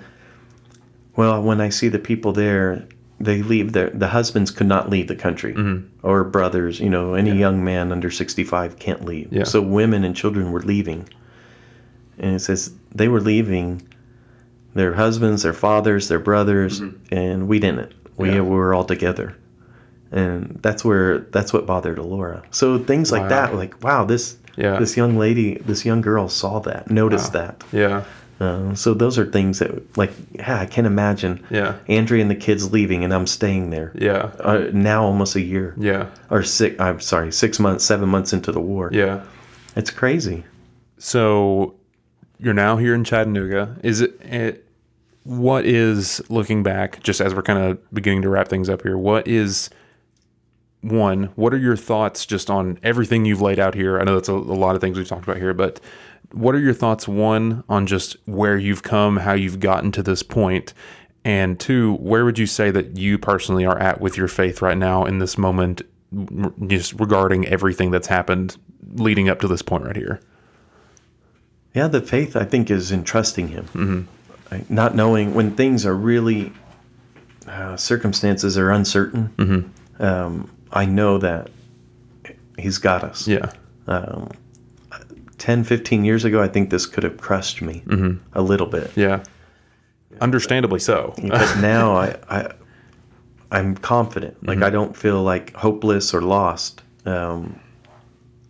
Well, 1.18 1.44
when 1.44 1.60
I 1.62 1.68
see 1.70 1.90
the 1.90 2.00
people 2.00 2.32
there, 2.32 2.88
they 3.20 3.42
leave 3.42 3.72
their, 3.74 3.90
the 3.92 4.08
husbands 4.08 4.52
could 4.52 4.68
not 4.68 4.90
leave 4.90 5.08
the 5.08 5.16
country 5.16 5.54
Mm-hmm. 5.54 6.06
or 6.06 6.24
brothers, 6.24 6.80
you 6.80 6.90
know, 6.90 7.14
any 7.14 7.32
young 7.38 7.64
man 7.64 7.92
under 7.92 8.12
65 8.12 8.78
can't 8.80 9.06
leave. 9.06 9.32
Yeah. 9.32 9.44
So 9.46 9.62
women 9.62 10.04
and 10.04 10.16
children 10.16 10.52
were 10.52 10.62
leaving. 10.62 11.08
And 12.18 12.36
it 12.36 12.40
says 12.40 12.74
they 12.94 13.08
were 13.08 13.22
leaving 13.22 13.82
their 14.74 14.94
husbands, 14.94 15.44
their 15.44 15.54
fathers, 15.54 16.08
their 16.10 16.20
brothers, 16.20 16.82
and 17.12 17.48
we 17.48 17.60
didn't. 17.60 17.94
We 18.18 18.28
Mm-hmm. 18.30 18.36
Yeah. 18.36 18.42
were 18.42 18.74
all 18.74 18.86
together 18.86 19.36
and 20.12 20.60
that's 20.62 20.86
where 20.86 21.20
that's 21.32 21.52
what 21.52 21.66
bothered 21.66 21.98
Alora. 21.98 22.44
So 22.52 22.78
things 22.78 23.12
like 23.12 23.24
Wow. 23.24 23.30
that, 23.30 23.56
like 23.56 23.84
wow, 23.84 24.06
this 24.06 24.38
Yeah. 24.56 24.78
this 24.80 24.96
young 24.96 25.18
lady, 25.18 25.56
this 25.66 25.86
young 25.86 26.02
girl 26.02 26.30
saw 26.30 26.60
that, 26.60 26.92
noticed 26.92 27.34
that. 27.34 27.64
yeah 27.72 28.04
Uh, 28.44 28.76
so 28.76 28.94
those 28.94 29.18
are 29.18 29.26
things 29.26 29.60
that, 29.60 29.72
like, 29.98 30.12
yeah, 30.34 30.60
I 30.60 30.66
can't 30.66 30.88
imagine. 30.88 31.44
Yeah. 31.50 31.78
Andrea 31.88 32.22
and 32.22 32.30
the 32.32 32.36
kids 32.36 32.72
leaving, 32.72 33.04
and 33.04 33.14
I'm 33.14 33.28
staying 33.28 33.70
there. 33.70 33.92
yeah 33.96 34.32
Uh, 34.40 34.68
now 34.74 35.04
almost 35.04 35.36
a 35.36 35.42
year. 35.42 35.74
yeah 35.78 36.08
Or 36.30 36.44
six. 36.44 36.80
I'm 36.80 37.00
sorry, 37.00 37.32
six 37.32 37.60
months, 37.60 37.84
seven 37.86 38.10
months 38.10 38.34
into 38.34 38.52
the 38.52 38.62
war. 38.62 38.90
yeah 38.92 39.24
It's 39.76 39.92
crazy. 39.92 40.44
So 40.98 41.76
you're 42.40 42.54
now 42.54 42.78
here 42.78 42.94
in 42.96 43.04
Chattanooga. 43.04 43.78
Is 43.84 44.02
it, 44.02 44.20
it 44.22 44.68
what 45.24 45.66
is 45.66 46.22
looking 46.30 46.64
back 46.64 47.02
just 47.04 47.22
as 47.22 47.34
we're 47.34 47.42
kind 47.44 47.60
of 47.60 47.94
beginning 47.94 48.22
to 48.24 48.30
wrap 48.30 48.48
things 48.50 48.70
up 48.70 48.82
here? 48.84 48.98
What 48.98 49.28
is 49.28 49.70
one, 50.84 51.26
what 51.36 51.54
are 51.54 51.58
your 51.58 51.78
thoughts 51.78 52.26
just 52.26 52.50
on 52.50 52.78
everything 52.84 53.26
you've 53.26 53.42
laid 53.42 53.60
out 53.60 53.74
here? 53.74 54.00
I 54.00 54.04
know 54.04 54.16
that's 54.16 54.30
a, 54.30 54.34
a 54.34 54.36
lot 54.36 54.76
of 54.76 54.82
things 54.82 54.98
we've 54.98 55.08
talked 55.08 55.24
about 55.24 55.38
here, 55.38 55.54
but 55.54 55.80
what 56.32 56.56
are 56.56 56.60
your 56.60 56.74
thoughts 56.74 57.08
one 57.08 57.64
on 57.70 57.88
just 57.88 58.18
where 58.26 58.58
you've 58.58 58.84
come, 58.84 59.18
how 59.18 59.34
you've 59.34 59.60
gotten 59.60 59.92
to 59.94 60.04
this 60.04 60.24
point? 60.24 60.74
And 61.26 61.60
two, 61.60 61.96
where 61.96 62.26
would 62.26 62.38
you 62.38 62.46
say 62.46 62.70
that 62.72 62.98
you 62.98 63.18
personally 63.18 63.66
are 63.66 63.78
at 63.78 64.02
with 64.02 64.18
your 64.18 64.28
faith 64.28 64.62
right 64.62 64.78
now 64.78 65.06
in 65.06 65.20
this 65.20 65.38
moment, 65.38 65.82
r- 66.16 66.52
just 66.68 66.94
regarding 67.00 67.48
everything 67.48 67.92
that's 67.92 68.08
happened 68.08 68.58
leading 68.96 69.30
up 69.30 69.40
to 69.40 69.48
this 69.48 69.62
point 69.62 69.86
right 69.86 69.96
here? 69.96 70.20
Yeah, 71.74 71.88
the 71.88 72.02
faith 72.02 72.36
I 72.36 72.44
think 72.44 72.70
is 72.70 72.92
in 72.92 73.04
trusting 73.04 73.48
Him, 73.48 74.08
Like, 74.52 74.70
not 74.70 74.96
knowing 74.96 75.34
when 75.34 75.56
things 75.56 75.86
are 75.86 75.96
really 75.96 76.52
uh, 77.48 77.78
circumstances 77.78 78.58
are 78.58 78.70
uncertain. 78.70 79.72
Um, 80.00 80.52
I 80.74 80.86
know 80.86 81.18
that 81.20 81.50
He's 82.58 82.78
got 82.78 83.04
us. 83.04 83.28
Yeah. 83.28 83.52
10, 85.38 85.64
15 85.64 86.06
years 86.06 86.24
ago, 86.24 86.42
I 86.42 86.48
think 86.48 86.70
this 86.70 86.86
could 86.86 87.04
have 87.04 87.18
crushed 87.18 87.62
me 87.62 87.84
a 88.34 88.42
little 88.42 88.68
bit. 88.68 88.92
Yeah. 88.96 89.24
Understandably 90.22 90.80
so. 90.80 91.14
But 91.18 91.58
now 91.60 91.96
I, 91.96 92.16
I, 92.30 92.52
I'm 93.52 93.76
confident. 93.76 94.46
Like 94.46 94.62
I 94.62 94.70
don't 94.70 94.96
feel 94.96 95.22
like 95.24 95.54
hopeless 95.56 96.14
or 96.14 96.22
lost. 96.22 96.82
Um, 97.06 97.60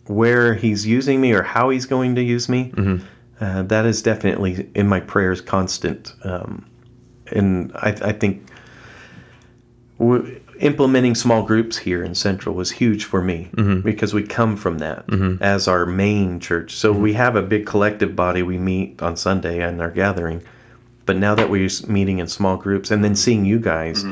where 0.06 0.52
he's 0.54 0.86
using 0.86 1.20
me 1.20 1.32
or 1.32 1.42
how 1.42 1.70
he's 1.70 1.86
going 1.86 2.14
to 2.16 2.22
use 2.22 2.48
me, 2.48 2.72
uh, 3.40 3.62
that 3.62 3.86
is 3.86 4.02
definitely 4.02 4.68
in 4.74 4.86
my 4.86 5.00
prayers 5.00 5.40
constant. 5.40 6.12
Um, 6.24 6.66
and 7.32 7.72
I, 7.76 7.88
I 8.02 8.12
think 8.12 8.46
w- 9.98 10.40
implementing 10.60 11.14
small 11.14 11.42
groups 11.42 11.78
here 11.78 12.02
in 12.02 12.14
Central 12.14 12.54
was 12.54 12.70
huge 12.70 13.04
for 13.04 13.22
me 13.22 13.50
mm-hmm. 13.54 13.80
because 13.80 14.14
we 14.14 14.22
come 14.22 14.56
from 14.56 14.78
that 14.78 15.06
mm-hmm. 15.06 15.42
as 15.42 15.68
our 15.68 15.86
main 15.86 16.40
church. 16.40 16.74
So 16.74 16.92
mm-hmm. 16.92 17.02
we 17.02 17.12
have 17.14 17.36
a 17.36 17.42
big 17.42 17.66
collective 17.66 18.14
body. 18.14 18.42
We 18.42 18.58
meet 18.58 19.02
on 19.02 19.16
Sunday 19.16 19.60
and 19.60 19.80
our 19.80 19.90
gathering. 19.90 20.42
But 21.06 21.16
now 21.16 21.34
that 21.34 21.50
we're 21.50 21.68
meeting 21.86 22.18
in 22.18 22.28
small 22.28 22.56
groups 22.56 22.90
and 22.90 23.04
then 23.04 23.14
seeing 23.14 23.44
you 23.44 23.58
guys, 23.58 24.04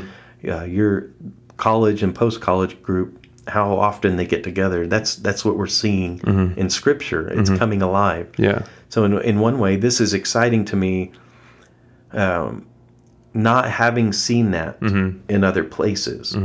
uh, 0.47 0.64
your 0.64 1.09
college 1.57 2.03
and 2.03 2.14
post 2.14 2.40
college 2.40 2.82
group, 2.82 3.18
how 3.49 3.72
often 3.72 4.16
they 4.16 4.26
get 4.26 4.45
together, 4.45 4.86
that's 4.86 5.16
that's 5.16 5.45
what 5.45 5.57
we're 5.57 5.66
seeing 5.66 6.20
in 6.57 6.68
Scripture. 6.68 7.28
It's 7.28 7.51
coming 7.51 7.82
alive. 7.82 8.30
yeah. 8.36 8.66
So 8.90 9.05
in 9.05 9.18
in 9.22 9.40
one 9.40 9.59
way, 9.59 9.76
this 9.76 10.01
is 10.01 10.12
exciting 10.12 10.66
to 10.66 10.76
me. 10.76 11.12
Um, 12.12 12.66
not 13.35 13.68
having 13.70 14.12
seen 14.12 14.51
that 14.53 14.80
in 15.28 15.43
other 15.45 15.64
places, 15.64 16.37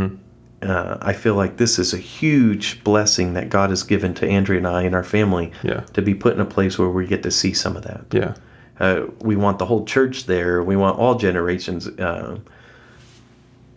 uh, 0.62 0.98
I 1.02 1.14
feel 1.14 1.36
like 1.36 1.58
this 1.58 1.78
is 1.80 1.94
a 1.94 1.98
huge 1.98 2.84
blessing 2.84 3.34
that 3.34 3.50
God 3.50 3.70
has 3.70 3.84
given 3.84 4.14
to 4.16 4.28
Andrea 4.28 4.58
and 4.58 4.68
I 4.68 4.84
and 4.84 4.96
our 4.96 5.04
family 5.04 5.52
Yeah. 5.64 5.82
to 5.94 6.02
be 6.02 6.16
put 6.16 6.34
in 6.34 6.40
a 6.40 6.46
place 6.46 6.80
where 6.80 6.90
we 6.90 7.06
get 7.06 7.22
to 7.24 7.32
see 7.32 7.54
some 7.54 7.76
of 7.78 7.84
that. 7.84 8.06
Yeah. 8.12 8.34
Uh, 8.80 9.08
we 9.22 9.36
want 9.36 9.60
the 9.60 9.66
whole 9.66 9.86
church 9.86 10.26
there. 10.26 10.64
We 10.64 10.76
want 10.76 10.98
all 11.00 11.16
generations 11.16 11.88
uh, 11.88 12.38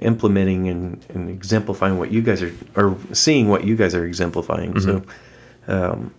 implementing 0.01 0.69
and, 0.69 1.05
and 1.11 1.29
exemplifying 1.29 1.99
what 1.99 2.11
you 2.11 2.23
guys 2.23 2.43
are, 2.43 2.53
or 2.77 2.97
seeing 3.13 3.49
what 3.49 3.65
you 3.65 3.77
guys 3.77 3.95
are 3.95 4.05
exemplifying. 4.07 4.79
So 4.81 5.03
um, 5.69 6.15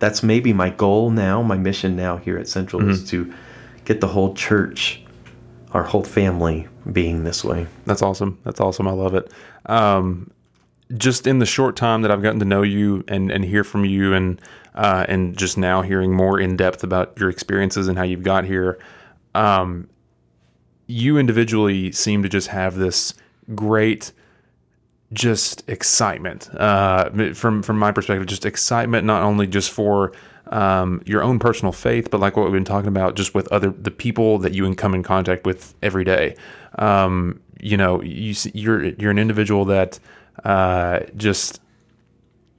that's 0.00 0.22
maybe 0.22 0.52
my 0.52 0.70
goal 0.70 1.10
now, 1.10 1.42
my 1.42 1.56
mission 1.56 1.94
now 1.96 2.16
here 2.16 2.38
at 2.38 2.48
Central 2.48 2.88
is 2.88 3.04
to 3.10 3.32
get 3.84 4.00
the 4.00 4.08
whole 4.08 4.34
church, 4.34 5.02
our 5.72 5.82
whole 5.82 6.04
family 6.04 6.66
being 6.92 7.24
this 7.24 7.44
way. 7.44 7.66
That's 7.86 8.02
awesome. 8.02 8.38
That's 8.44 8.60
awesome. 8.60 8.88
I 8.88 8.92
love 8.92 9.14
it. 9.14 9.32
Um, 9.66 10.30
just 10.96 11.26
in 11.26 11.38
the 11.38 11.46
short 11.46 11.76
time 11.76 12.02
that 12.02 12.10
I've 12.10 12.22
gotten 12.22 12.40
to 12.40 12.44
know 12.44 12.62
you 12.62 13.04
and, 13.06 13.30
and 13.30 13.44
hear 13.44 13.62
from 13.62 13.84
you, 13.84 14.12
and 14.12 14.40
uh, 14.74 15.04
and 15.08 15.36
just 15.36 15.58
now 15.58 15.82
hearing 15.82 16.12
more 16.12 16.40
in 16.40 16.56
depth 16.56 16.82
about 16.82 17.18
your 17.18 17.30
experiences 17.30 17.88
and 17.88 17.96
how 17.96 18.04
you've 18.04 18.22
got 18.22 18.44
here, 18.44 18.78
um, 19.34 19.88
you 20.86 21.18
individually 21.18 21.92
seem 21.92 22.22
to 22.22 22.28
just 22.28 22.48
have 22.48 22.76
this 22.76 23.14
great 23.54 24.12
just 25.12 25.68
excitement 25.68 26.48
uh, 26.54 27.10
from 27.34 27.62
from 27.62 27.78
my 27.78 27.90
perspective 27.90 28.26
just 28.26 28.46
excitement 28.46 29.04
not 29.04 29.22
only 29.24 29.46
just 29.46 29.70
for 29.70 30.12
um, 30.50 31.02
your 31.06 31.22
own 31.22 31.38
personal 31.38 31.72
faith 31.72 32.10
but 32.10 32.20
like 32.20 32.36
what 32.36 32.44
we've 32.44 32.52
been 32.52 32.64
talking 32.64 32.88
about 32.88 33.14
just 33.14 33.34
with 33.34 33.46
other 33.48 33.70
the 33.70 33.90
people 33.90 34.38
that 34.38 34.52
you 34.52 34.72
come 34.74 34.94
in 34.94 35.02
contact 35.02 35.46
with 35.46 35.74
every 35.82 36.04
day 36.04 36.36
um, 36.78 37.40
you 37.60 37.76
know 37.76 38.02
you 38.02 38.34
you're 38.52 38.84
you're 38.84 39.10
an 39.10 39.18
individual 39.18 39.64
that 39.64 39.98
uh, 40.44 41.00
just 41.16 41.60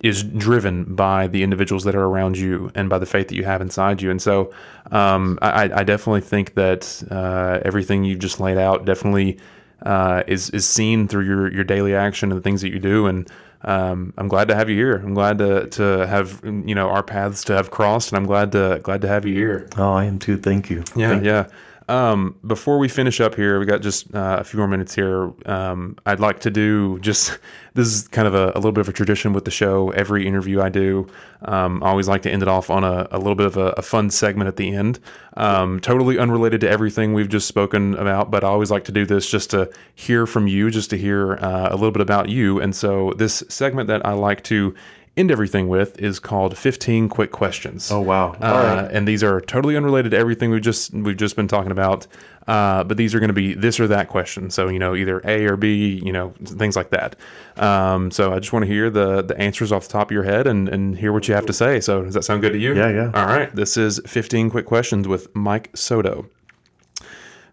is 0.02 0.24
driven 0.24 0.96
by 0.96 1.28
the 1.28 1.44
individuals 1.44 1.84
that 1.84 1.96
are 1.96 2.06
around 2.06 2.38
you 2.38 2.72
and 2.74 2.89
by 2.89 2.98
the 2.98 3.06
faith 3.06 3.28
that 3.28 3.36
you 3.36 3.44
have 3.44 3.62
inside 3.62 4.02
you. 4.02 4.10
And 4.10 4.22
so 4.22 4.52
um, 4.92 5.38
I, 5.42 5.64
I, 5.72 5.84
definitely 5.84 6.22
think 6.22 6.56
that 6.56 7.04
uh, 7.12 7.60
everything 7.64 8.04
you've 8.04 8.20
just 8.20 8.39
laid 8.39 8.58
out 8.58 8.84
definitely 8.86 9.38
uh, 9.84 10.24
is 10.28 10.50
is 10.52 10.68
seen 10.68 11.08
through 11.08 11.26
your 11.26 11.52
your 11.52 11.64
daily 11.64 11.96
action 11.96 12.32
and 12.32 12.38
the 12.38 12.44
things 12.44 12.62
that 12.62 12.70
you 12.70 12.80
do. 12.80 13.06
And 13.06 13.30
um, 13.64 14.14
I'm 14.18 14.28
glad 14.28 14.47
to 14.47 14.55
have 14.55 14.70
you 14.70 14.76
here. 14.76 14.95
I'm 14.95 15.14
glad 15.14 15.38
to 15.39 15.68
to 15.68 16.07
have 16.07 16.41
you 16.43 16.76
know 16.76 16.89
our 16.89 17.03
paths 17.03 17.43
to 17.45 17.53
have 17.53 17.72
crossed, 17.72 18.12
and 18.12 18.18
I'm 18.18 18.26
glad 18.26 18.51
to 18.53 18.80
glad 18.84 19.01
to 19.01 19.07
have 19.07 19.26
you 19.26 19.36
here. 19.36 19.68
Oh, 19.78 19.93
I 19.93 20.05
am 20.05 20.20
too. 20.20 20.38
Thank 20.38 20.70
you. 20.70 20.84
Yeah, 20.95 21.09
Thank 21.09 21.24
yeah. 21.24 21.47
Um, 21.90 22.38
before 22.46 22.78
we 22.78 22.88
finish 22.88 23.20
up 23.20 23.36
here, 23.36 23.60
we 23.60 23.66
got 23.66 23.82
just 23.82 24.14
uh, 24.14 24.38
a 24.40 24.44
few 24.44 24.58
more 24.60 24.68
minutes 24.68 24.94
here. 24.94 25.34
Um, 25.46 25.98
I'd 26.06 26.20
like 26.20 26.40
to 26.42 26.52
do 26.52 27.00
just 27.00 27.40
this 27.74 27.88
is 27.88 28.08
kind 28.10 28.28
of 28.28 28.36
a, 28.36 28.52
a, 28.54 28.56
little 28.56 28.72
bit 28.72 28.82
of 28.82 28.90
a 28.90 28.94
tradition 28.94 29.34
with 29.34 29.46
the 29.46 29.52
show. 29.52 29.90
Every 29.92 30.28
interview 30.28 30.62
I 30.62 30.70
do, 30.70 31.08
um, 31.44 31.82
I 31.84 31.90
always 31.90 32.08
like 32.08 32.22
to 32.24 32.32
end 32.32 32.44
it 32.44 32.48
off 32.48 32.70
on 32.70 32.84
a, 32.84 33.08
a 33.12 33.18
little 33.18 33.36
bit 33.36 33.46
of 33.46 33.58
a, 33.58 33.68
a, 33.78 33.82
fun 33.82 34.10
segment 34.10 34.48
at 34.48 34.58
the 34.58 34.74
end. 34.74 35.00
Um, 35.38 35.80
totally 35.80 36.20
unrelated 36.20 36.62
to 36.62 36.70
everything 36.70 37.14
we've 37.14 37.30
just 37.30 37.48
spoken 37.48 37.96
about, 37.96 38.30
but 38.30 38.44
I 38.44 38.48
always 38.48 38.72
like 38.72 38.84
to 38.86 38.92
do 38.92 39.06
this 39.06 39.30
just 39.30 39.50
to 39.52 39.72
hear 39.96 40.28
from 40.28 40.48
you, 40.48 40.70
just 40.70 40.90
to 40.92 40.98
hear 40.98 41.34
uh, 41.36 41.70
a 41.72 41.76
little 41.76 41.92
bit 41.92 42.02
about 42.02 42.30
you. 42.30 42.60
And 42.60 42.76
so, 42.76 43.14
this 43.18 43.44
segment 43.50 43.88
that 43.88 44.06
I 44.06 44.14
like 44.14 44.44
to 44.46 44.76
end 45.18 45.30
everything 45.30 45.68
with 45.68 45.99
is 45.99 46.20
called 46.20 46.57
15 46.57 47.09
quick 47.09 47.32
questions. 47.32 47.91
Oh 47.91 47.99
wow. 47.99 48.32
Uh, 48.41 48.88
and 48.91 49.07
these 49.07 49.24
are 49.24 49.41
totally 49.41 49.76
unrelated 49.76 50.12
to 50.12 50.18
everything 50.18 50.51
we've 50.51 50.62
just 50.62 50.93
we've 50.93 51.18
just 51.18 51.36
been 51.36 51.47
talking 51.47 51.72
about. 51.72 52.07
Uh, 52.47 52.84
but 52.84 52.97
these 52.97 53.14
are 53.14 53.20
going 53.20 53.30
to 53.30 53.34
be 53.34 53.53
this 53.53 53.80
or 53.80 53.88
that 53.88 54.07
question. 54.07 54.49
So, 54.49 54.68
you 54.68 54.80
know, 54.80 54.95
either 54.95 55.22
A 55.26 55.45
or 55.45 55.57
B, 55.57 56.01
you 56.03 56.12
know, 56.12 56.34
things 56.43 56.76
like 56.76 56.89
that. 56.89 57.16
Um, 57.57 58.09
so 58.09 58.34
I 58.34 58.39
just 58.39 58.51
want 58.51 58.64
to 58.64 58.72
hear 58.72 58.89
the 58.89 59.22
the 59.22 59.38
answers 59.38 59.72
off 59.72 59.84
the 59.88 59.91
top 59.91 60.07
of 60.07 60.12
your 60.12 60.24
head 60.24 60.47
and, 60.47 60.70
and 60.70 60.97
hear 60.97 61.12
what 61.12 61.28
you 61.28 61.34
have 61.34 61.45
to 61.45 61.53
say. 61.53 61.80
So 61.82 62.03
does 62.03 62.14
that 62.14 62.24
sound 62.24 62.41
good 62.41 62.53
to 62.53 62.59
you? 62.59 62.76
Yeah, 62.76 62.89
yeah. 62.89 63.12
All 63.14 63.28
right. 63.28 63.53
This 63.55 63.78
is 63.78 63.99
15 64.05 64.49
quick 64.49 64.66
questions 64.66 65.07
with 65.07 65.34
Mike 65.36 65.70
Soto. 65.76 66.28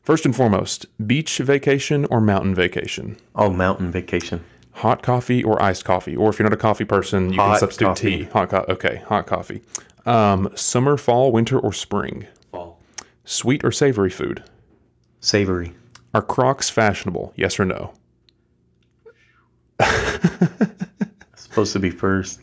First 0.02 0.24
and 0.24 0.34
foremost, 0.34 0.86
beach 1.06 1.36
vacation 1.36 2.06
or 2.06 2.22
mountain 2.22 2.54
vacation? 2.54 3.18
Oh, 3.34 3.50
mountain 3.50 3.90
vacation 3.90 4.42
hot 4.78 5.02
coffee 5.02 5.42
or 5.42 5.60
iced 5.60 5.84
coffee, 5.84 6.16
or 6.16 6.30
if 6.30 6.38
you're 6.38 6.44
not 6.48 6.52
a 6.52 6.56
coffee 6.56 6.84
person, 6.84 7.32
you 7.32 7.40
hot 7.40 7.50
can 7.50 7.60
substitute 7.60 7.86
coffee. 7.88 8.16
tea. 8.18 8.22
Hot 8.24 8.48
co- 8.48 8.64
okay, 8.68 9.02
hot 9.06 9.26
coffee. 9.26 9.62
Um, 10.06 10.50
summer, 10.54 10.96
fall, 10.96 11.32
winter, 11.32 11.58
or 11.58 11.72
spring. 11.72 12.26
Fall. 12.52 12.80
Sweet 13.24 13.64
or 13.64 13.72
savory 13.72 14.10
food. 14.10 14.42
Savory. 15.20 15.74
Are 16.14 16.22
Crocs 16.22 16.70
fashionable? 16.70 17.32
Yes 17.36 17.58
or 17.60 17.64
no? 17.64 17.92
Supposed 21.36 21.72
to 21.72 21.78
be 21.80 21.90
first. 21.90 22.40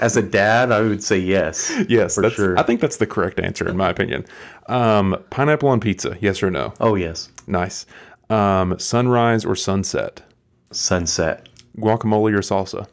As 0.00 0.16
a 0.16 0.22
dad, 0.22 0.72
I 0.72 0.80
would 0.80 1.02
say 1.02 1.18
yes. 1.18 1.70
Yes, 1.88 2.14
for 2.14 2.22
that's, 2.22 2.34
sure. 2.34 2.58
I 2.58 2.62
think 2.62 2.80
that's 2.80 2.96
the 2.96 3.06
correct 3.06 3.38
answer 3.38 3.68
in 3.68 3.76
my 3.76 3.90
opinion. 3.90 4.24
Um, 4.66 5.16
pineapple 5.30 5.68
on 5.68 5.80
pizza? 5.80 6.16
Yes 6.20 6.42
or 6.42 6.50
no? 6.50 6.72
Oh 6.80 6.94
yes. 6.94 7.30
Nice. 7.46 7.86
Um, 8.30 8.78
sunrise 8.78 9.44
or 9.44 9.54
sunset? 9.54 10.22
Sunset. 10.72 11.48
Guacamole 11.78 12.32
or 12.32 12.40
salsa? 12.40 12.86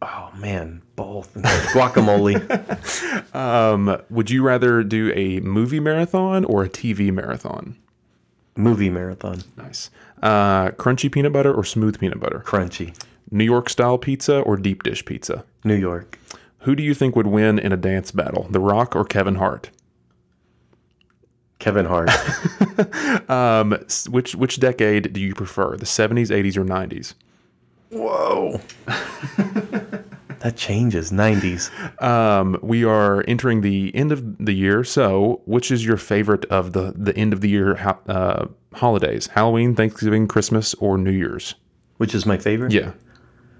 Oh 0.00 0.30
man, 0.36 0.82
both 0.94 1.34
guacamole. 1.72 2.36
Um, 3.34 4.00
would 4.10 4.30
you 4.30 4.42
rather 4.42 4.82
do 4.84 5.12
a 5.14 5.40
movie 5.40 5.80
marathon 5.80 6.44
or 6.44 6.62
a 6.64 6.68
TV 6.68 7.10
marathon? 7.12 7.76
Movie 8.56 8.90
marathon. 8.90 9.42
Nice. 9.56 9.90
Uh, 10.22 10.70
crunchy 10.70 11.10
peanut 11.10 11.32
butter 11.32 11.52
or 11.52 11.64
smooth 11.64 11.98
peanut 11.98 12.20
butter? 12.20 12.42
Crunchy. 12.46 12.94
New 13.30 13.44
York 13.44 13.68
style 13.68 13.98
pizza 13.98 14.40
or 14.40 14.56
deep 14.56 14.82
dish 14.82 15.04
pizza? 15.04 15.44
New 15.64 15.74
York. 15.76 16.18
Who 16.60 16.74
do 16.74 16.82
you 16.82 16.94
think 16.94 17.14
would 17.14 17.26
win 17.28 17.58
in 17.58 17.72
a 17.72 17.76
dance 17.76 18.10
battle, 18.10 18.46
The 18.50 18.60
Rock 18.60 18.96
or 18.96 19.04
Kevin 19.04 19.36
Hart? 19.36 19.70
Kevin 21.58 21.86
Hart. 21.86 22.10
Um, 23.28 23.76
which 24.08 24.36
which 24.36 24.60
decade 24.60 25.12
do 25.12 25.20
you 25.20 25.34
prefer, 25.34 25.76
the 25.76 25.84
70s, 25.84 26.28
80s, 26.30 26.56
or 26.56 26.64
90s? 26.64 27.14
Whoa. 27.90 28.60
that 28.86 30.54
changes. 30.56 31.10
90s. 31.10 31.70
Um, 32.02 32.58
we 32.62 32.84
are 32.84 33.24
entering 33.26 33.60
the 33.60 33.94
end 33.94 34.12
of 34.12 34.38
the 34.44 34.52
year, 34.52 34.84
so 34.84 35.42
which 35.46 35.70
is 35.70 35.84
your 35.84 35.96
favorite 35.96 36.44
of 36.46 36.72
the 36.72 36.92
the 36.96 37.16
end 37.16 37.32
of 37.32 37.40
the 37.40 37.48
year 37.48 37.76
uh, 38.08 38.46
holidays? 38.74 39.26
Halloween, 39.28 39.74
Thanksgiving, 39.74 40.28
Christmas, 40.28 40.74
or 40.74 40.98
New 40.98 41.10
Year's? 41.10 41.54
Which 41.96 42.14
is 42.14 42.26
my 42.26 42.38
favorite? 42.38 42.72
Yeah. 42.72 42.92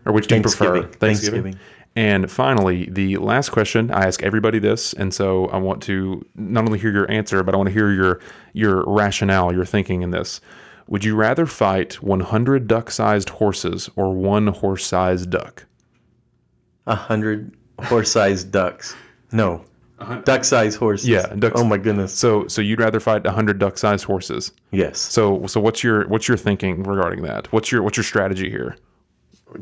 Or 0.05 0.13
which 0.13 0.27
do 0.27 0.37
you 0.37 0.43
prefer? 0.43 0.83
Thanksgiving. 0.83 0.99
Thanksgiving. 0.99 1.59
And 1.97 2.31
finally, 2.31 2.89
the 2.91 3.17
last 3.17 3.49
question, 3.49 3.91
I 3.91 4.07
ask 4.07 4.23
everybody 4.23 4.61
this, 4.61 4.93
and 4.93 5.13
so 5.13 5.47
I 5.47 5.57
want 5.57 5.83
to 5.85 6.25
not 6.37 6.65
only 6.65 6.79
hear 6.79 6.93
your 6.93 7.11
answer, 7.11 7.43
but 7.43 7.55
I 7.55 7.57
want 7.57 7.69
to 7.69 7.73
hear 7.73 7.91
your 7.91 8.21
your 8.53 8.85
rationale, 8.87 9.53
your 9.53 9.65
thinking 9.65 10.03
in 10.03 10.13
this. 10.13 10.41
Would 10.89 11.05
you 11.05 11.15
rather 11.15 11.47
fight 11.47 12.03
100 12.03 12.67
duck-sized 12.67 13.29
horses 13.29 13.91
or 13.95 14.13
one 14.15 14.47
horse-sized 14.49 15.31
duck? 15.31 15.65
A 16.87 16.95
hundred 16.95 17.55
horse-sized 17.85 18.51
ducks. 18.51 18.97
No. 19.31 19.65
Duck-sized 20.25 20.79
horses. 20.79 21.09
Yeah, 21.09 21.35
Oh 21.55 21.65
my 21.65 21.77
goodness. 21.77 22.15
So 22.15 22.47
so 22.49 22.63
you'd 22.63 22.81
rather 22.81 23.01
fight 23.01 23.25
100 23.25 23.59
duck-sized 23.59 24.05
horses. 24.05 24.53
Yes. 24.71 24.99
So 24.99 25.47
so 25.47 25.61
what's 25.61 25.85
your 25.85 26.09
what's 26.09 26.27
your 26.27 26.37
thinking 26.39 26.83
regarding 26.85 27.23
that? 27.23 27.53
What's 27.53 27.71
your 27.71 27.83
what's 27.83 27.97
your 27.99 28.05
strategy 28.05 28.49
here? 28.49 28.77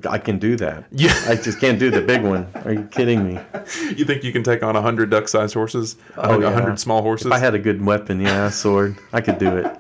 I 0.09 0.18
can 0.18 0.39
do 0.39 0.57
that. 0.57 0.85
Yeah. 0.91 1.14
I 1.29 1.37
just 1.37 1.61
can't 1.61 1.79
do 1.79 1.91
the 1.91 2.03
big 2.03 2.22
one. 2.22 2.47
Are 2.64 2.72
you 2.72 2.85
kidding 2.91 3.27
me? 3.27 3.41
You 3.97 4.05
think 4.05 4.24
you 4.24 4.33
can 4.33 4.43
take 4.43 4.62
on 4.62 4.74
100 4.74 5.11
duck-sized 5.11 5.55
horses? 5.55 5.97
Oh, 6.16 6.39
yeah. 6.39 6.47
100 6.47 6.79
small 6.79 7.03
horses? 7.03 7.27
If 7.27 7.33
I 7.33 7.39
had 7.39 7.55
a 7.55 7.59
good 7.59 7.85
weapon, 7.85 8.20
yeah, 8.20 8.47
a 8.47 8.51
sword, 8.53 8.97
I 9.12 9.20
could 9.20 9.39
do 9.39 9.57
it. 9.57 9.77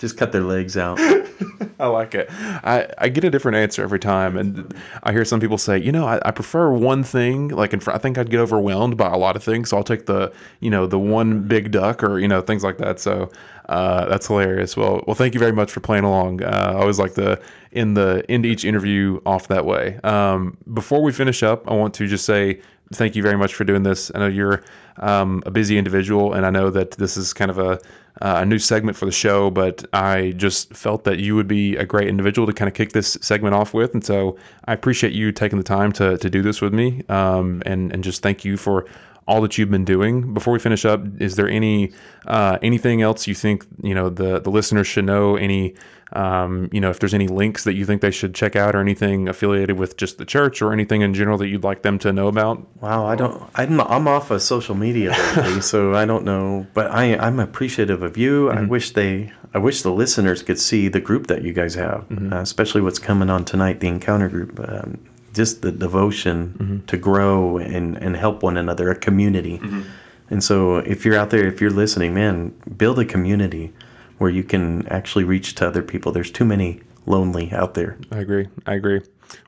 Just 0.00 0.16
cut 0.16 0.32
their 0.32 0.42
legs 0.42 0.76
out. 0.76 0.98
I 1.78 1.86
like 1.86 2.14
it. 2.14 2.28
I, 2.30 2.88
I 2.98 3.08
get 3.08 3.22
a 3.24 3.30
different 3.30 3.56
answer 3.56 3.82
every 3.82 3.98
time, 3.98 4.36
and 4.36 4.74
I 5.02 5.12
hear 5.12 5.24
some 5.24 5.40
people 5.40 5.58
say, 5.58 5.78
you 5.78 5.92
know, 5.92 6.06
I, 6.06 6.20
I 6.24 6.30
prefer 6.30 6.72
one 6.72 7.02
thing. 7.04 7.48
Like, 7.48 7.72
in 7.72 7.80
I 7.86 7.98
think 7.98 8.18
I'd 8.18 8.30
get 8.30 8.40
overwhelmed 8.40 8.96
by 8.96 9.10
a 9.10 9.16
lot 9.16 9.36
of 9.36 9.44
things, 9.44 9.70
so 9.70 9.76
I'll 9.76 9.84
take 9.84 10.06
the, 10.06 10.32
you 10.60 10.70
know, 10.70 10.86
the 10.86 10.98
one 10.98 11.42
big 11.46 11.70
duck 11.70 12.02
or 12.02 12.18
you 12.18 12.28
know 12.28 12.40
things 12.40 12.64
like 12.64 12.78
that. 12.78 12.98
So 12.98 13.30
uh, 13.68 14.06
that's 14.06 14.26
hilarious. 14.26 14.76
Well, 14.76 15.04
well, 15.06 15.14
thank 15.14 15.34
you 15.34 15.40
very 15.40 15.52
much 15.52 15.70
for 15.70 15.80
playing 15.80 16.04
along. 16.04 16.42
Uh, 16.42 16.72
I 16.74 16.80
always 16.80 16.98
like 16.98 17.14
to 17.14 17.40
end 17.72 17.96
the 17.96 18.24
end 18.28 18.44
each 18.44 18.64
interview 18.64 19.20
off 19.26 19.48
that 19.48 19.64
way. 19.64 19.98
Um, 20.02 20.56
before 20.72 21.02
we 21.02 21.12
finish 21.12 21.42
up, 21.42 21.70
I 21.70 21.74
want 21.74 21.94
to 21.94 22.06
just 22.06 22.24
say 22.24 22.60
thank 22.92 23.14
you 23.14 23.22
very 23.22 23.36
much 23.36 23.54
for 23.54 23.64
doing 23.64 23.82
this. 23.84 24.10
I 24.14 24.18
know 24.18 24.26
you're 24.26 24.64
um, 24.98 25.42
a 25.46 25.50
busy 25.50 25.78
individual, 25.78 26.32
and 26.32 26.44
I 26.44 26.50
know 26.50 26.70
that 26.70 26.92
this 26.92 27.16
is 27.16 27.32
kind 27.32 27.50
of 27.50 27.58
a, 27.58 27.78
uh, 28.20 28.38
a 28.42 28.46
new 28.46 28.58
segment 28.58 28.96
for 28.96 29.06
the 29.06 29.12
show, 29.12 29.50
but 29.50 29.84
I 29.92 30.32
just 30.36 30.74
felt 30.74 31.04
that 31.04 31.18
you 31.18 31.34
would 31.36 31.48
be 31.48 31.76
a 31.76 31.84
great 31.84 32.08
individual 32.08 32.46
to 32.46 32.52
kind 32.52 32.68
of 32.68 32.74
kick 32.74 32.92
this 32.92 33.16
segment 33.22 33.54
off 33.54 33.72
with. 33.72 33.94
And 33.94 34.04
so 34.04 34.36
I 34.66 34.72
appreciate 34.72 35.12
you 35.12 35.32
taking 35.32 35.58
the 35.58 35.64
time 35.64 35.92
to, 35.92 36.18
to 36.18 36.30
do 36.30 36.42
this 36.42 36.60
with 36.60 36.74
me 36.74 37.02
um, 37.08 37.62
and, 37.66 37.92
and 37.92 38.04
just 38.04 38.22
thank 38.22 38.44
you 38.44 38.56
for 38.56 38.86
all 39.26 39.40
that 39.40 39.56
you've 39.56 39.70
been 39.70 39.84
doing. 39.84 40.34
Before 40.34 40.52
we 40.52 40.58
finish 40.58 40.84
up, 40.84 41.00
is 41.20 41.36
there 41.36 41.48
any 41.48 41.92
uh, 42.26 42.58
anything 42.62 43.00
else 43.00 43.28
you 43.28 43.34
think 43.34 43.64
you 43.82 43.94
know 43.94 44.10
the 44.10 44.40
the 44.40 44.50
listeners 44.50 44.88
should 44.88 45.04
know? 45.04 45.36
Any 45.36 45.74
um, 46.12 46.68
you 46.72 46.80
know 46.80 46.90
if 46.90 46.98
there's 46.98 47.14
any 47.14 47.28
links 47.28 47.64
that 47.64 47.74
you 47.74 47.84
think 47.84 48.00
they 48.00 48.10
should 48.10 48.34
check 48.34 48.56
out 48.56 48.74
or 48.74 48.80
anything 48.80 49.28
affiliated 49.28 49.78
with 49.78 49.96
just 49.96 50.18
the 50.18 50.24
church 50.24 50.60
or 50.60 50.72
anything 50.72 51.02
in 51.02 51.14
general 51.14 51.38
that 51.38 51.48
you'd 51.48 51.64
like 51.64 51.82
them 51.82 51.98
to 52.00 52.12
know 52.12 52.28
about? 52.28 52.66
Wow, 52.80 53.06
I 53.06 53.16
don't. 53.16 53.42
I'm 53.54 53.80
I'm 53.80 54.08
off 54.08 54.30
of 54.30 54.42
social 54.42 54.74
media 54.74 55.10
lately, 55.36 55.60
so 55.72 55.94
I 55.94 56.04
don't 56.04 56.24
know. 56.24 56.66
But 56.74 56.90
I 56.90 57.16
I'm 57.16 57.40
appreciative 57.40 58.02
of 58.02 58.16
you. 58.16 58.50
I 58.50 58.62
wish 58.62 58.90
they. 58.92 59.32
I 59.52 59.58
wish 59.58 59.82
the 59.82 59.90
listeners 59.92 60.42
could 60.42 60.60
see 60.60 60.88
the 60.88 61.00
group 61.00 61.26
that 61.26 61.42
you 61.42 61.52
guys 61.52 61.74
have, 61.74 62.06
uh, 62.32 62.36
especially 62.36 62.82
what's 62.82 63.00
coming 63.00 63.30
on 63.30 63.44
tonight, 63.44 63.80
the 63.80 63.88
Encounter 63.88 64.28
group. 64.28 64.60
Um, 64.60 64.98
just 65.32 65.62
the 65.62 65.70
devotion 65.70 66.82
to 66.88 66.96
grow 66.96 67.56
and, 67.58 67.96
and 67.98 68.16
help 68.16 68.42
one 68.42 68.56
another, 68.56 68.90
a 68.90 68.96
community. 68.96 69.60
And 70.28 70.42
so 70.42 70.78
if 70.78 71.04
you're 71.04 71.16
out 71.16 71.30
there, 71.30 71.46
if 71.46 71.60
you're 71.60 71.70
listening, 71.70 72.14
man, 72.14 72.54
build 72.76 72.98
a 72.98 73.04
community 73.04 73.72
where 74.20 74.30
you 74.30 74.44
can 74.44 74.86
actually 74.88 75.24
reach 75.24 75.54
to 75.54 75.66
other 75.66 75.82
people. 75.82 76.12
There's 76.12 76.30
too 76.30 76.44
many 76.44 76.82
lonely 77.06 77.50
out 77.52 77.72
there. 77.72 77.96
I 78.12 78.18
agree. 78.18 78.48
I 78.66 78.74
agree. 78.74 79.00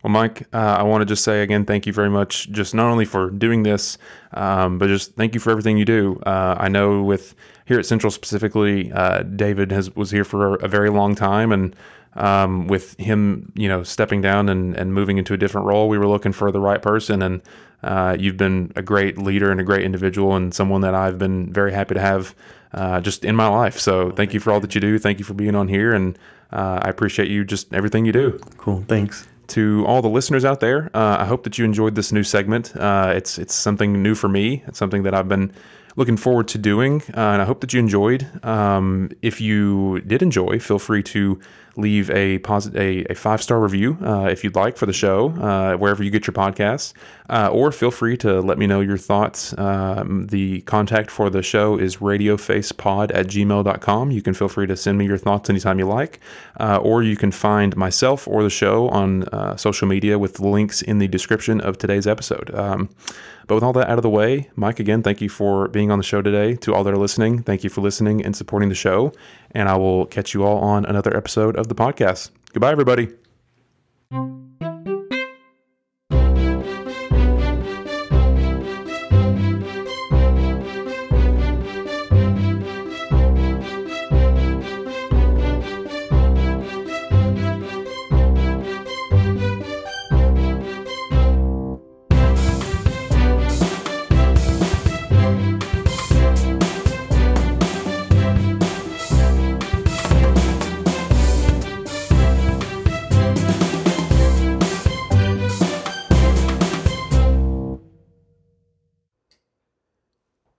Well, 0.03 0.11
Mike, 0.11 0.47
uh, 0.55 0.77
I 0.79 0.83
want 0.83 1.03
to 1.03 1.05
just 1.05 1.25
say 1.25 1.43
again, 1.43 1.67
thank 1.67 1.87
you 1.87 1.93
very 1.93 2.09
much, 2.09 2.51
just 2.51 2.75
not 2.75 2.91
only 2.91 3.05
for 3.05 3.29
doing 3.29 3.65
this, 3.65 3.99
um, 4.33 4.79
but 4.79 4.87
just 4.87 5.15
thank 5.15 5.35
you 5.35 5.41
for 5.41 5.51
everything 5.51 5.77
you 5.77 5.85
do. 5.85 6.19
Uh, 6.25 6.57
I 6.59 6.69
know 6.69 7.03
with 7.03 7.35
here 7.67 7.79
at 7.79 7.85
Central 7.85 8.11
specifically, 8.11 8.91
uh, 8.93 9.25
David 9.25 9.73
has 9.73 9.95
was 9.95 10.11
here 10.11 10.25
for 10.25 10.55
a, 10.55 10.65
a 10.65 10.69
very 10.69 10.89
long 10.89 11.15
time, 11.15 11.53
and 11.53 11.77
um, 12.15 12.67
with 12.67 12.99
him, 12.99 13.53
you 13.55 13.69
know, 13.69 13.83
stepping 13.83 14.23
down 14.23 14.49
and, 14.49 14.75
and 14.75 14.95
moving 14.95 15.19
into 15.19 15.35
a 15.35 15.37
different 15.37 15.67
role, 15.67 15.91
we 15.91 15.99
were 15.99 16.09
looking 16.09 16.33
for 16.33 16.51
the 16.51 16.61
right 16.61 16.81
person, 16.81 17.21
and 17.21 17.43
uh, 17.83 18.17
you've 18.19 18.39
been 18.39 18.73
a 18.75 18.83
great 18.83 19.19
leader 19.19 19.51
and 19.51 19.61
a 19.61 19.65
great 19.65 19.85
individual, 19.85 20.35
and 20.35 20.55
someone 20.55 20.81
that 20.81 20.95
I've 20.95 21.19
been 21.19 21.53
very 21.53 21.73
happy 21.73 21.93
to 21.93 22.01
have 22.01 22.35
uh, 22.75 23.01
just 23.01 23.25
in 23.25 23.37
my 23.37 23.49
life. 23.49 23.79
So 23.79 24.11
thank 24.13 24.33
you 24.35 24.41
for 24.41 24.53
all 24.53 24.61
that 24.61 24.75
you 24.75 24.81
do. 24.81 24.99
Thank 24.99 25.19
you 25.19 25.25
for 25.25 25.35
being 25.35 25.55
on 25.55 25.69
here, 25.69 25.93
and 25.95 26.19
uh, 26.53 26.81
I 26.83 26.89
appreciate 26.91 27.29
you 27.29 27.45
just 27.45 27.73
everything 27.73 28.05
you 28.05 28.13
do 28.13 28.39
Cool. 28.59 28.85
Thanks. 28.89 29.27
to 29.49 29.85
all 29.87 30.03
the 30.03 30.09
listeners 30.09 30.45
out 30.45 30.61
there. 30.61 30.91
Uh, 30.95 31.17
I 31.21 31.25
hope 31.25 31.45
that 31.45 31.59
you 31.59 31.65
enjoyed 31.65 31.95
this 31.95 32.13
new 32.13 32.23
segment. 32.23 32.75
Uh, 32.77 33.13
it's 33.15 33.39
it's 33.39 33.55
something 33.55 34.03
new 34.03 34.15
for 34.15 34.29
me. 34.29 34.63
It's 34.67 34.79
something 34.79 35.03
that 35.05 35.15
I've 35.15 35.29
been 35.29 35.53
looking 35.97 36.17
forward 36.17 36.49
to 36.49 36.59
doing, 36.59 37.03
uh, 37.15 37.21
and 37.21 37.43
I 37.43 37.45
hope 37.45 37.61
that 37.61 37.73
you 37.73 37.81
enjoyed. 37.81 38.27
Um, 38.45 39.11
if 39.23 39.41
you 39.41 40.01
did 40.01 40.23
enjoy, 40.23 40.59
feel 40.59 40.79
free 40.79 41.03
to 41.05 41.41
leave 41.77 42.11
a 42.11 42.39
posit- 42.41 42.77
a, 42.77 43.05
a 43.11 43.15
five 43.15 43.43
star 43.43 43.59
review 43.61 43.97
uh, 44.03 44.29
if 44.31 44.45
you'd 44.45 44.55
like 44.55 44.77
for 44.77 44.87
the 44.87 44.93
show, 44.93 45.31
uh, 45.41 45.77
wherever 45.77 46.03
you 46.03 46.11
get 46.11 46.27
your 46.27 46.35
podcasts, 46.35 46.93
uh, 47.31 47.49
or 47.51 47.73
feel 47.73 47.91
free 47.91 48.17
to 48.19 48.41
let 48.41 48.59
me 48.59 48.67
know 48.67 48.81
your 48.81 48.99
thoughts. 48.99 49.57
Um, 49.59 50.27
the 50.27 50.61
contact 50.63 51.11
for 51.11 51.31
the 51.31 51.43
show 51.43 51.79
is 51.79 51.97
radiofacepod 51.97 53.11
at 53.15 53.27
gmail.com. 53.27 54.11
You 54.11 54.23
can 54.23 54.35
feel 54.35 54.49
free 54.49 54.67
to 54.67 54.77
send 54.77 54.99
me 54.99 55.07
your 55.07 55.19
thoughts 55.19 55.49
anytime 55.49 55.79
you 55.79 55.87
like, 55.87 56.21
uh, 56.61 56.79
or 56.83 57.03
you 57.03 57.17
can 57.17 57.33
find 57.33 57.77
myself 57.77 58.29
or 58.29 58.43
the 58.43 58.51
show 58.51 58.89
on 58.91 59.25
uh, 59.25 59.57
social 59.57 59.89
media 59.89 60.19
with 60.19 60.41
links 60.41 60.83
in 60.83 60.99
the 60.99 61.09
description 61.09 61.61
of 61.61 61.79
today's 61.79 62.07
episode. 62.07 62.55
Um, 62.55 62.91
but 63.47 63.55
with 63.55 63.65
all 63.65 63.73
that 63.75 63.89
out 63.89 63.99
of 63.99 64.03
the 64.03 64.11
way, 64.11 64.51
Mike, 64.57 64.81
again, 64.81 65.03
thank 65.03 65.21
you 65.21 65.29
for 65.29 65.69
being 65.69 65.91
on 65.91 65.99
the 65.99 66.05
show 66.05 66.23
today. 66.23 66.57
To 66.57 66.75
all 66.75 66.85
that 66.85 66.93
are 66.93 66.99
listening, 66.99 67.43
thank 67.43 67.65
you 67.65 67.71
for 67.71 67.81
listening 67.81 68.25
and 68.25 68.35
supporting 68.35 68.69
the 68.69 68.75
show. 68.75 69.13
And 69.53 69.69
I 69.69 69.77
will 69.77 70.07
catch 70.07 70.35
you 70.35 70.45
all 70.45 70.59
on 70.59 70.85
another 70.87 71.17
episode 71.17 71.57
of 71.57 71.69
the 71.69 71.75
podcast. 71.75 72.31
Goodbye, 72.53 72.73
everybody. 72.73 73.09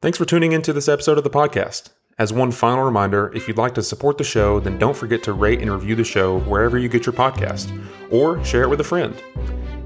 Thanks 0.04 0.18
for 0.18 0.26
tuning 0.26 0.52
into 0.52 0.74
this 0.74 0.90
episode 0.90 1.18
of 1.18 1.24
the 1.24 1.30
podcast. 1.30 1.92
As 2.20 2.34
one 2.34 2.52
final 2.52 2.84
reminder, 2.84 3.32
if 3.34 3.48
you'd 3.48 3.58
like 3.58 3.74
to 3.76 3.82
support 3.82 4.18
the 4.18 4.24
show, 4.26 4.60
then 4.60 4.78
don't 4.78 4.98
forget 4.98 5.24
to 5.24 5.32
rate 5.32 5.62
and 5.62 5.72
review 5.72 5.96
the 5.96 6.04
show 6.04 6.42
wherever 6.42 6.78
you 6.78 6.90
get 6.90 7.06
your 7.06 7.14
podcast, 7.14 7.72
or 8.12 8.44
share 8.44 8.64
it 8.64 8.70
with 8.70 8.82
a 8.82 8.84
friend. 8.84 9.16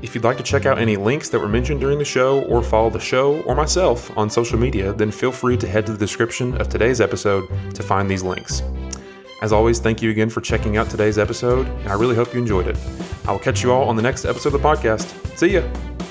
If 0.01 0.15
you'd 0.15 0.23
like 0.23 0.37
to 0.37 0.43
check 0.43 0.65
out 0.65 0.79
any 0.79 0.97
links 0.97 1.29
that 1.29 1.39
were 1.39 1.47
mentioned 1.47 1.81
during 1.81 1.99
the 1.99 2.03
show, 2.03 2.41
or 2.45 2.63
follow 2.63 2.89
the 2.89 2.99
show 2.99 3.43
or 3.43 3.53
myself 3.53 4.09
on 4.17 4.27
social 4.27 4.57
media, 4.57 4.91
then 4.91 5.11
feel 5.11 5.31
free 5.31 5.55
to 5.55 5.67
head 5.67 5.85
to 5.85 5.91
the 5.91 5.99
description 5.99 6.59
of 6.59 6.67
today's 6.67 6.99
episode 6.99 7.47
to 7.75 7.83
find 7.83 8.09
these 8.09 8.23
links. 8.23 8.63
As 9.43 9.53
always, 9.53 9.77
thank 9.77 10.01
you 10.01 10.09
again 10.09 10.31
for 10.31 10.41
checking 10.41 10.77
out 10.77 10.89
today's 10.89 11.19
episode, 11.19 11.67
and 11.67 11.89
I 11.89 11.93
really 11.93 12.15
hope 12.15 12.33
you 12.33 12.39
enjoyed 12.39 12.65
it. 12.65 12.77
I 13.27 13.33
will 13.33 13.37
catch 13.37 13.61
you 13.61 13.71
all 13.71 13.87
on 13.87 13.95
the 13.95 14.01
next 14.01 14.25
episode 14.25 14.55
of 14.55 14.63
the 14.63 14.67
podcast. 14.67 15.37
See 15.37 15.49
ya! 15.49 16.06